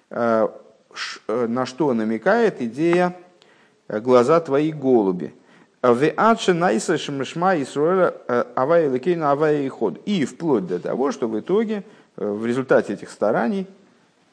на 0.09 1.65
что 1.65 1.93
намекает 1.93 2.63
идея 2.63 3.15
«глаза 3.87 4.39
твои 4.39 4.71
голуби». 4.71 5.35
И 10.05 10.25
вплоть 10.25 10.67
до 10.67 10.79
того, 10.79 11.11
что 11.11 11.27
в 11.27 11.39
итоге, 11.39 11.83
в 12.15 12.45
результате 12.45 12.93
этих 12.93 13.09
стараний, 13.09 13.67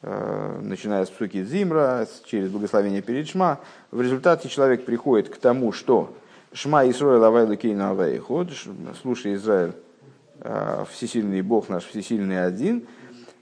Э, 0.07 0.59
начиная 0.61 1.03
с 1.03 1.09
Псуки 1.09 1.43
Зимра, 1.43 2.07
через 2.25 2.51
благословение 2.51 3.01
перед 3.01 3.27
Шма, 3.27 3.59
в 3.89 3.99
результате 4.01 4.49
человек 4.49 4.85
приходит 4.85 5.29
к 5.29 5.37
тому, 5.37 5.71
что 5.71 6.15
Шма 6.53 6.87
Исраил 6.87 7.23
Авайла 7.23 7.55
Кейна 7.55 7.89
Авайход, 7.89 8.49
слушай, 9.01 9.33
Израиль, 9.33 9.73
э, 10.41 10.85
всесильный 10.91 11.41
Бог 11.41 11.69
наш, 11.69 11.85
всесильный 11.85 12.45
один, 12.45 12.85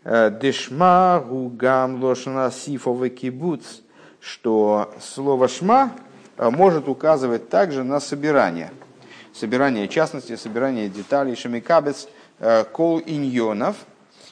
э, 0.05 0.31
Дешма 0.41 1.21
Гугам 1.27 2.01
Лошана 2.01 2.49
Сифова 2.49 3.09
Кибуц, 3.09 3.81
что 4.21 4.89
слово 5.01 5.49
Шма 5.49 5.91
может 6.37 6.87
указывать 6.87 7.49
также 7.49 7.83
на 7.83 7.99
собирание. 7.99 8.71
Собирание 9.33 9.87
частности, 9.87 10.35
собирание 10.35 10.89
деталей, 10.89 11.35
шамикабец, 11.35 12.07
кол 12.71 13.01
иньонов– 13.05 13.77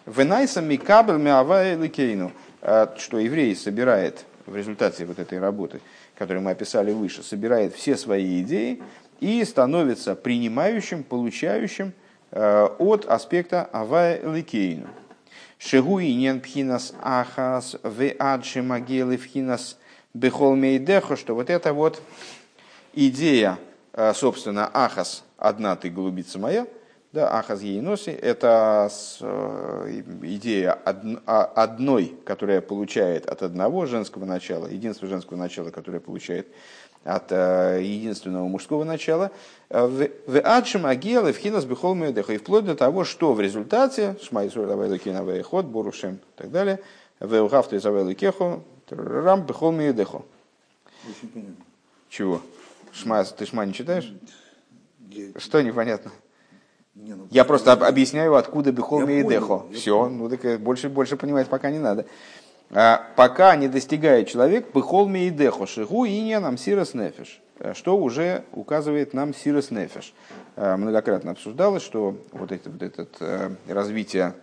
Венайса 0.06 0.62
микабель 0.62 1.18
миавай 1.18 1.76
ликейну, 1.76 2.32
а, 2.62 2.93
что 2.97 3.20
еврей 3.20 3.56
собирает 3.56 4.26
в 4.47 4.56
результате 4.56 5.06
вот 5.06 5.20
этой 5.20 5.39
работы, 5.39 5.80
которую 6.18 6.41
мы 6.43 6.52
описали 6.52 6.91
выше, 6.91 7.22
собирает 7.22 7.76
все 7.76 7.95
свои 7.95 8.41
идеи 8.41 8.82
и 9.20 9.43
становится 9.45 10.16
принимающим, 10.16 11.04
получающим 11.04 11.93
от 12.32 13.06
аспекта 13.06 13.70
авай 13.74 14.22
ликейну. 14.24 14.88
Шегуинен 15.60 16.39
пхинас 16.39 16.93
ахас 17.02 17.76
ве 17.84 18.16
адши 18.18 18.64
магелы 18.64 19.18
пхинас 19.18 19.78
бехол 20.14 20.55
мейдехо, 20.55 21.16
что 21.16 21.36
вот 21.36 21.49
это 21.49 21.74
вот 21.74 22.01
идея, 22.93 23.57
а, 23.93 24.14
собственно, 24.14 24.70
ахас, 24.74 25.24
одна 25.38 25.76
ты 25.76 25.89
голубица 25.89 26.39
моя– 26.39 26.68
да, 27.14 27.38
ахаз 27.38 27.62
ейноси– 27.62 28.09
это 28.22 28.89
э, 29.20 30.01
идея 30.22 30.72
одной, 30.72 32.16
которая 32.24 32.62
получает 32.62 33.26
от 33.26 33.43
одного 33.43 33.86
женского 33.86 34.24
начала, 34.24 34.68
единства 34.68 35.09
женского 35.09 35.38
начала, 35.38 35.72
которое 35.72 35.99
получает 35.99 36.47
от 37.03 37.26
э, 37.32 37.82
единственного 37.84 38.47
мужского 38.47 38.86
начала. 38.86 39.32
В 39.68 40.39
адшим 40.41 40.86
агел 40.86 41.30
вхинас 41.34 41.66
бихол 41.66 42.01
и 42.01 42.38
вплоть 42.38 42.64
до 42.64 42.76
того, 42.76 43.03
что 43.03 43.34
в 43.34 43.41
результате 43.41 44.16
шмайсур 44.24 44.68
давай 44.68 44.97
кинавей 44.97 45.41
ход 45.41 45.66
борушем 45.66 46.16
и 46.16 46.38
так 46.38 46.49
далее, 46.49 46.80
в 47.20 47.38
угавту 47.41 47.76
изавел 48.92 49.06
кехо 49.06 49.22
рам 49.22 49.46
бихол 49.46 49.72
меедехо. 49.72 50.22
Чего? 52.10 52.42
Шма, 52.92 53.24
ты 53.24 53.46
шма 53.46 53.66
не 53.66 53.74
читаешь? 53.74 54.14
Что 55.38 55.62
непонятно? 55.62 56.12
Не, 56.96 57.16
ну, 57.16 57.28
я 57.32 57.46
просто 57.46 57.72
об, 57.72 57.84
объясняю, 57.84 58.36
откуда 58.36 58.72
бихол 58.72 59.06
мейдехо. 59.06 59.66
Все, 59.74 60.10
ну 60.10 60.30
так 60.30 60.44
э, 60.44 60.58
больше, 60.58 60.89
больше 60.89 61.16
понимать 61.16 61.48
пока 61.48 61.72
не 61.72 61.80
надо. 61.80 62.06
А, 62.70 63.08
пока 63.16 63.56
не 63.56 63.70
достигает 63.70 64.28
человек 64.28 64.74
бихол 64.76 65.08
мейдехо, 65.08 65.66
шигу 65.66 66.04
и 66.04 66.20
не 66.22 66.38
нам 66.39 66.58
сирос 66.58 66.94
нефиш, 66.94 67.42
э, 67.60 67.74
что 67.74 67.98
уже 67.98 68.44
указывает 68.52 69.14
нам 69.14 69.34
сирос 69.34 69.72
нефиш. 69.72 70.14
А, 70.58 70.76
многократно 70.76 71.32
обсуждалось, 71.32 71.82
что 71.84 72.18
вот 72.34 72.52
это, 72.52 72.70
вот 72.70 72.82
это 72.82 73.08
а, 73.22 73.56
развитие, 73.70 74.36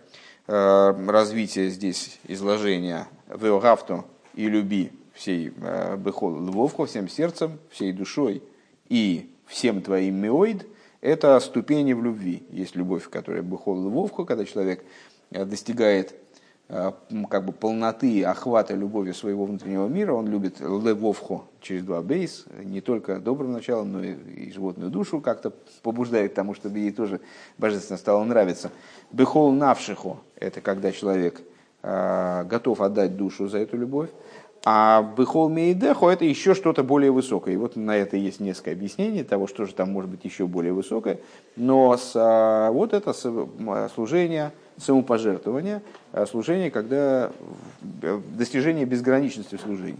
развитие 0.47 1.69
здесь 1.69 2.19
изложения 2.23 3.07
веогафту 3.27 4.05
и 4.33 4.47
люби 4.47 4.91
всей 5.13 5.51
а, 5.61 5.97
бихол 5.97 6.39
львовку, 6.39 6.85
всем 6.85 7.07
сердцем, 7.09 7.59
всей 7.69 7.91
душой 7.91 8.43
и 8.87 9.29
всем 9.45 9.81
твоим 9.81 10.15
миоид– 10.15 10.65
это 11.01 11.39
ступени 11.39 11.93
в 11.93 12.03
любви. 12.03 12.43
Есть 12.49 12.75
любовь, 12.75 13.09
которая 13.09 13.41
бухол 13.41 13.81
львовку, 13.81 14.25
когда 14.25 14.43
человек 14.43 14.83
э, 15.31 15.45
достигает 15.45 16.13
э, 16.67 16.91
как 17.29 17.45
бы 17.45 17.53
полноты 17.53 18.23
охвата 18.25 18.73
любовью 18.73 19.13
своего 19.13 19.45
внутреннего 19.45 19.87
мира, 19.87 20.13
он 20.13 20.27
любит 20.27 20.59
левовху 20.59 21.45
через 21.61 21.83
два 21.83 22.01
бейс, 22.01 22.45
не 22.63 22.81
только 22.81 23.19
добрым 23.19 23.53
началом, 23.53 23.93
но 23.93 24.03
и 24.03 24.51
животную 24.51 24.91
душу 24.91 25.21
как-то 25.21 25.53
побуждает 25.83 26.33
к 26.33 26.35
тому, 26.35 26.53
чтобы 26.53 26.79
ей 26.79 26.91
тоже 26.91 27.21
божественно 27.57 27.97
стало 27.97 28.23
нравиться. 28.25 28.69
Бехол 29.11 29.53
навшиху– 29.53 30.19
это 30.35 30.59
когда 30.59 30.91
человек 30.91 31.39
э, 31.39 31.43
готов 31.81 32.81
отдать 32.81 33.15
душу 33.15 33.47
за 33.47 33.59
эту 33.59 33.77
любовь. 33.77 34.09
А 34.65 35.01
быхол 35.01 35.47
мейдехо 35.49 36.09
это 36.09 36.25
еще 36.25 36.53
что-то 36.53 36.83
более 36.83 37.11
высокое. 37.11 37.53
И 37.53 37.57
вот 37.57 37.75
на 37.75 37.95
это 37.95 38.17
есть 38.17 38.39
несколько 38.39 38.71
объяснений 38.71 39.23
того, 39.23 39.47
что 39.47 39.65
же 39.65 39.73
там 39.73 39.91
может 39.91 40.11
быть 40.11 40.25
еще 40.25 40.47
более 40.47 40.73
высокое. 40.73 41.19
Но 41.55 41.95
с, 41.95 42.11
а, 42.15 42.69
вот 42.71 42.93
это 42.93 43.13
служение, 43.13 44.51
самопожертвование, 44.77 45.81
служение, 46.29 46.71
когда 46.71 47.31
достижение 47.81 48.85
безграничности 48.85 49.55
в 49.55 49.61
служении. 49.61 49.99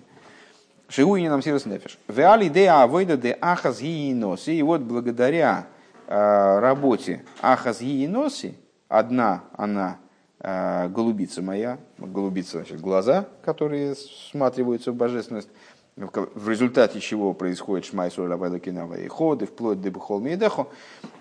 Шигуини 0.90 1.30
нам 1.30 1.42
сирос 1.42 1.66
нефиш. 1.66 1.98
Веали 2.08 2.50
де 2.50 2.68
авойда 2.68 3.16
де 3.16 3.38
ахаз 3.40 3.80
гиеноси. 3.80 4.52
И 4.52 4.62
вот 4.64 4.82
благодаря 4.82 5.68
работе 6.08 7.24
ахаз 7.42 7.82
гиеноси, 7.82 8.56
одна 8.90 9.44
она 9.56 10.00
Э, 10.00 10.09
голубица 10.42 11.42
моя, 11.42 11.80
голубица, 11.98 12.60
значит, 12.60 12.80
глаза, 12.80 13.28
которые 13.44 13.96
всматриваются 13.96 14.92
в 14.92 14.96
божественность, 14.96 15.50
в 15.98 16.50
результате 16.50 17.00
чего 17.02 17.34
происходит 17.34 17.86
шмай 17.86 18.10
соль 18.10 18.32
авайлакинава 18.32 18.96
и 18.96 19.08
ходы, 19.08 19.46
вплоть 19.46 19.82
до 19.82 19.92
бухол 19.92 20.20
мейдехо, 20.20 20.68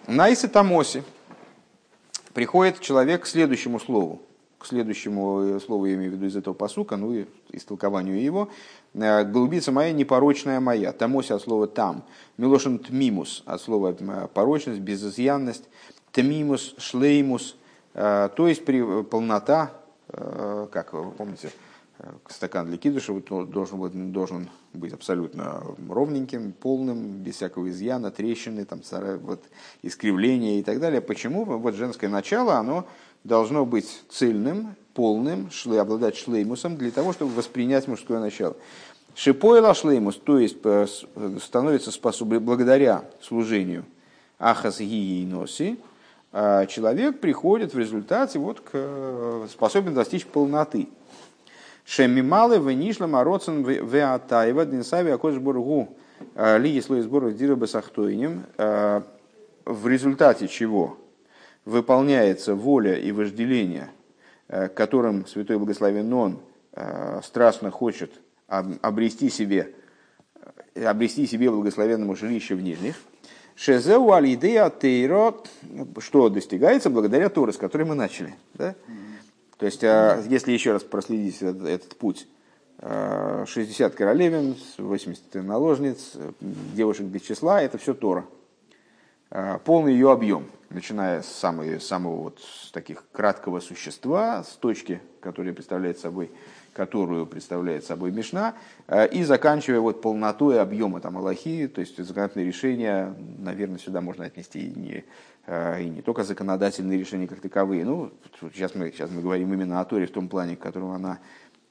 найсы 0.06 0.46
тамоси, 0.46 1.02
приходит 2.32 2.80
человек 2.80 3.24
к 3.24 3.26
следующему 3.26 3.80
слову, 3.80 4.22
к 4.58 4.66
следующему 4.66 5.40
э, 5.40 5.60
слову, 5.60 5.86
я 5.86 5.94
имею 5.94 6.12
в 6.12 6.14
виду 6.14 6.26
из 6.26 6.36
этого 6.36 6.54
посука, 6.54 6.96
ну 6.96 7.12
и 7.12 7.26
истолкованию 7.50 8.22
его, 8.22 8.50
э, 8.94 9.24
голубица 9.24 9.72
моя, 9.72 9.92
непорочная 9.92 10.60
моя, 10.60 10.92
тамоси 10.92 11.32
от 11.32 11.42
слова 11.42 11.66
там, 11.66 12.04
милошин 12.36 12.78
тмимус 12.78 13.42
от 13.46 13.60
слова 13.60 13.92
порочность, 14.32 14.80
безызъянность, 14.80 15.64
тмимус, 16.12 16.76
шлеймус– 16.78 17.56
то 17.94 18.48
есть 18.48 18.64
при, 18.64 19.02
полнота, 19.02 19.72
э, 20.08 20.68
как 20.70 20.92
вы 20.92 21.10
помните, 21.10 21.50
э, 21.98 22.10
стакан 22.28 22.66
для 22.66 22.76
кидыша 22.76 23.12
должен, 23.12 23.80
быть, 23.80 24.12
должен 24.12 24.48
быть 24.72 24.92
абсолютно 24.92 25.62
ровненьким, 25.88 26.52
полным, 26.52 27.22
без 27.22 27.36
всякого 27.36 27.70
изъяна, 27.70 28.10
трещины, 28.10 28.64
там, 28.64 28.80
вот, 29.22 29.42
искривления 29.82 30.60
и 30.60 30.62
так 30.62 30.80
далее. 30.80 31.00
Почему? 31.00 31.44
Вот 31.44 31.74
женское 31.74 32.08
начало, 32.08 32.56
оно 32.56 32.86
должно 33.24 33.66
быть 33.66 34.02
цельным, 34.08 34.76
полным, 34.94 35.50
шле, 35.50 35.80
обладать 35.80 36.16
шлеймусом 36.16 36.76
для 36.76 36.90
того, 36.90 37.12
чтобы 37.12 37.32
воспринять 37.32 37.88
мужское 37.88 38.20
начало. 38.20 38.56
Шипойла 39.14 39.74
шлеймус, 39.74 40.16
то 40.16 40.38
есть 40.38 40.58
становится 41.42 41.90
способен 41.90 42.44
благодаря 42.44 43.04
служению 43.20 43.84
ахас 44.38 44.78
гии 44.78 45.24
носи, 45.24 45.78
человек 46.32 47.20
приходит 47.20 47.72
в 47.72 47.78
результате, 47.78 48.38
вот, 48.38 48.60
к, 48.60 49.46
способен 49.50 49.94
достичь 49.94 50.26
полноты. 50.26 50.88
Шемималы 51.84 52.58
венишла 52.58 53.06
мороцен 53.06 53.62
веатаева 53.62 54.66
динсави 54.66 55.10
акош 55.10 55.36
бургу 55.36 55.96
а, 56.34 56.58
лиги 56.58 56.80
слой 56.80 57.00
сбора 57.00 57.30
дирабы 57.30 57.66
сахтойним, 57.66 58.44
а, 58.58 59.02
в 59.64 59.88
результате 59.88 60.48
чего 60.48 60.98
выполняется 61.64 62.54
воля 62.54 62.98
и 62.98 63.10
вожделение, 63.12 63.90
которым 64.74 65.26
Святой 65.26 65.58
Благословен 65.58 66.10
Он 66.14 66.40
страстно 67.22 67.70
хочет 67.70 68.10
обрести 68.46 69.28
себе, 69.28 69.74
обрести 70.74 71.26
себе 71.26 71.50
благословенному 71.50 72.16
жилище 72.16 72.54
в 72.54 72.62
нижних– 72.62 72.96
Шезеу 73.58 74.12
алидея 74.12 74.70
тейро, 74.70 75.34
что 75.98 76.28
достигается 76.28 76.90
благодаря 76.90 77.28
Торы, 77.28 77.52
с 77.52 77.56
которой 77.56 77.82
мы 77.82 77.96
начали. 77.96 78.36
Да? 78.54 78.76
То 79.56 79.66
есть, 79.66 79.82
а, 79.82 80.22
если 80.28 80.52
еще 80.52 80.72
раз 80.72 80.84
проследить 80.84 81.42
этот, 81.42 81.66
этот 81.66 81.96
путь, 81.96 82.28
60 82.80 83.80
а, 83.80 83.96
королевин, 83.96 84.54
80 84.78 85.34
наложниц, 85.42 86.12
девушек 86.40 87.06
без 87.06 87.22
числа, 87.22 87.60
это 87.60 87.78
все 87.78 87.94
Тора. 87.94 88.26
А, 89.30 89.58
полный 89.58 89.92
ее 89.92 90.12
объем, 90.12 90.46
начиная 90.70 91.22
с 91.22 91.26
самого, 91.26 91.80
самого 91.80 92.22
вот, 92.22 92.38
с 92.38 92.70
таких 92.70 93.02
краткого 93.10 93.58
существа, 93.58 94.44
с 94.44 94.52
точки, 94.52 95.02
которая 95.20 95.52
представляет 95.52 95.98
собой 95.98 96.30
которую 96.78 97.26
представляет 97.26 97.84
собой 97.84 98.12
Мишна, 98.12 98.54
и 99.10 99.24
заканчивая 99.24 99.80
вот 99.80 100.00
полнотой 100.00 100.60
объема 100.60 101.00
там 101.00 101.18
Аллахи, 101.18 101.66
то 101.66 101.80
есть 101.80 101.96
законодательные 101.96 102.46
решения, 102.46 103.16
наверное, 103.38 103.78
сюда 103.78 104.00
можно 104.00 104.24
отнести 104.24 104.60
и 104.60 104.78
не, 104.78 105.04
и 105.48 105.88
не 105.88 106.02
только 106.02 106.22
законодательные 106.22 106.96
решения 106.96 107.26
как 107.26 107.40
таковые. 107.40 107.84
Ну, 107.84 108.12
сейчас 108.54 108.76
мы, 108.76 108.92
сейчас 108.92 109.10
мы 109.10 109.22
говорим 109.22 109.52
именно 109.52 109.80
о 109.80 109.84
Торе 109.84 110.06
в 110.06 110.12
том 110.12 110.28
плане, 110.28 110.54
в 110.54 110.60
котором 110.60 110.92
она 110.92 111.18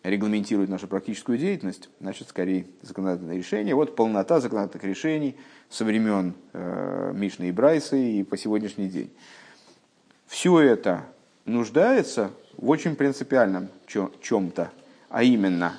регламентирует 0.03 0.69
нашу 0.69 0.89
практическую 0.89 1.37
деятельность, 1.37 1.89
значит, 2.01 2.27
скорее 2.27 2.65
законодательное 2.81 3.37
решение. 3.37 3.75
Вот 3.75 3.95
полнота 3.95 4.41
законодательных 4.41 4.83
решений 4.83 5.37
со 5.69 5.85
времен 5.85 6.33
э, 6.51 7.13
Мишны 7.15 7.45
и 7.47 7.51
Брайса 7.53 7.95
и 7.95 8.23
по 8.23 8.35
сегодняшний 8.35 8.89
день. 8.89 9.09
Все 10.25 10.59
это 10.59 11.05
нуждается 11.45 12.31
в 12.57 12.67
очень 12.69 12.97
принципиальном 12.97 13.69
чем-то, 13.87 14.71
а 15.09 15.23
именно 15.23 15.77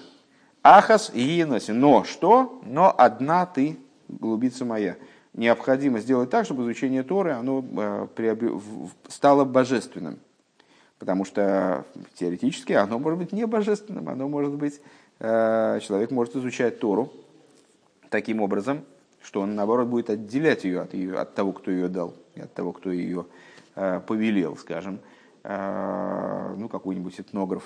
Ахас 0.62 1.10
и. 1.14 1.44
Но 1.44 2.04
что? 2.04 2.60
Но 2.64 2.94
одна 2.96 3.46
ты, 3.46 3.78
голубица 4.08 4.64
моя. 4.64 4.96
Необходимо 5.34 6.00
сделать 6.00 6.30
так, 6.30 6.44
чтобы 6.44 6.64
изучение 6.64 7.02
Торы 7.02 7.32
оно, 7.32 7.64
э, 8.16 8.58
стало 9.08 9.44
божественным. 9.44 10.18
Потому 10.98 11.24
что 11.24 11.84
теоретически 12.14 12.72
оно 12.72 12.98
может 12.98 13.18
быть 13.18 13.32
не 13.32 13.46
божественным, 13.46 14.08
оно 14.08 14.28
может 14.28 14.54
быть, 14.54 14.80
э, 15.20 15.78
человек 15.80 16.10
может 16.10 16.34
изучать 16.34 16.80
Тору 16.80 17.12
таким 18.10 18.40
образом, 18.40 18.84
что 19.22 19.42
он 19.42 19.54
наоборот 19.54 19.86
будет 19.86 20.10
отделять 20.10 20.64
ее 20.64 20.80
от, 20.80 20.94
ее, 20.94 21.18
от 21.18 21.34
того, 21.34 21.52
кто 21.52 21.70
ее 21.70 21.88
дал, 21.88 22.14
и 22.34 22.40
от 22.40 22.52
того, 22.52 22.72
кто 22.72 22.90
ее 22.90 23.26
э, 23.76 24.00
повелел, 24.06 24.56
скажем. 24.56 24.98
Э, 25.44 26.54
ну, 26.56 26.68
какой-нибудь 26.68 27.20
этнограф, 27.20 27.62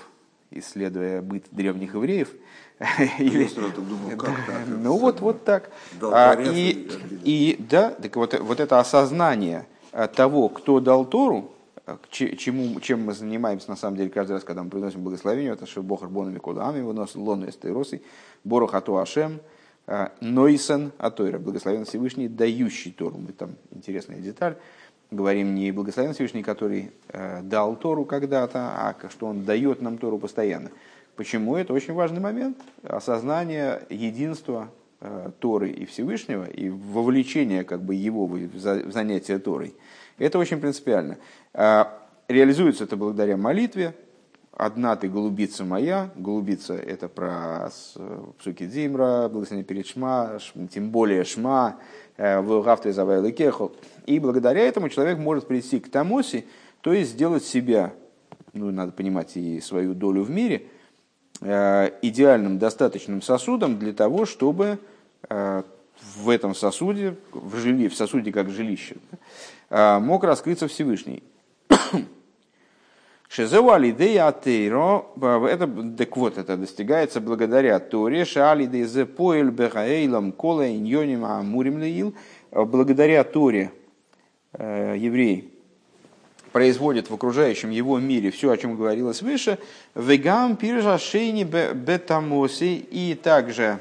исследуя 0.54 1.22
быт 1.22 1.44
древних 1.50 1.94
евреев. 1.94 2.30
Или... 3.18 3.48
думал, 3.54 4.10
как 4.16 4.46
так? 4.46 4.66
Ну 4.66 4.96
вот, 4.96 5.20
вот 5.20 5.44
так. 5.44 5.70
А, 6.00 6.34
и, 6.34 6.88
и 7.24 7.56
да, 7.70 7.90
так 7.90 8.16
вот, 8.16 8.38
вот 8.40 8.60
это 8.60 8.80
осознание 8.80 9.66
того, 10.14 10.48
кто 10.48 10.80
дал 10.80 11.04
Тору, 11.04 11.52
чему, 12.10 12.80
чем 12.80 13.04
мы 13.04 13.12
занимаемся 13.12 13.70
на 13.70 13.76
самом 13.76 13.96
деле 13.96 14.10
каждый 14.10 14.32
раз, 14.32 14.44
когда 14.44 14.62
мы 14.62 14.70
приносим 14.70 15.02
благословение, 15.02 15.52
это 15.52 15.66
что 15.66 15.82
Бог 15.82 16.08
Бонами 16.08 16.38
Кудами 16.38 16.80
выносит 16.80 17.16
лону 17.16 17.48
эстейросы, 17.48 18.02
Борох 18.44 18.74
Ату 18.74 18.98
Ашем, 18.98 19.40
Нойсен 20.20 20.92
Атойра, 20.98 21.38
благословен 21.38 21.84
Всевышний, 21.84 22.28
дающий 22.28 22.92
Тору. 22.92 23.18
Мы 23.18 23.32
там 23.32 23.56
интересная 23.72 24.18
деталь. 24.18 24.56
Говорим 25.12 25.54
не 25.54 25.70
благословен 25.72 26.14
Всевышний, 26.14 26.42
который 26.42 26.90
э, 27.08 27.42
дал 27.42 27.76
Тору 27.76 28.06
когда-то, 28.06 28.60
а 28.60 28.96
что 29.10 29.26
он 29.26 29.44
дает 29.44 29.82
нам 29.82 29.98
Тору 29.98 30.18
постоянно. 30.18 30.70
Почему? 31.16 31.54
Это 31.56 31.74
очень 31.74 31.92
важный 31.92 32.20
момент. 32.20 32.56
Осознание 32.82 33.82
единства 33.90 34.70
э, 35.02 35.30
Торы 35.38 35.68
и 35.68 35.84
Всевышнего 35.84 36.46
и 36.46 36.70
вовлечение 36.70 37.62
как 37.62 37.82
бы, 37.82 37.94
его 37.94 38.24
в 38.24 38.90
занятие 38.90 39.38
Торой. 39.38 39.74
Это 40.16 40.38
очень 40.38 40.58
принципиально. 40.58 41.18
А, 41.52 41.92
реализуется 42.28 42.84
это 42.84 42.96
благодаря 42.96 43.36
молитве. 43.36 43.94
Одна 44.52 44.96
ты 44.96 45.08
голубица 45.08 45.64
моя. 45.64 46.10
Голубица 46.14 46.74
это 46.74 47.08
про 47.08 47.70
псуки 48.38 48.66
Димра, 48.66 49.28
благословение 49.28 49.64
перед 49.64 49.86
Шма, 49.86 50.38
тем 50.70 50.90
более 50.90 51.24
Шма, 51.24 51.76
э, 52.18 52.38
в 52.40 52.62
Гавте 52.62 52.92
Завайлы 52.92 53.32
Кехо. 53.32 53.72
И 54.04 54.18
благодаря 54.18 54.60
этому 54.60 54.90
человек 54.90 55.18
может 55.18 55.46
прийти 55.46 55.80
к 55.80 55.90
Тамоси, 55.90 56.44
то 56.82 56.92
есть 56.92 57.12
сделать 57.12 57.44
себя, 57.44 57.94
ну, 58.52 58.70
надо 58.70 58.92
понимать 58.92 59.36
и 59.38 59.58
свою 59.60 59.94
долю 59.94 60.22
в 60.22 60.30
мире, 60.30 60.66
э, 61.40 61.90
идеальным, 62.02 62.58
достаточным 62.58 63.22
сосудом 63.22 63.78
для 63.78 63.94
того, 63.94 64.26
чтобы 64.26 64.78
э, 65.30 65.62
в 66.14 66.28
этом 66.28 66.54
сосуде, 66.54 67.16
в, 67.32 67.56
жили, 67.56 67.88
в 67.88 67.94
сосуде 67.94 68.32
как 68.32 68.50
жилище, 68.50 68.96
мог 69.70 70.24
раскрыться 70.24 70.68
Всевышний. 70.68 71.22
Шезеу 73.34 73.70
алидея 73.70 74.28
атейро, 74.28 75.06
это, 75.16 75.66
так 75.96 76.14
вот, 76.18 76.36
это 76.36 76.58
достигается 76.58 77.18
благодаря 77.18 77.78
Торе, 77.78 78.26
шалидей 78.26 78.84
зе 78.84 79.06
поэль 79.06 79.48
бехаэйлам 79.48 80.32
кола 80.32 80.70
иньоним 80.70 81.24
амурим 81.24 81.78
леил, 81.78 82.14
благодаря 82.50 83.24
Торе 83.24 83.72
э, 84.52 84.96
еврей 84.98 85.50
производит 86.52 87.08
в 87.08 87.14
окружающем 87.14 87.70
его 87.70 87.98
мире 87.98 88.30
все, 88.30 88.50
о 88.50 88.56
чем 88.58 88.76
говорилось 88.76 89.22
выше, 89.22 89.58
вегам 89.94 90.56
пиржа 90.56 90.98
шейни 90.98 91.44
бетамоси, 91.44 92.86
и 92.90 93.14
также 93.14 93.78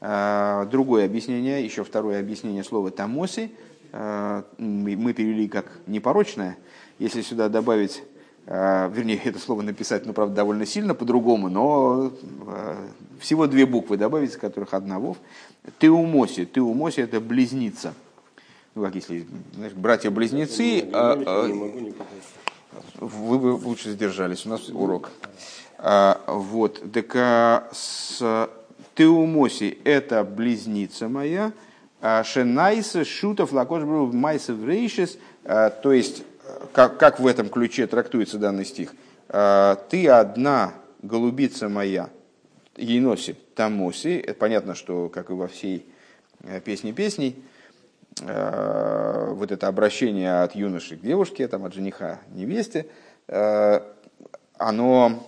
э, 0.00 0.66
другое 0.70 1.06
объяснение, 1.06 1.64
еще 1.64 1.82
второе 1.82 2.20
объяснение 2.20 2.62
слова 2.62 2.92
тамоси, 2.92 3.50
э, 3.90 4.42
мы 4.58 5.12
перевели 5.12 5.48
как 5.48 5.72
непорочное, 5.88 6.56
если 7.00 7.22
сюда 7.22 7.48
добавить 7.48 8.04
вернее, 8.46 9.20
это 9.24 9.38
слово 9.38 9.62
написать, 9.62 10.06
ну, 10.06 10.12
правда, 10.12 10.36
довольно 10.36 10.66
сильно 10.66 10.94
по-другому, 10.94 11.48
но 11.48 12.12
а, 12.46 12.76
всего 13.18 13.46
две 13.46 13.66
буквы 13.66 13.96
добавить, 13.96 14.30
из 14.30 14.36
которых 14.36 14.72
одна 14.72 14.98
вов. 14.98 15.16
Теумоси. 15.78 16.44
Теумоси– 16.44 17.00
это 17.02 17.20
близница. 17.20 17.92
Ну, 18.74 18.84
как 18.84 18.94
если, 18.94 19.26
знаешь, 19.54 19.72
братья-близнецы. 19.72 20.88
А, 20.92 21.20
а, 21.26 21.48
вы 23.00 23.38
бы 23.38 23.46
лучше 23.66 23.92
сдержались, 23.92 24.46
у 24.46 24.50
нас 24.50 24.68
урок. 24.68 25.10
А, 25.78 26.20
вот, 26.26 26.82
так 26.92 27.10
а, 27.16 27.68
с 27.72 28.48
Теумоси– 28.94 29.78
это 29.84 30.22
близница 30.24 31.08
моя, 31.08 31.52
а 32.00 32.22
Шенайса, 32.22 33.04
Шутов, 33.04 33.52
Лакошбру, 33.52 34.12
Майса, 34.12 34.54
Рейшис, 34.54 35.18
то 35.42 35.92
есть 35.92 36.22
как, 36.76 36.98
как 36.98 37.20
в 37.20 37.26
этом 37.26 37.48
ключе 37.48 37.86
трактуется 37.86 38.36
данный 38.36 38.66
стих? 38.66 38.92
«А, 39.30 39.76
«Ты 39.88 40.08
одна, 40.08 40.74
голубица 41.00 41.70
моя, 41.70 42.10
Еноси 42.76 43.34
Тамоси». 43.54 44.18
Это 44.18 44.34
понятно, 44.34 44.74
что, 44.74 45.08
как 45.08 45.30
и 45.30 45.32
во 45.32 45.48
всей 45.48 45.86
э, 46.42 46.60
песне 46.60 46.92
песней, 46.92 47.42
э, 48.20 49.28
вот 49.32 49.52
это 49.52 49.68
обращение 49.68 50.42
от 50.42 50.54
юноши 50.54 50.98
к 50.98 51.00
девушке, 51.00 51.48
там, 51.48 51.64
от 51.64 51.72
жениха 51.72 52.20
невесте, 52.34 52.86
э, 53.28 53.80
оно 54.58 55.26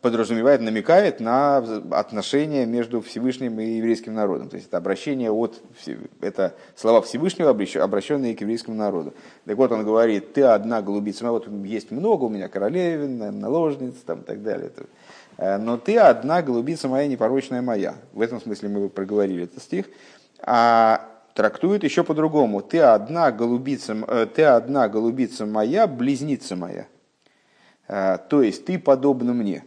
подразумевает, 0.00 0.60
намекает 0.60 1.18
на 1.18 1.56
отношения 1.90 2.66
между 2.66 3.00
Всевышним 3.00 3.58
и 3.58 3.64
еврейским 3.64 4.14
народом. 4.14 4.48
То 4.48 4.56
есть 4.56 4.68
это 4.68 4.76
обращение 4.76 5.30
от, 5.32 5.60
это 6.20 6.54
слова 6.76 7.02
Всевышнего, 7.02 7.50
обращенные 7.50 8.36
к 8.36 8.40
еврейскому 8.40 8.76
народу. 8.76 9.12
Так 9.44 9.56
вот 9.56 9.72
он 9.72 9.84
говорит, 9.84 10.34
ты 10.34 10.42
одна 10.42 10.82
голубица 10.82 11.24
моя, 11.24 11.32
вот 11.32 11.48
есть 11.64 11.90
много 11.90 12.24
у 12.24 12.28
меня 12.28 12.48
королевин, 12.48 13.40
наложниц 13.40 13.96
там, 14.06 14.20
и 14.20 14.24
так 14.24 14.42
далее. 14.42 14.70
Э, 15.36 15.58
но 15.58 15.76
ты 15.78 15.98
одна 15.98 16.42
голубица 16.42 16.86
моя, 16.86 17.08
непорочная 17.08 17.62
моя. 17.62 17.96
В 18.12 18.20
этом 18.20 18.40
смысле 18.40 18.68
мы 18.68 18.88
проговорили 18.88 19.44
этот 19.44 19.62
стих. 19.64 19.86
А 20.40 21.08
трактует 21.34 21.82
еще 21.82 22.04
по-другому. 22.04 22.60
Ты 22.60 22.78
одна 22.78 23.32
голубица, 23.32 23.96
э, 24.06 24.26
ты 24.32 24.44
одна 24.44 24.88
голубица 24.88 25.44
моя, 25.44 25.88
близница 25.88 26.54
моя. 26.54 26.86
Э, 27.88 28.18
то 28.28 28.42
есть 28.42 28.64
ты 28.64 28.78
подобна 28.78 29.32
мне. 29.32 29.64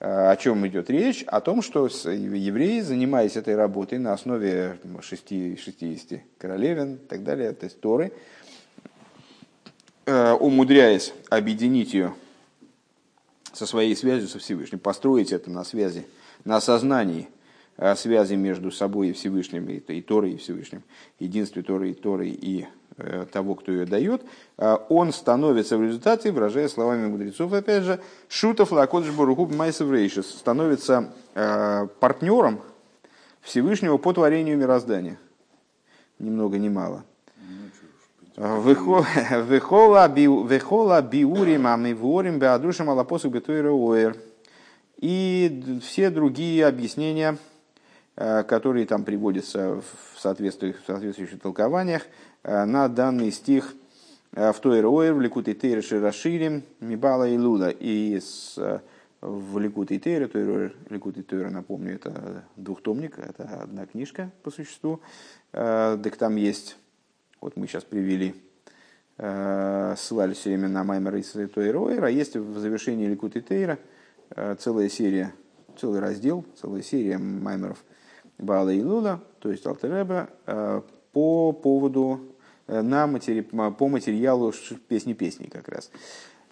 О 0.00 0.36
чем 0.36 0.64
идет 0.68 0.90
речь? 0.90 1.24
О 1.24 1.40
том, 1.40 1.60
что 1.60 1.86
евреи, 1.86 2.80
занимаясь 2.80 3.36
этой 3.36 3.56
работой 3.56 3.98
на 3.98 4.12
основе 4.12 4.78
6, 5.00 5.60
60 5.60 6.20
королевин 6.38 6.94
и 6.94 6.98
так 6.98 7.24
далее, 7.24 7.52
то 7.52 7.64
есть 7.64 7.80
Торы, 7.80 8.12
э, 10.06 10.32
умудряясь 10.34 11.12
объединить 11.30 11.94
ее 11.94 12.14
со 13.52 13.66
своей 13.66 13.96
связью 13.96 14.28
со 14.28 14.38
Всевышним, 14.38 14.78
построить 14.78 15.32
это 15.32 15.50
на 15.50 15.64
связи, 15.64 16.06
на 16.44 16.58
осознании 16.58 17.28
э, 17.76 17.96
связи 17.96 18.34
между 18.34 18.70
собой 18.70 19.08
и 19.08 19.12
Всевышним, 19.12 19.68
и, 19.68 19.78
и 19.78 20.00
Торой, 20.00 20.34
и 20.34 20.36
Всевышним, 20.36 20.84
единстве 21.18 21.64
Торы 21.64 21.90
и 21.90 21.94
Торы 21.94 22.28
и 22.28 22.68
Э, 22.87 22.87
того, 23.32 23.54
кто 23.54 23.70
ее 23.70 23.86
дает, 23.86 24.22
э, 24.56 24.76
он 24.88 25.12
становится 25.12 25.78
в 25.78 25.82
результате, 25.82 26.32
выражая 26.32 26.68
словами 26.68 27.06
мудрецов, 27.06 27.52
опять 27.52 27.84
же, 27.84 28.00
шутов 28.28 28.72
лакодж 28.72 29.10
барухуб 29.12 29.54
майсов 29.54 29.90
рейшис, 29.90 30.28
становится 30.30 31.12
э, 31.34 31.86
партнером 32.00 32.60
Всевышнего 33.40 33.98
по 33.98 34.12
творению 34.12 34.58
мироздания. 34.58 35.18
Ни 36.18 36.30
много 36.30 36.58
ни 36.58 36.68
мало. 36.68 37.04
Вехола 38.36 39.06
биурим 41.02 41.66
амиворим 41.66 42.38
беадушам 42.38 42.90
алапосу 42.90 43.30
бетуэра 43.30 43.70
оэр. 43.70 44.16
И 44.96 45.80
все 45.84 46.10
другие 46.10 46.66
объяснения, 46.66 47.36
которые 48.16 48.84
там 48.86 49.04
приводятся 49.04 49.80
в 49.80 50.20
соответствующих, 50.20 50.82
в 50.82 50.86
соответствующих 50.86 51.40
толкованиях, 51.40 52.02
Э, 52.37 52.37
на 52.48 52.88
данный 52.88 53.30
стих 53.30 53.74
э, 54.32 54.52
в 54.52 54.60
той 54.60 54.80
роер 54.80 55.12
в 55.12 55.20
Ликуте 55.20 55.54
Тейрши 55.54 56.00
расширим 56.00 56.62
Мибала 56.80 57.28
и 57.28 57.36
Луда. 57.36 57.68
И 57.68 58.18
с, 58.18 58.56
в 59.20 59.58
Ликут 59.58 59.90
и 59.90 59.98
Тейра. 59.98 60.30
Ликут 60.88 61.18
и 61.18 61.22
Тейра, 61.22 61.50
напомню, 61.50 61.94
это 61.96 62.44
двухтомник, 62.56 63.18
это 63.18 63.44
одна 63.62 63.84
книжка 63.86 64.30
по 64.42 64.50
существу. 64.50 65.00
Так 65.52 66.16
там 66.16 66.36
есть, 66.36 66.76
вот 67.40 67.56
мы 67.56 67.66
сейчас 67.66 67.84
привели, 67.84 68.34
ссылались 69.16 70.36
все 70.36 70.50
время 70.50 70.68
на 70.68 70.84
Маймер 70.84 71.16
и 71.16 71.22
Тойра, 71.46 72.06
а 72.06 72.10
есть 72.10 72.36
в 72.36 72.58
завершении 72.58 73.06
Ликут 73.06 73.36
и 73.36 73.40
Тейра 73.40 73.78
целая 74.58 74.88
серия, 74.88 75.34
целый 75.78 76.00
раздел, 76.00 76.44
целая 76.60 76.82
серия 76.82 77.18
Маймеров 77.18 77.84
Баала 78.38 78.70
и 78.70 78.82
Лула, 78.82 79.20
то 79.40 79.50
есть 79.50 79.66
Алтереба, 79.66 80.28
по 81.12 81.52
поводу 81.52 82.20
на 82.68 83.06
матери, 83.06 83.40
по 83.40 83.88
материалу 83.88 84.52
песни 84.88 85.14
песней 85.14 85.48
как 85.48 85.68
раз. 85.68 85.90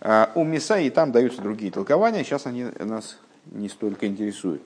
А, 0.00 0.30
у 0.34 0.44
Мисаи 0.44 0.88
там 0.90 1.12
даются 1.12 1.42
другие 1.42 1.72
толкования, 1.72 2.22
сейчас 2.24 2.46
они 2.46 2.66
нас 2.78 3.18
не 3.46 3.68
столько 3.68 4.06
интересуют. 4.06 4.62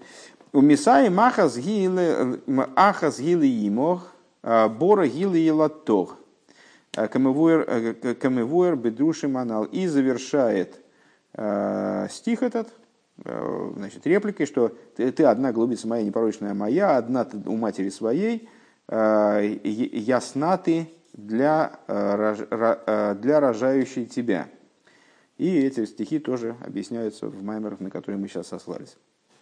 У 0.52 0.60
Мисаи 0.60 1.08
махас 1.08 1.56
гилы, 1.56 2.40
ахас 2.74 3.20
гилы 3.20 3.46
имох, 3.68 4.12
а, 4.42 4.68
бора 4.68 5.06
гилы 5.06 5.38
елатох, 5.38 6.16
а, 6.96 7.06
камевуэр 7.06 8.76
бедруши 8.76 9.28
манал. 9.28 9.64
И 9.64 9.86
завершает 9.86 10.80
стих 12.10 12.42
этот, 12.42 12.68
значит, 13.16 14.04
репликой, 14.04 14.46
что 14.46 14.76
ты, 14.96 15.12
ты 15.12 15.22
одна 15.22 15.52
голубица 15.52 15.86
моя, 15.86 16.02
непорочная 16.02 16.54
моя, 16.54 16.96
одна 16.96 17.24
ты 17.24 17.38
у 17.48 17.56
матери 17.56 17.88
своей, 17.88 18.48
ясна 18.90 20.58
ты 20.58 20.90
для, 21.12 21.78
для 21.86 23.40
рожающей 23.40 24.06
тебя. 24.06 24.48
И 25.38 25.58
эти 25.58 25.86
стихи 25.86 26.18
тоже 26.18 26.56
объясняются 26.60 27.26
в 27.28 27.42
маймерах, 27.42 27.80
на 27.80 27.90
которые 27.90 28.20
мы 28.20 28.28
сейчас 28.28 28.48
сослались. 28.48 28.96